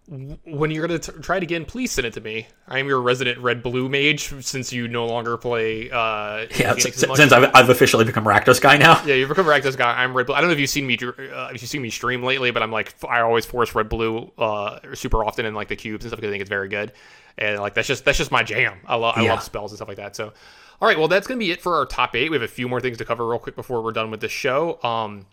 [0.07, 2.47] when you're gonna try it again, please send it to me.
[2.69, 5.91] I am your resident red blue mage since you no longer play.
[5.91, 9.03] Uh, Yeah, since, since I've, I've officially become Rakdos guy now.
[9.07, 10.03] yeah, you've become Rakdos guy.
[10.03, 10.35] I'm red blue.
[10.35, 12.63] I don't know if you've seen me, uh, if you've seen me stream lately, but
[12.63, 16.11] I'm like, I always force red blue uh, super often in like the cubes and
[16.11, 16.93] stuff because I think it's very good.
[17.39, 18.79] And like that's just that's just my jam.
[18.87, 19.33] I love I Yeah.
[19.33, 20.15] love spells and stuff like that.
[20.15, 20.33] So,
[20.83, 22.31] all right, well that's gonna be it for our top eight.
[22.31, 24.31] We have a few more things to cover real quick before we're done with this
[24.33, 24.75] show.
[24.85, 25.27] Um,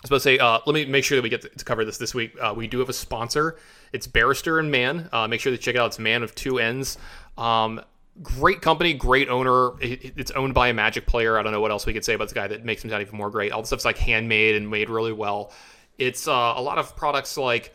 [0.00, 1.64] I was supposed to say, uh, let me make sure that we get to, to
[1.64, 2.36] cover this this week.
[2.40, 3.56] Uh, we do have a sponsor.
[3.92, 5.08] It's Barrister and Mann.
[5.12, 5.86] Uh, make sure to check it out.
[5.86, 6.98] It's Man of Two Ends.
[7.36, 7.80] Um,
[8.22, 9.80] great company, great owner.
[9.80, 11.38] It, it- it's owned by a Magic player.
[11.38, 13.02] I don't know what else we could say about this guy that makes him sound
[13.02, 13.52] even more great.
[13.52, 15.52] All the stuff's like handmade and made really well.
[15.98, 17.74] It's uh, a lot of products like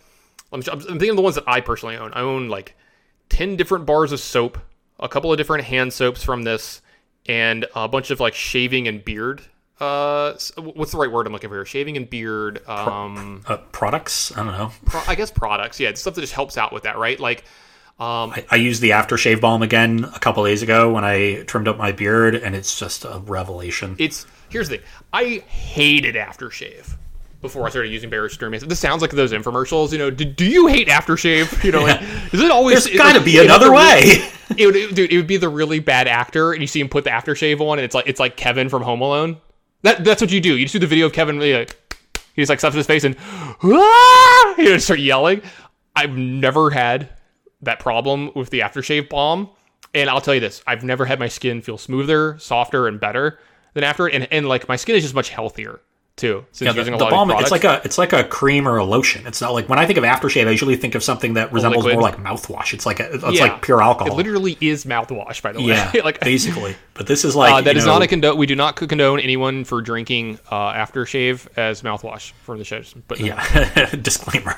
[0.52, 2.14] I'm, I'm thinking of the ones that I personally own.
[2.14, 2.76] I own like
[3.30, 4.58] 10 different bars of soap,
[5.00, 6.82] a couple of different hand soaps from this,
[7.26, 9.42] and a bunch of like shaving and beard.
[9.80, 11.66] Uh, what's the right word I'm looking for here?
[11.66, 12.68] Shaving and beard.
[12.68, 14.72] Um, Uh, products, I don't know.
[14.86, 15.80] pro- I guess products.
[15.80, 17.20] Yeah, it's stuff that just helps out with that, right?
[17.20, 17.44] Like,
[18.00, 21.68] um, I, I used the aftershave balm again a couple days ago when I trimmed
[21.68, 23.96] up my beard, and it's just a revelation.
[24.00, 24.86] it's here's the thing.
[25.12, 26.96] I hated aftershave
[27.42, 28.70] before I started using Barrister Mason.
[28.70, 29.92] This sounds like those infomercials.
[29.92, 31.64] You know, do, do you hate aftershave?
[31.64, 32.02] You know, like,
[32.34, 32.86] is it always?
[32.86, 34.00] There's got to like, be another way.
[34.58, 37.04] it would, dude, it would be the really bad actor, and you see him put
[37.04, 39.38] the aftershave on, and it's like it's like Kevin from Home Alone.
[39.84, 40.58] That that's what you do.
[40.58, 41.40] You just do the video of Kevin.
[41.40, 41.78] Like,
[42.34, 43.16] he just like stuffs his face and
[43.64, 44.56] ah!
[44.58, 45.42] know, start yelling.
[45.96, 47.10] I've never had
[47.62, 49.50] that problem with the aftershave balm,
[49.94, 53.40] and I'll tell you this: I've never had my skin feel smoother, softer, and better
[53.74, 55.82] than after and and like my skin is just much healthier
[56.16, 58.84] too since Yeah, the, the balm, it's like a it's like a cream or a
[58.86, 59.26] lotion.
[59.26, 61.86] It's not like when I think of aftershave, I usually think of something that resembles
[61.86, 62.74] more like mouthwash.
[62.74, 63.46] It's like a, it's Yeah.
[63.46, 64.14] like pure alcohol.
[64.14, 65.68] It literally is mouthwash, by the way.
[65.70, 66.76] yeah, like basically.
[66.94, 68.38] But this is like Uh, that is know, not a condone.
[68.38, 72.94] We do not condone anyone for drinking uh, aftershave as mouthwash for the shows.
[73.08, 74.56] But uh, yeah disclaimer.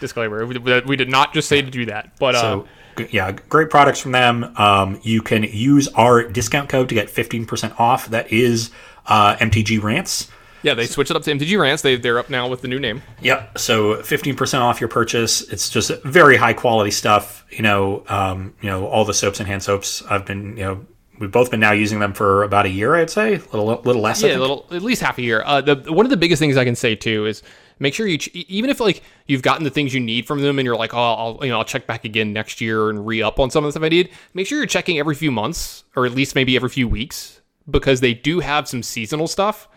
[0.00, 2.18] disclaimer: we, did not just say to do that.
[2.18, 2.68] But uh, So
[2.98, 4.52] g- yeah, great products from them.
[4.56, 8.08] Um, you can use our discount code to get fifteen percent off.
[8.08, 8.70] That is
[9.06, 10.32] uh, MTG Rants.
[10.62, 11.82] Yeah, they switched it up to MTG Rants.
[11.82, 13.02] They they're up now with the new name.
[13.20, 13.58] Yep.
[13.58, 15.42] So 15% off your purchase.
[15.42, 17.44] It's just very high quality stuff.
[17.50, 20.02] You know, um, you know, all the soaps and hand soaps.
[20.02, 20.86] I've been, you know,
[21.18, 24.02] we've both been now using them for about a year, I'd say, a little, little
[24.02, 24.22] less.
[24.22, 25.42] Yeah, a little at least half a year.
[25.44, 27.42] Uh, the one of the biggest things I can say too is
[27.78, 30.58] make sure you ch- even if like you've gotten the things you need from them
[30.58, 33.22] and you're like, oh, I'll you know I'll check back again next year and re
[33.22, 34.10] up on some of the stuff I need.
[34.34, 38.00] Make sure you're checking every few months or at least maybe every few weeks because
[38.00, 39.68] they do have some seasonal stuff.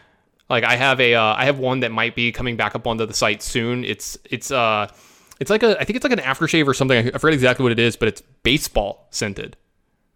[0.50, 3.06] Like I have a uh, I have one that might be coming back up onto
[3.06, 3.84] the site soon.
[3.84, 4.88] It's it's uh
[5.40, 7.08] it's like a I think it's like an aftershave or something.
[7.14, 9.56] I forget exactly what it is, but it's baseball scented,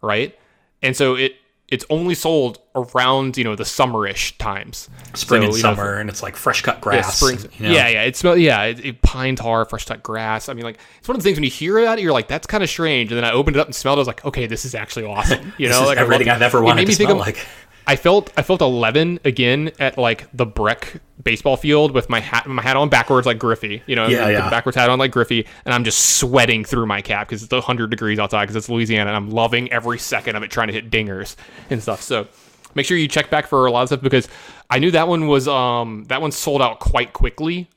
[0.01, 0.37] right?
[0.81, 1.35] And so it
[1.69, 5.95] it's only sold around you know the summerish times, spring So, and you know, summer,
[5.95, 7.17] and it's like fresh cut yeah, grass.
[7.17, 7.39] spring.
[7.57, 7.73] you know.
[7.73, 8.03] Yeah, yeah.
[8.03, 8.37] It smell.
[8.37, 10.49] Yeah, it, it, pine tar, fresh cut grass.
[10.49, 12.27] I mean, like it's one of the things when you hear about it, you're like,
[12.27, 13.11] that's kind of strange.
[13.11, 13.97] And then I opened it up and smelled.
[13.97, 14.01] it.
[14.01, 15.53] I was like, okay, this is actually awesome.
[15.57, 17.45] You know, like I everything I've ever it wanted made to me think like.
[17.85, 22.47] I felt I felt 11 again at like the Breck baseball field with my hat
[22.47, 24.49] my hat on backwards like Griffey, you know, Yeah, yeah.
[24.49, 27.89] backwards hat on like Griffey, and I'm just sweating through my cap because it's 100
[27.89, 30.89] degrees outside because it's Louisiana, and I'm loving every second of it trying to hit
[30.89, 31.35] dingers
[31.69, 32.01] and stuff.
[32.01, 32.27] So
[32.75, 34.27] make sure you check back for a lot of stuff because
[34.69, 37.67] I knew that one was um that one sold out quite quickly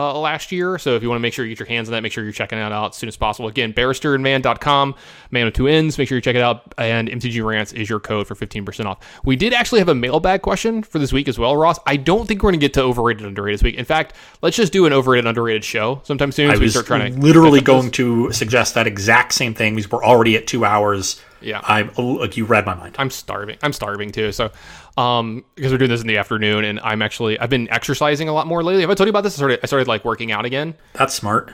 [0.00, 0.78] uh, last year.
[0.78, 2.24] So if you want to make sure you get your hands on that, make sure
[2.24, 3.48] you're checking that out as soon as possible.
[3.48, 4.94] Again, barristerandmann.com,
[5.30, 5.98] man with two ends.
[5.98, 6.74] Make sure you check it out.
[6.78, 8.98] And MTG Rants is your code for 15% off.
[9.24, 11.78] We did actually have a mailbag question for this week as well, Ross.
[11.86, 13.76] I don't think we're going to get to overrated underrated this week.
[13.76, 16.72] In fact, let's just do an overrated underrated show sometime soon I as we was
[16.72, 17.74] start trying to literally up this.
[17.74, 21.20] going to suggest that exact same thing because we're already at two hours.
[21.40, 21.60] Yeah.
[21.64, 22.96] I'm like you read my mind.
[22.98, 23.56] I'm starving.
[23.62, 24.32] I'm starving too.
[24.32, 24.50] So,
[24.96, 28.32] um, because we're doing this in the afternoon, and I'm actually I've been exercising a
[28.32, 28.82] lot more lately.
[28.82, 29.34] Have I told you about this?
[29.34, 30.74] I started I started like working out again.
[30.92, 31.52] That's smart.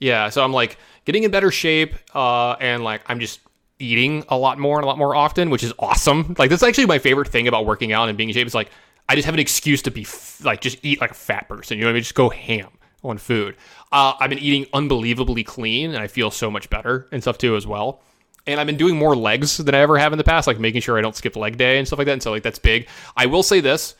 [0.00, 3.40] Yeah, so I'm like getting in better shape, uh, and like I'm just
[3.80, 6.34] eating a lot more and a lot more often, which is awesome.
[6.38, 8.46] Like that's actually my favorite thing about working out and being in shape.
[8.46, 8.70] Is like
[9.08, 11.78] I just have an excuse to be f- like just eat like a fat person.
[11.78, 12.02] You know what I mean?
[12.02, 12.68] Just go ham
[13.04, 13.56] on food.
[13.90, 17.56] Uh, I've been eating unbelievably clean, and I feel so much better and stuff too
[17.56, 18.02] as well.
[18.48, 20.80] And I've been doing more legs than I ever have in the past, like making
[20.80, 22.14] sure I don't skip leg day and stuff like that.
[22.14, 22.88] And so like that's big.
[23.14, 23.94] I will say this,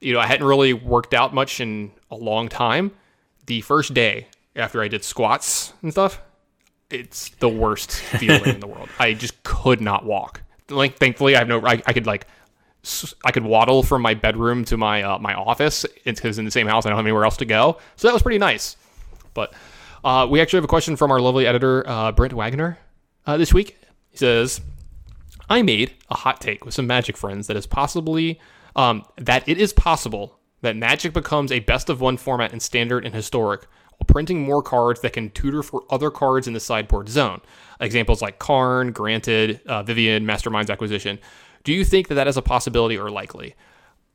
[0.00, 2.90] you know, I hadn't really worked out much in a long time.
[3.46, 4.26] The first day
[4.56, 6.20] after I did squats and stuff,
[6.90, 8.88] it's the worst feeling in the world.
[8.98, 10.42] I just could not walk.
[10.68, 12.26] Like thankfully I have no I, I could like
[13.24, 16.66] I could waddle from my bedroom to my uh, my office because in the same
[16.66, 17.78] house I don't have anywhere else to go.
[17.94, 18.76] So that was pretty nice.
[19.34, 19.54] But
[20.02, 22.76] uh, we actually have a question from our lovely editor uh, Brent Wagner
[23.26, 23.78] uh, this week.
[24.14, 24.60] He says,
[25.48, 28.40] "I made a hot take with some Magic friends that is possibly
[28.76, 33.04] um, that it is possible that Magic becomes a best of one format in standard
[33.04, 33.66] and historic."
[33.98, 37.40] While printing more cards that can tutor for other cards in the sideboard zone.
[37.80, 41.20] Examples like Karn, Granted, uh, Vivien, Masterminds Acquisition.
[41.62, 43.54] Do you think that that is a possibility or likely?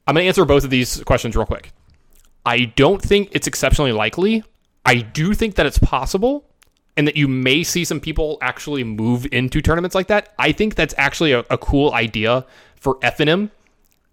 [0.05, 1.71] I'm going to answer both of these questions real quick.
[2.45, 4.43] I don't think it's exceptionally likely.
[4.85, 6.48] I do think that it's possible
[6.99, 10.33] and that you may see some people actually move into tournaments like that.
[10.37, 12.45] I think that's actually a, a cool idea
[12.75, 13.51] for FNM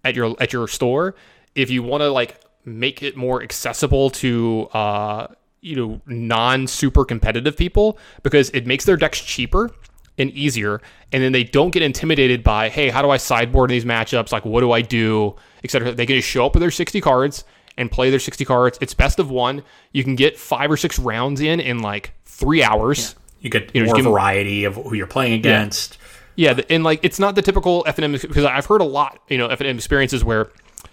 [0.05, 1.13] at your at your store
[1.53, 5.27] if you want to like make it more accessible to uh,
[5.59, 9.69] you know non super competitive people because it makes their decks cheaper
[10.17, 10.81] and easier.
[11.11, 14.31] And then they don't get intimidated by, hey, how do I sideboard in these matchups?
[14.31, 15.35] Like, what do I do?
[15.61, 15.91] Etc.
[15.91, 17.43] They can just show up with their 60 cards
[17.77, 18.77] and play their 60 cards.
[18.81, 19.63] It's best of one.
[19.91, 23.13] You can get five or six rounds in in like three hours.
[23.13, 23.23] Yeah.
[23.39, 25.97] You get you know, more variety of who you're playing against.
[26.35, 26.55] Yeah.
[26.57, 29.47] yeah, and like it's not the typical FNM because I've heard a lot, you know,
[29.47, 30.51] FNM experiences where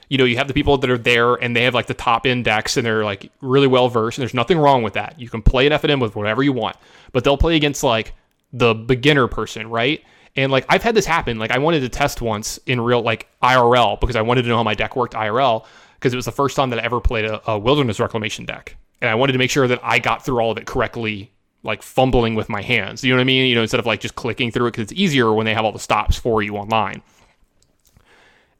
[0.08, 2.26] you know, you have the people that are there and they have like the top
[2.26, 5.18] index and they're like really well versed and there's nothing wrong with that.
[5.18, 6.76] You can play an FNM with whatever you want,
[7.12, 8.12] but they'll play against like
[8.52, 10.02] the beginner person, right?
[10.36, 11.38] And like I've had this happen.
[11.38, 14.56] Like I wanted to test once in real like IRL because I wanted to know
[14.56, 15.64] how my deck worked IRL
[16.04, 18.76] because it was the first time that I ever played a, a wilderness reclamation deck,
[19.00, 21.32] and I wanted to make sure that I got through all of it correctly,
[21.62, 23.02] like fumbling with my hands.
[23.02, 23.46] You know what I mean?
[23.46, 25.64] You know, instead of like just clicking through it because it's easier when they have
[25.64, 27.00] all the stops for you online.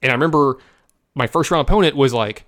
[0.00, 0.56] And I remember
[1.14, 2.46] my first round opponent was like,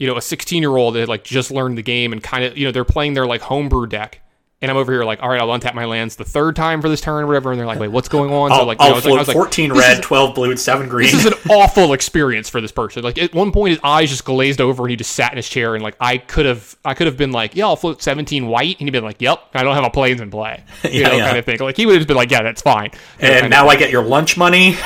[0.00, 2.42] you know, a 16 year old that had like just learned the game and kind
[2.42, 4.20] of, you know, they're playing their like homebrew deck
[4.64, 6.88] and I'm over here like, all right, I'll untap my lands the third time for
[6.88, 7.50] this turn or whatever.
[7.50, 8.50] And they're like, wait, what's going on?
[8.50, 11.10] So like, I'll, you know, like, 14 like, red, 12 blue, and 7 green.
[11.10, 13.02] This is an awful experience for this person.
[13.02, 15.50] Like at one point, his eyes just glazed over and he just sat in his
[15.50, 15.74] chair.
[15.74, 18.80] And like, I could have, I could have been like, yeah, I'll float 17 white.
[18.80, 20.64] And he'd been like, yep, I don't have a planes in play.
[20.84, 21.26] You yeah, know, yeah.
[21.26, 21.58] kind of thing.
[21.58, 22.90] Like he would have been like, yeah, that's fine.
[23.18, 24.70] and now I get your lunch money.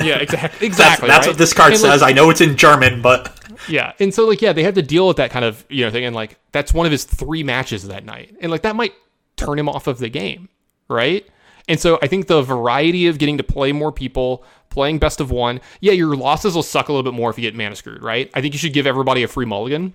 [0.00, 0.66] yeah, exactly.
[0.66, 0.66] Exactly.
[0.66, 1.26] that's, that's right?
[1.28, 2.02] what this card and says.
[2.02, 3.36] Like, I know it's in German, but
[3.68, 5.90] yeah, and so like yeah, they had to deal with that kind of you know
[5.90, 8.94] thing, and like that's one of his three matches that night, and like that might
[9.36, 10.48] turn him off of the game,
[10.88, 11.26] right?
[11.68, 15.30] And so I think the variety of getting to play more people, playing best of
[15.30, 18.02] one, yeah, your losses will suck a little bit more if you get mana screwed,
[18.02, 18.30] right?
[18.34, 19.94] I think you should give everybody a free mulligan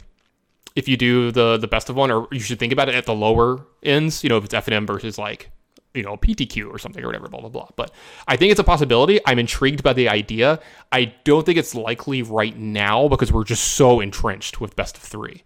[0.75, 3.05] if you do the the best of one, or you should think about it at
[3.05, 5.51] the lower ends, you know, if it's FNM versus like
[5.93, 7.67] you know, PTQ or something or whatever, blah, blah, blah.
[7.75, 7.91] But
[8.27, 9.19] I think it's a possibility.
[9.25, 10.59] I'm intrigued by the idea.
[10.91, 15.03] I don't think it's likely right now because we're just so entrenched with best of
[15.03, 15.43] three.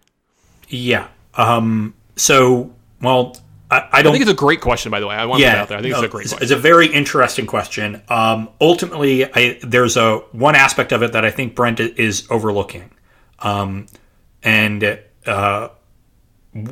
[0.67, 1.07] Yeah.
[1.33, 3.35] Um, so, well,
[3.69, 5.15] I, I, don't I think it's a great question, by the way.
[5.15, 5.77] I want yeah, to put out there.
[5.79, 6.43] I think no, it's a great question.
[6.43, 8.01] It's a very interesting question.
[8.09, 12.91] Um, ultimately, I, there's a one aspect of it that I think Brent is overlooking,
[13.39, 13.87] um,
[14.43, 15.69] and uh,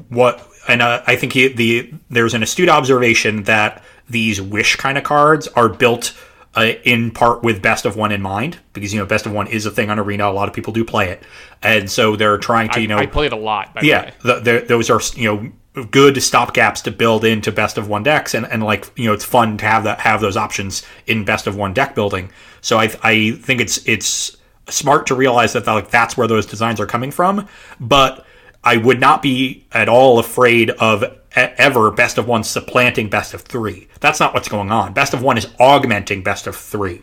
[0.09, 4.97] what and uh, I think he, the there's an astute observation that these wish kind
[4.97, 6.15] of cards are built
[6.55, 9.47] uh, in part with best of one in mind because you know best of one
[9.47, 11.23] is a thing on arena a lot of people do play it
[11.61, 14.39] and so they're trying to you know i, I play it a lot yeah the,
[14.39, 18.33] the, those are you know good stopgaps to build into best of one decks.
[18.33, 21.47] And, and like you know it's fun to have that have those options in best
[21.47, 22.29] of one deck building.
[22.61, 24.37] So i i think it's it's
[24.69, 27.47] smart to realize that like that's where those designs are coming from.
[27.79, 28.25] But
[28.63, 31.03] i would not be at all afraid of
[31.35, 33.87] ever best of one supplanting best of three.
[33.99, 34.93] That's not what's going on.
[34.93, 37.01] Best of one is augmenting best of three.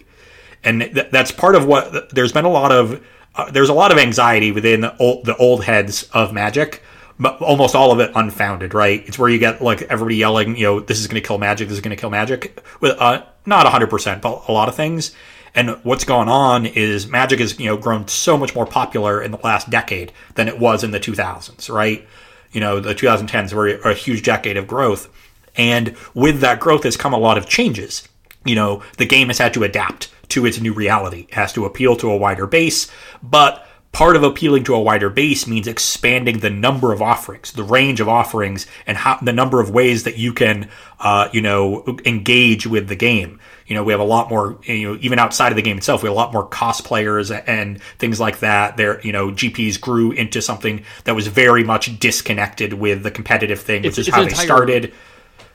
[0.63, 3.93] And th- that's part of what there's been a lot of uh, there's a lot
[3.93, 6.83] of anxiety within the old, the old heads of magic
[7.25, 9.07] almost all of it unfounded, right?
[9.07, 11.69] It's where you get like everybody yelling, you know, this is going to kill magic,
[11.69, 12.63] this is going to kill magic.
[12.81, 15.15] With uh, not 100%, but a lot of things.
[15.55, 19.33] And what's going on is magic has, you know, grown so much more popular in
[19.33, 22.07] the last decade than it was in the 2000s, right?
[22.53, 25.09] You know, the 2010s were a huge decade of growth.
[25.57, 28.09] And with that growth has come a lot of changes.
[28.45, 31.27] You know, the game has had to adapt to its new reality.
[31.29, 32.91] It has to appeal to a wider base,
[33.23, 37.65] but Part of appealing to a wider base means expanding the number of offerings, the
[37.65, 41.99] range of offerings, and how, the number of ways that you can, uh, you know,
[42.07, 43.41] engage with the game.
[43.67, 46.05] You know, we have a lot more, you know, even outside of the game itself,
[46.05, 48.77] we have a lot more cosplayers and things like that.
[48.77, 53.61] There, you know, GPs grew into something that was very much disconnected with the competitive
[53.61, 54.95] thing, which it's, is it's how they started.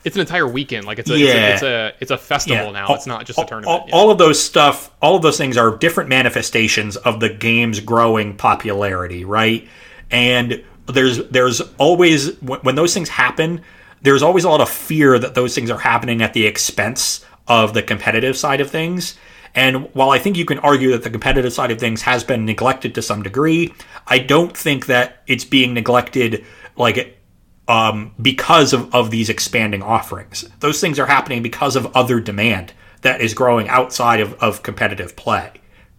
[0.05, 0.85] It's an entire weekend.
[0.85, 1.53] Like it's a, Yeah.
[1.53, 2.71] it's, a it's a it's a festival Yeah.
[2.71, 2.87] now.
[2.87, 3.67] All- it's not just a tournament.
[3.67, 3.95] All, yeah.
[3.95, 8.35] all of those stuff, all of those things are different manifestations of the game's growing
[8.35, 9.67] popularity, right?
[10.11, 13.61] And there's there's always when, when those things happen,
[14.01, 17.73] there's always a lot of fear that those things are happening at the expense of
[17.73, 19.15] the competitive side of things.
[19.55, 22.45] And while I think you can argue that the competitive side of things has been
[22.45, 23.73] neglected to some degree,
[24.05, 26.43] I don't think that it's being neglected
[26.75, 27.17] like
[27.67, 30.47] um, because of, of these expanding offerings.
[30.59, 35.15] Those things are happening because of other demand that is growing outside of, of competitive
[35.15, 35.51] play,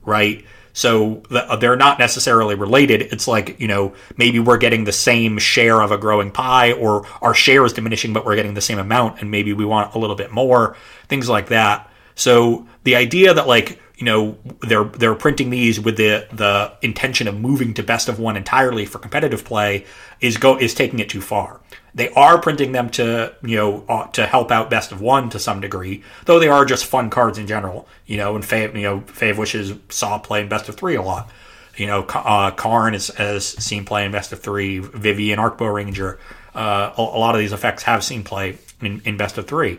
[0.04, 0.44] right?
[0.72, 3.00] So the, they're not necessarily related.
[3.00, 7.06] It's like, you know, maybe we're getting the same share of a growing pie, or
[7.22, 9.98] our share is diminishing, but we're getting the same amount, and maybe we want a
[9.98, 10.76] little bit more,
[11.08, 11.90] things like that.
[12.14, 17.26] So the idea that like you know they're they're printing these with the the intention
[17.26, 19.86] of moving to best of one entirely for competitive play
[20.20, 21.60] is go is taking it too far.
[21.94, 25.38] They are printing them to you know uh, to help out best of one to
[25.38, 27.88] some degree, though they are just fun cards in general.
[28.04, 30.94] You know, and Fae of you know Fae of wishes saw playing best of three
[30.94, 31.30] a lot.
[31.76, 34.78] You know, uh, Karn has, has seen play in best of three.
[34.78, 36.18] Vivien Arkbow Ranger.
[36.54, 39.78] Uh, a, a lot of these effects have seen play in, in best of three.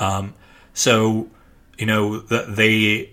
[0.00, 0.34] Um,
[0.72, 1.28] so
[1.78, 3.11] you know the, they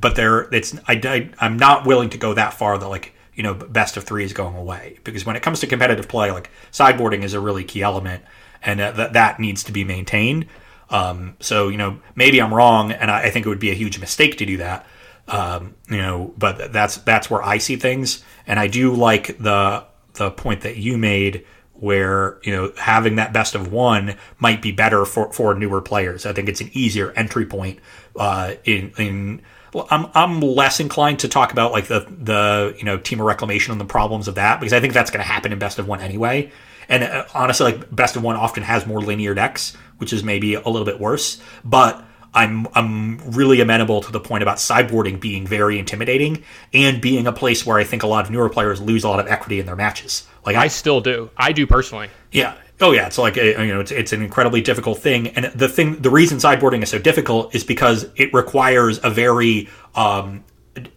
[0.00, 3.42] but they're it's I, I i'm not willing to go that far that like you
[3.42, 6.50] know best of three is going away because when it comes to competitive play like
[6.72, 8.24] sideboarding is a really key element
[8.62, 10.46] and that that needs to be maintained
[10.88, 13.74] um, so you know maybe i'm wrong and I, I think it would be a
[13.74, 14.86] huge mistake to do that
[15.28, 19.84] um, you know but that's that's where i see things and i do like the
[20.14, 21.44] the point that you made
[21.78, 26.26] where you know having that best of one might be better for, for newer players.
[26.26, 27.78] I think it's an easier entry point.
[28.18, 29.42] Uh, in in
[29.76, 33.72] well, I'm I'm less inclined to talk about like the the you know Temur reclamation
[33.72, 35.86] and the problems of that because I think that's going to happen in best of
[35.86, 36.50] one anyway.
[36.88, 40.54] And uh, honestly, like best of one often has more linear decks, which is maybe
[40.54, 41.42] a little bit worse.
[41.62, 46.42] But I'm I'm really amenable to the point about sideboarding being very intimidating
[46.72, 49.20] and being a place where I think a lot of newer players lose a lot
[49.20, 50.26] of equity in their matches.
[50.46, 51.28] Like I still do.
[51.36, 52.08] I do personally.
[52.32, 52.54] yeah.
[52.80, 53.06] Oh yeah.
[53.06, 56.10] It's like a, you know, it's it's an incredibly difficult thing, and the thing, the
[56.10, 60.44] reason sideboarding is so difficult is because it requires a very um,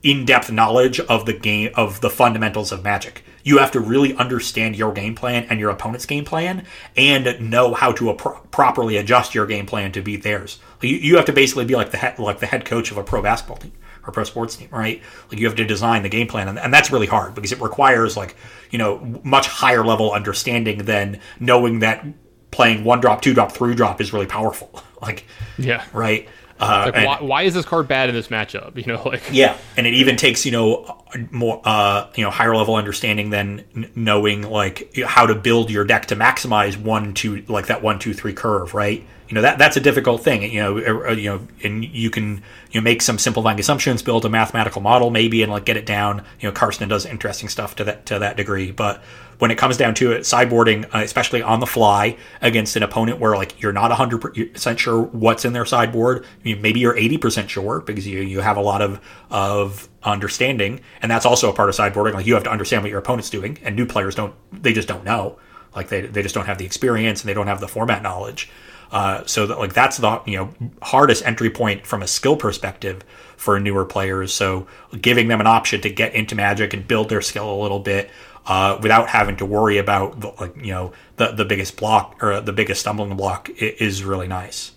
[0.03, 3.23] in-depth knowledge of the game of the fundamentals of Magic.
[3.43, 6.65] You have to really understand your game plan and your opponent's game plan,
[6.97, 10.59] and know how to properly adjust your game plan to beat theirs.
[10.81, 13.03] You, you have to basically be like the head, like the head coach of a
[13.03, 13.71] pro basketball team
[14.09, 15.01] or pro sports team, right?
[15.29, 17.61] Like you have to design the game plan, and, and that's really hard because it
[17.61, 18.35] requires like
[18.71, 22.05] you know much higher level understanding than knowing that
[22.51, 24.83] playing one drop, two drop, three drop is really powerful.
[25.01, 25.25] like
[25.57, 25.85] Yeah.
[25.93, 26.27] right.
[26.59, 28.75] Uh, Like and- why, why is this card bad in this matchup?
[28.85, 32.53] You know, like yeah, and it even takes you know more uh, you know higher
[32.55, 37.43] level understanding than n- knowing like how to build your deck to maximize one two
[37.47, 39.05] like that one two three curve, right?
[39.29, 40.41] You know that that's a difficult thing.
[40.51, 42.41] You know, uh, you know, and you can
[42.71, 45.85] you know make some simplifying assumptions, build a mathematical model maybe, and like get it
[45.85, 46.25] down.
[46.39, 49.03] You know, Karsten does interesting stuff to that to that degree, but
[49.37, 53.19] when it comes down to it, sideboarding, uh, especially on the fly against an opponent
[53.19, 57.47] where like you're not 100% sure what's in their sideboard, I mean, maybe you're 80%
[57.47, 58.99] sure because you you have a lot of
[59.29, 62.15] of understanding, and that's also a part of sideboarding.
[62.15, 64.87] Like you have to understand what your opponent's doing, and new players don't they just
[64.87, 65.37] don't know.
[65.75, 68.49] Like they they just don't have the experience and they don't have the format knowledge.
[68.91, 73.03] Uh, so that like that's the you know hardest entry point from a skill perspective
[73.37, 74.33] for newer players.
[74.33, 74.67] So
[74.99, 78.09] giving them an option to get into Magic and build their skill a little bit
[78.47, 82.41] uh, without having to worry about the, like you know the the biggest block or
[82.41, 84.71] the biggest stumbling block is really nice.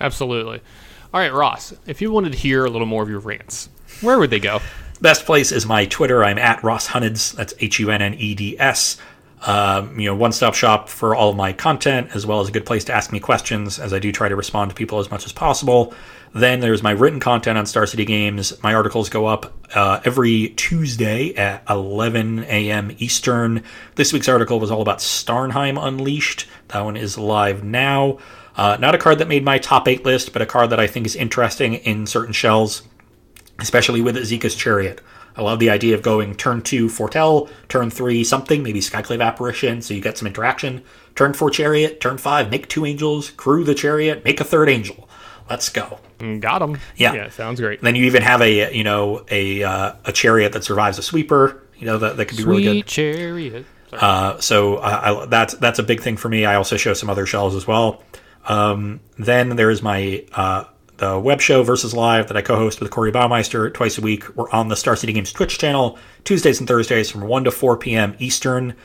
[0.00, 0.60] absolutely.
[1.14, 1.74] All right, Ross.
[1.86, 3.68] If you wanted to hear a little more of your rants,
[4.00, 4.60] where would they go?
[5.00, 6.24] Best place is my Twitter.
[6.24, 7.34] I'm at Ross Hunneds.
[7.34, 8.98] That's H U N N E D S.
[9.46, 12.52] Um, you know, one stop shop for all of my content, as well as a
[12.52, 15.10] good place to ask me questions, as I do try to respond to people as
[15.10, 15.94] much as possible.
[16.34, 18.62] Then there's my written content on Star City Games.
[18.62, 22.94] My articles go up uh, every Tuesday at 11 a.m.
[22.98, 23.62] Eastern.
[23.96, 26.46] This week's article was all about Starnheim Unleashed.
[26.68, 28.18] That one is live now.
[28.56, 30.86] Uh, not a card that made my top eight list, but a card that I
[30.86, 32.82] think is interesting in certain shells
[33.62, 35.00] especially with Esika's Chariot.
[35.36, 39.82] I love the idea of going turn two Foretell, turn three something, maybe Skyclave Apparition,
[39.82, 40.82] so you get some interaction.
[41.14, 45.08] Turn four Chariot, turn five make two angels, crew the Chariot, make a third angel.
[45.50, 45.98] Let's go.
[46.40, 46.78] Got them.
[46.96, 47.14] Yeah.
[47.14, 47.80] Yeah, sounds great.
[47.82, 51.62] Then you even have a you know a uh, a Chariot that survives a sweeper.
[51.76, 52.86] You know that that could be really good.
[52.86, 53.66] Chariot.
[53.92, 56.46] Uh, so I, I, that's that's a big thing for me.
[56.46, 58.02] I also show some other shells as well.
[58.46, 60.64] Um, then there's my uh,
[61.02, 64.36] the web show versus live that I co-host with Corey Baumeister twice a week.
[64.36, 67.76] We're on the Star City Games Twitch channel Tuesdays and Thursdays from one to four
[67.76, 68.14] p.m.
[68.20, 68.76] Eastern.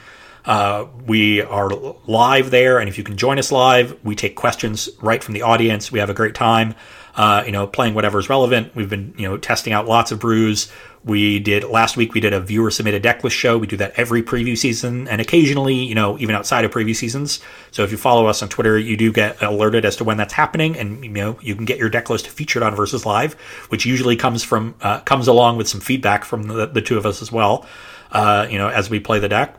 [0.44, 1.70] Uh, we are
[2.08, 5.44] live there, and if you can join us live, we take questions right from the
[5.44, 5.92] audience.
[5.92, 6.74] We have a great time,
[7.18, 8.74] uh, you know, playing whatever is relevant.
[8.76, 10.72] We've been, you know, testing out lots of brews.
[11.04, 12.14] We did last week.
[12.14, 13.58] We did a viewer submitted deck list show.
[13.58, 17.40] We do that every preview season, and occasionally, you know, even outside of preview seasons.
[17.72, 20.34] So if you follow us on Twitter, you do get alerted as to when that's
[20.34, 23.34] happening, and you know, you can get your deck list featured on Versus Live,
[23.70, 27.06] which usually comes from uh, comes along with some feedback from the, the two of
[27.06, 27.66] us as well.
[28.12, 29.58] Uh, you know, as we play the deck.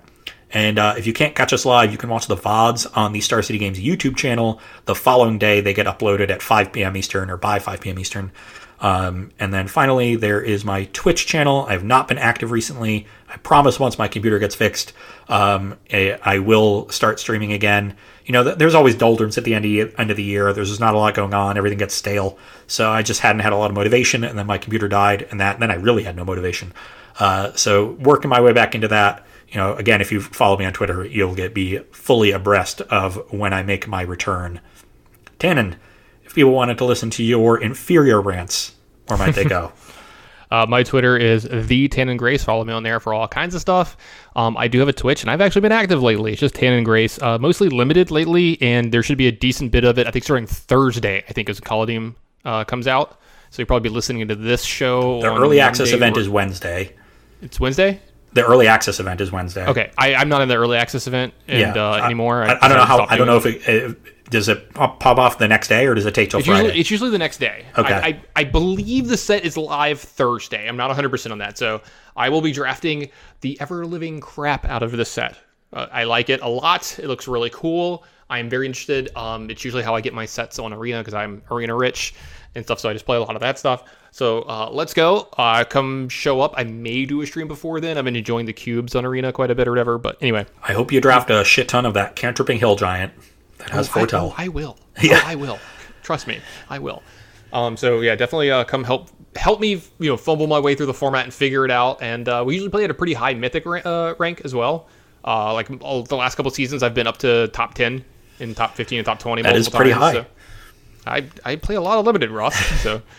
[0.50, 3.20] And uh, if you can't catch us live, you can watch the VODs on the
[3.20, 4.60] Star City Games YouTube channel.
[4.86, 6.96] The following day, they get uploaded at 5 p.m.
[6.96, 7.98] Eastern or by 5 p.m.
[7.98, 8.32] Eastern.
[8.80, 11.66] Um, and then finally, there is my Twitch channel.
[11.68, 13.06] I have not been active recently.
[13.28, 14.92] I promise once my computer gets fixed,
[15.28, 17.96] um, I will start streaming again.
[18.24, 20.52] You know, there's always doldrums at the end of, end of the year.
[20.52, 21.58] There's just not a lot going on.
[21.58, 22.38] Everything gets stale.
[22.66, 24.22] So I just hadn't had a lot of motivation.
[24.22, 26.72] And then my computer died, and that then I really had no motivation.
[27.18, 30.64] Uh, so working my way back into that you know, again, if you follow me
[30.64, 34.60] on Twitter, you'll get be fully abreast of when I make my return.
[35.38, 35.76] Tannen,
[36.24, 38.74] if people wanted to listen to your inferior rants,
[39.06, 39.72] where might they go?
[40.50, 42.42] Uh, my Twitter is the Tannen Grace.
[42.42, 43.96] Follow me on there for all kinds of stuff.
[44.34, 46.32] Um, I do have a Twitch, and I've actually been active lately.
[46.32, 49.84] It's just Tannen Grace, uh, mostly limited lately, and there should be a decent bit
[49.84, 50.06] of it.
[50.06, 52.14] I think starting Thursday, I think, as Kaldheim
[52.46, 53.20] uh, comes out.
[53.50, 55.20] So you'll probably be listening to this show.
[55.20, 56.20] The early access event or...
[56.20, 56.94] is Wednesday.
[57.42, 58.00] It's Wednesday.
[58.32, 59.66] The early access event is Wednesday.
[59.66, 61.90] Okay, I, am not in the early access event and, yeah.
[61.90, 62.42] uh, anymore.
[62.42, 63.06] I, I, I, don't know how.
[63.08, 66.06] I don't know if it, it, does it pop off the next day or does
[66.06, 66.64] it take till it's Friday?
[66.64, 67.64] Usually, it's usually the next day.
[67.76, 67.94] Okay.
[67.94, 70.68] I, I, believe the set is live Thursday.
[70.68, 71.80] I'm not 100 percent on that, so
[72.16, 73.10] I will be drafting
[73.40, 75.38] the ever living crap out of the set.
[75.72, 76.98] Uh, I like it a lot.
[76.98, 78.04] It looks really cool.
[78.30, 79.10] I am very interested.
[79.16, 82.14] Um, it's usually how I get my sets on Arena because I'm Arena rich
[82.54, 82.80] and stuff.
[82.80, 83.84] So I just play a lot of that stuff.
[84.10, 85.28] So uh, let's go.
[85.36, 86.54] Uh, come show up.
[86.56, 87.98] I may do a stream before then.
[87.98, 89.98] I've been enjoying the cubes on Arena quite a bit or whatever.
[89.98, 93.12] But anyway, I hope you draft a shit ton of that cantripping hill giant
[93.58, 94.34] that has oh, foretell.
[94.36, 94.78] I, oh, I will.
[95.00, 95.60] Yeah, oh, I will.
[96.02, 97.04] Trust me, I will.
[97.52, 100.86] Um, so yeah, definitely uh, come help help me you know fumble my way through
[100.86, 102.02] the format and figure it out.
[102.02, 104.88] And uh, we usually play at a pretty high mythic uh, rank as well.
[105.24, 108.04] Uh, like all, the last couple seasons, I've been up to top ten
[108.40, 109.42] in top fifteen and top twenty.
[109.42, 110.12] That is pretty times, high.
[110.12, 110.26] So
[111.06, 113.02] I I play a lot of limited Ross, so.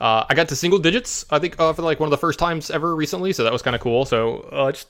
[0.00, 2.38] Uh, I got to single digits, I think, uh, for like one of the first
[2.38, 4.04] times ever recently, so that was kind of cool.
[4.04, 4.88] So uh, just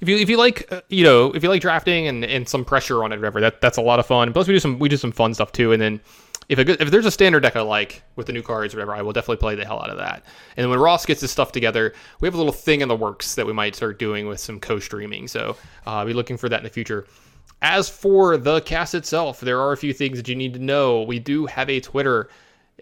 [0.00, 2.64] if you if you like uh, you know if you like drafting and, and some
[2.64, 4.32] pressure on it, whatever, that that's a lot of fun.
[4.32, 6.00] Plus we do some we do some fun stuff too, and then.
[6.48, 8.78] If, a good, if there's a standard deck I like with the new cards or
[8.78, 10.24] whatever, I will definitely play the hell out of that.
[10.56, 13.36] And when Ross gets his stuff together, we have a little thing in the works
[13.36, 15.28] that we might start doing with some co-streaming.
[15.28, 15.56] So
[15.86, 17.06] uh, I'll be looking for that in the future.
[17.62, 21.02] As for the cast itself, there are a few things that you need to know.
[21.02, 22.28] We do have a Twitter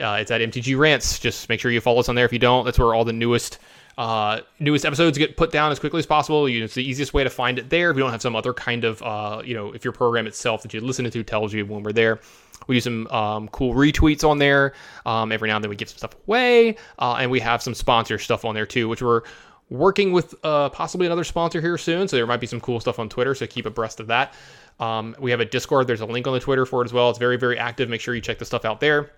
[0.01, 1.19] uh, it's at MTG Rants.
[1.19, 2.25] Just make sure you follow us on there.
[2.25, 3.59] If you don't, that's where all the newest
[3.99, 6.49] uh, newest episodes get put down as quickly as possible.
[6.49, 7.91] You know, it's the easiest way to find it there.
[7.91, 10.63] If you don't have some other kind of, uh, you know, if your program itself
[10.63, 12.21] that you listen to tells you when we're there.
[12.69, 14.75] We do some um, cool retweets on there.
[15.05, 17.75] Um, every now and then we give some stuff away, uh, and we have some
[17.75, 19.23] sponsor stuff on there too, which we're
[19.69, 22.07] working with uh, possibly another sponsor here soon.
[22.07, 23.35] So there might be some cool stuff on Twitter.
[23.35, 24.35] So keep abreast of that.
[24.79, 25.89] Um, we have a Discord.
[25.89, 27.11] There's a link on the Twitter for it as well.
[27.11, 27.89] It's very very active.
[27.89, 29.11] Make sure you check the stuff out there.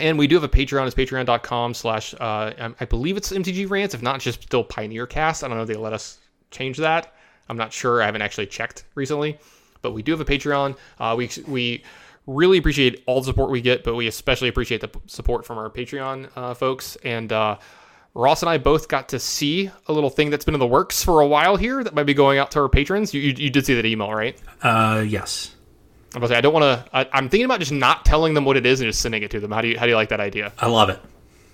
[0.00, 0.86] And we do have a Patreon.
[0.86, 3.94] It's patreon.com slash, uh, I believe it's MTG Rants.
[3.94, 5.42] If not, just still Pioneer Cast.
[5.42, 6.18] I don't know if they let us
[6.50, 7.14] change that.
[7.48, 8.02] I'm not sure.
[8.02, 9.38] I haven't actually checked recently.
[9.82, 10.76] But we do have a Patreon.
[10.98, 11.82] Uh, we, we
[12.26, 15.70] really appreciate all the support we get, but we especially appreciate the support from our
[15.70, 16.96] Patreon uh, folks.
[17.04, 17.58] And uh,
[18.14, 21.02] Ross and I both got to see a little thing that's been in the works
[21.02, 23.14] for a while here that might be going out to our patrons.
[23.14, 24.36] You, you, you did see that email, right?
[24.62, 25.54] Uh, yes.
[26.14, 27.08] I'm say I don't want to.
[27.16, 29.40] I'm thinking about just not telling them what it is and just sending it to
[29.40, 29.50] them.
[29.50, 30.52] How do you How do you like that idea?
[30.58, 31.00] I love it.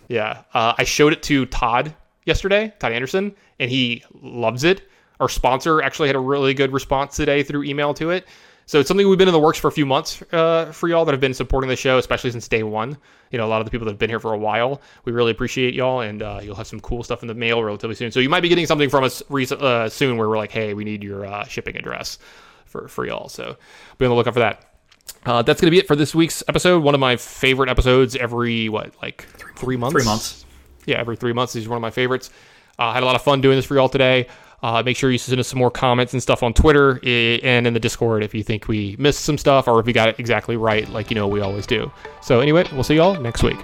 [0.09, 4.89] Yeah, uh, I showed it to Todd yesterday, Todd Anderson, and he loves it.
[5.21, 8.27] Our sponsor actually had a really good response today through email to it.
[8.67, 11.05] So it's something we've been in the works for a few months uh, for y'all
[11.05, 12.97] that have been supporting the show, especially since day one.
[13.31, 14.81] You know, a lot of the people that have been here for a while.
[15.05, 17.95] We really appreciate y'all, and uh, you'll have some cool stuff in the mail relatively
[17.95, 18.11] soon.
[18.11, 20.85] So you might be getting something from us uh, soon where we're like, hey, we
[20.85, 22.19] need your uh, shipping address
[22.75, 23.29] for, for y'all.
[23.29, 23.57] So
[23.99, 24.65] be on the lookout for that.
[25.25, 26.83] Uh, that's going to be it for this week's episode.
[26.83, 29.95] One of my favorite episodes every, what, like three months?
[29.95, 30.45] Three months.
[30.87, 31.53] Yeah, every three months.
[31.53, 32.31] This is one of my favorites.
[32.79, 34.27] I uh, had a lot of fun doing this for y'all today.
[34.63, 37.75] Uh, make sure you send us some more comments and stuff on Twitter and in
[37.75, 40.57] the Discord if you think we missed some stuff or if we got it exactly
[40.57, 41.93] right, like you know we always do.
[42.23, 43.63] So, anyway, we'll see y'all next week.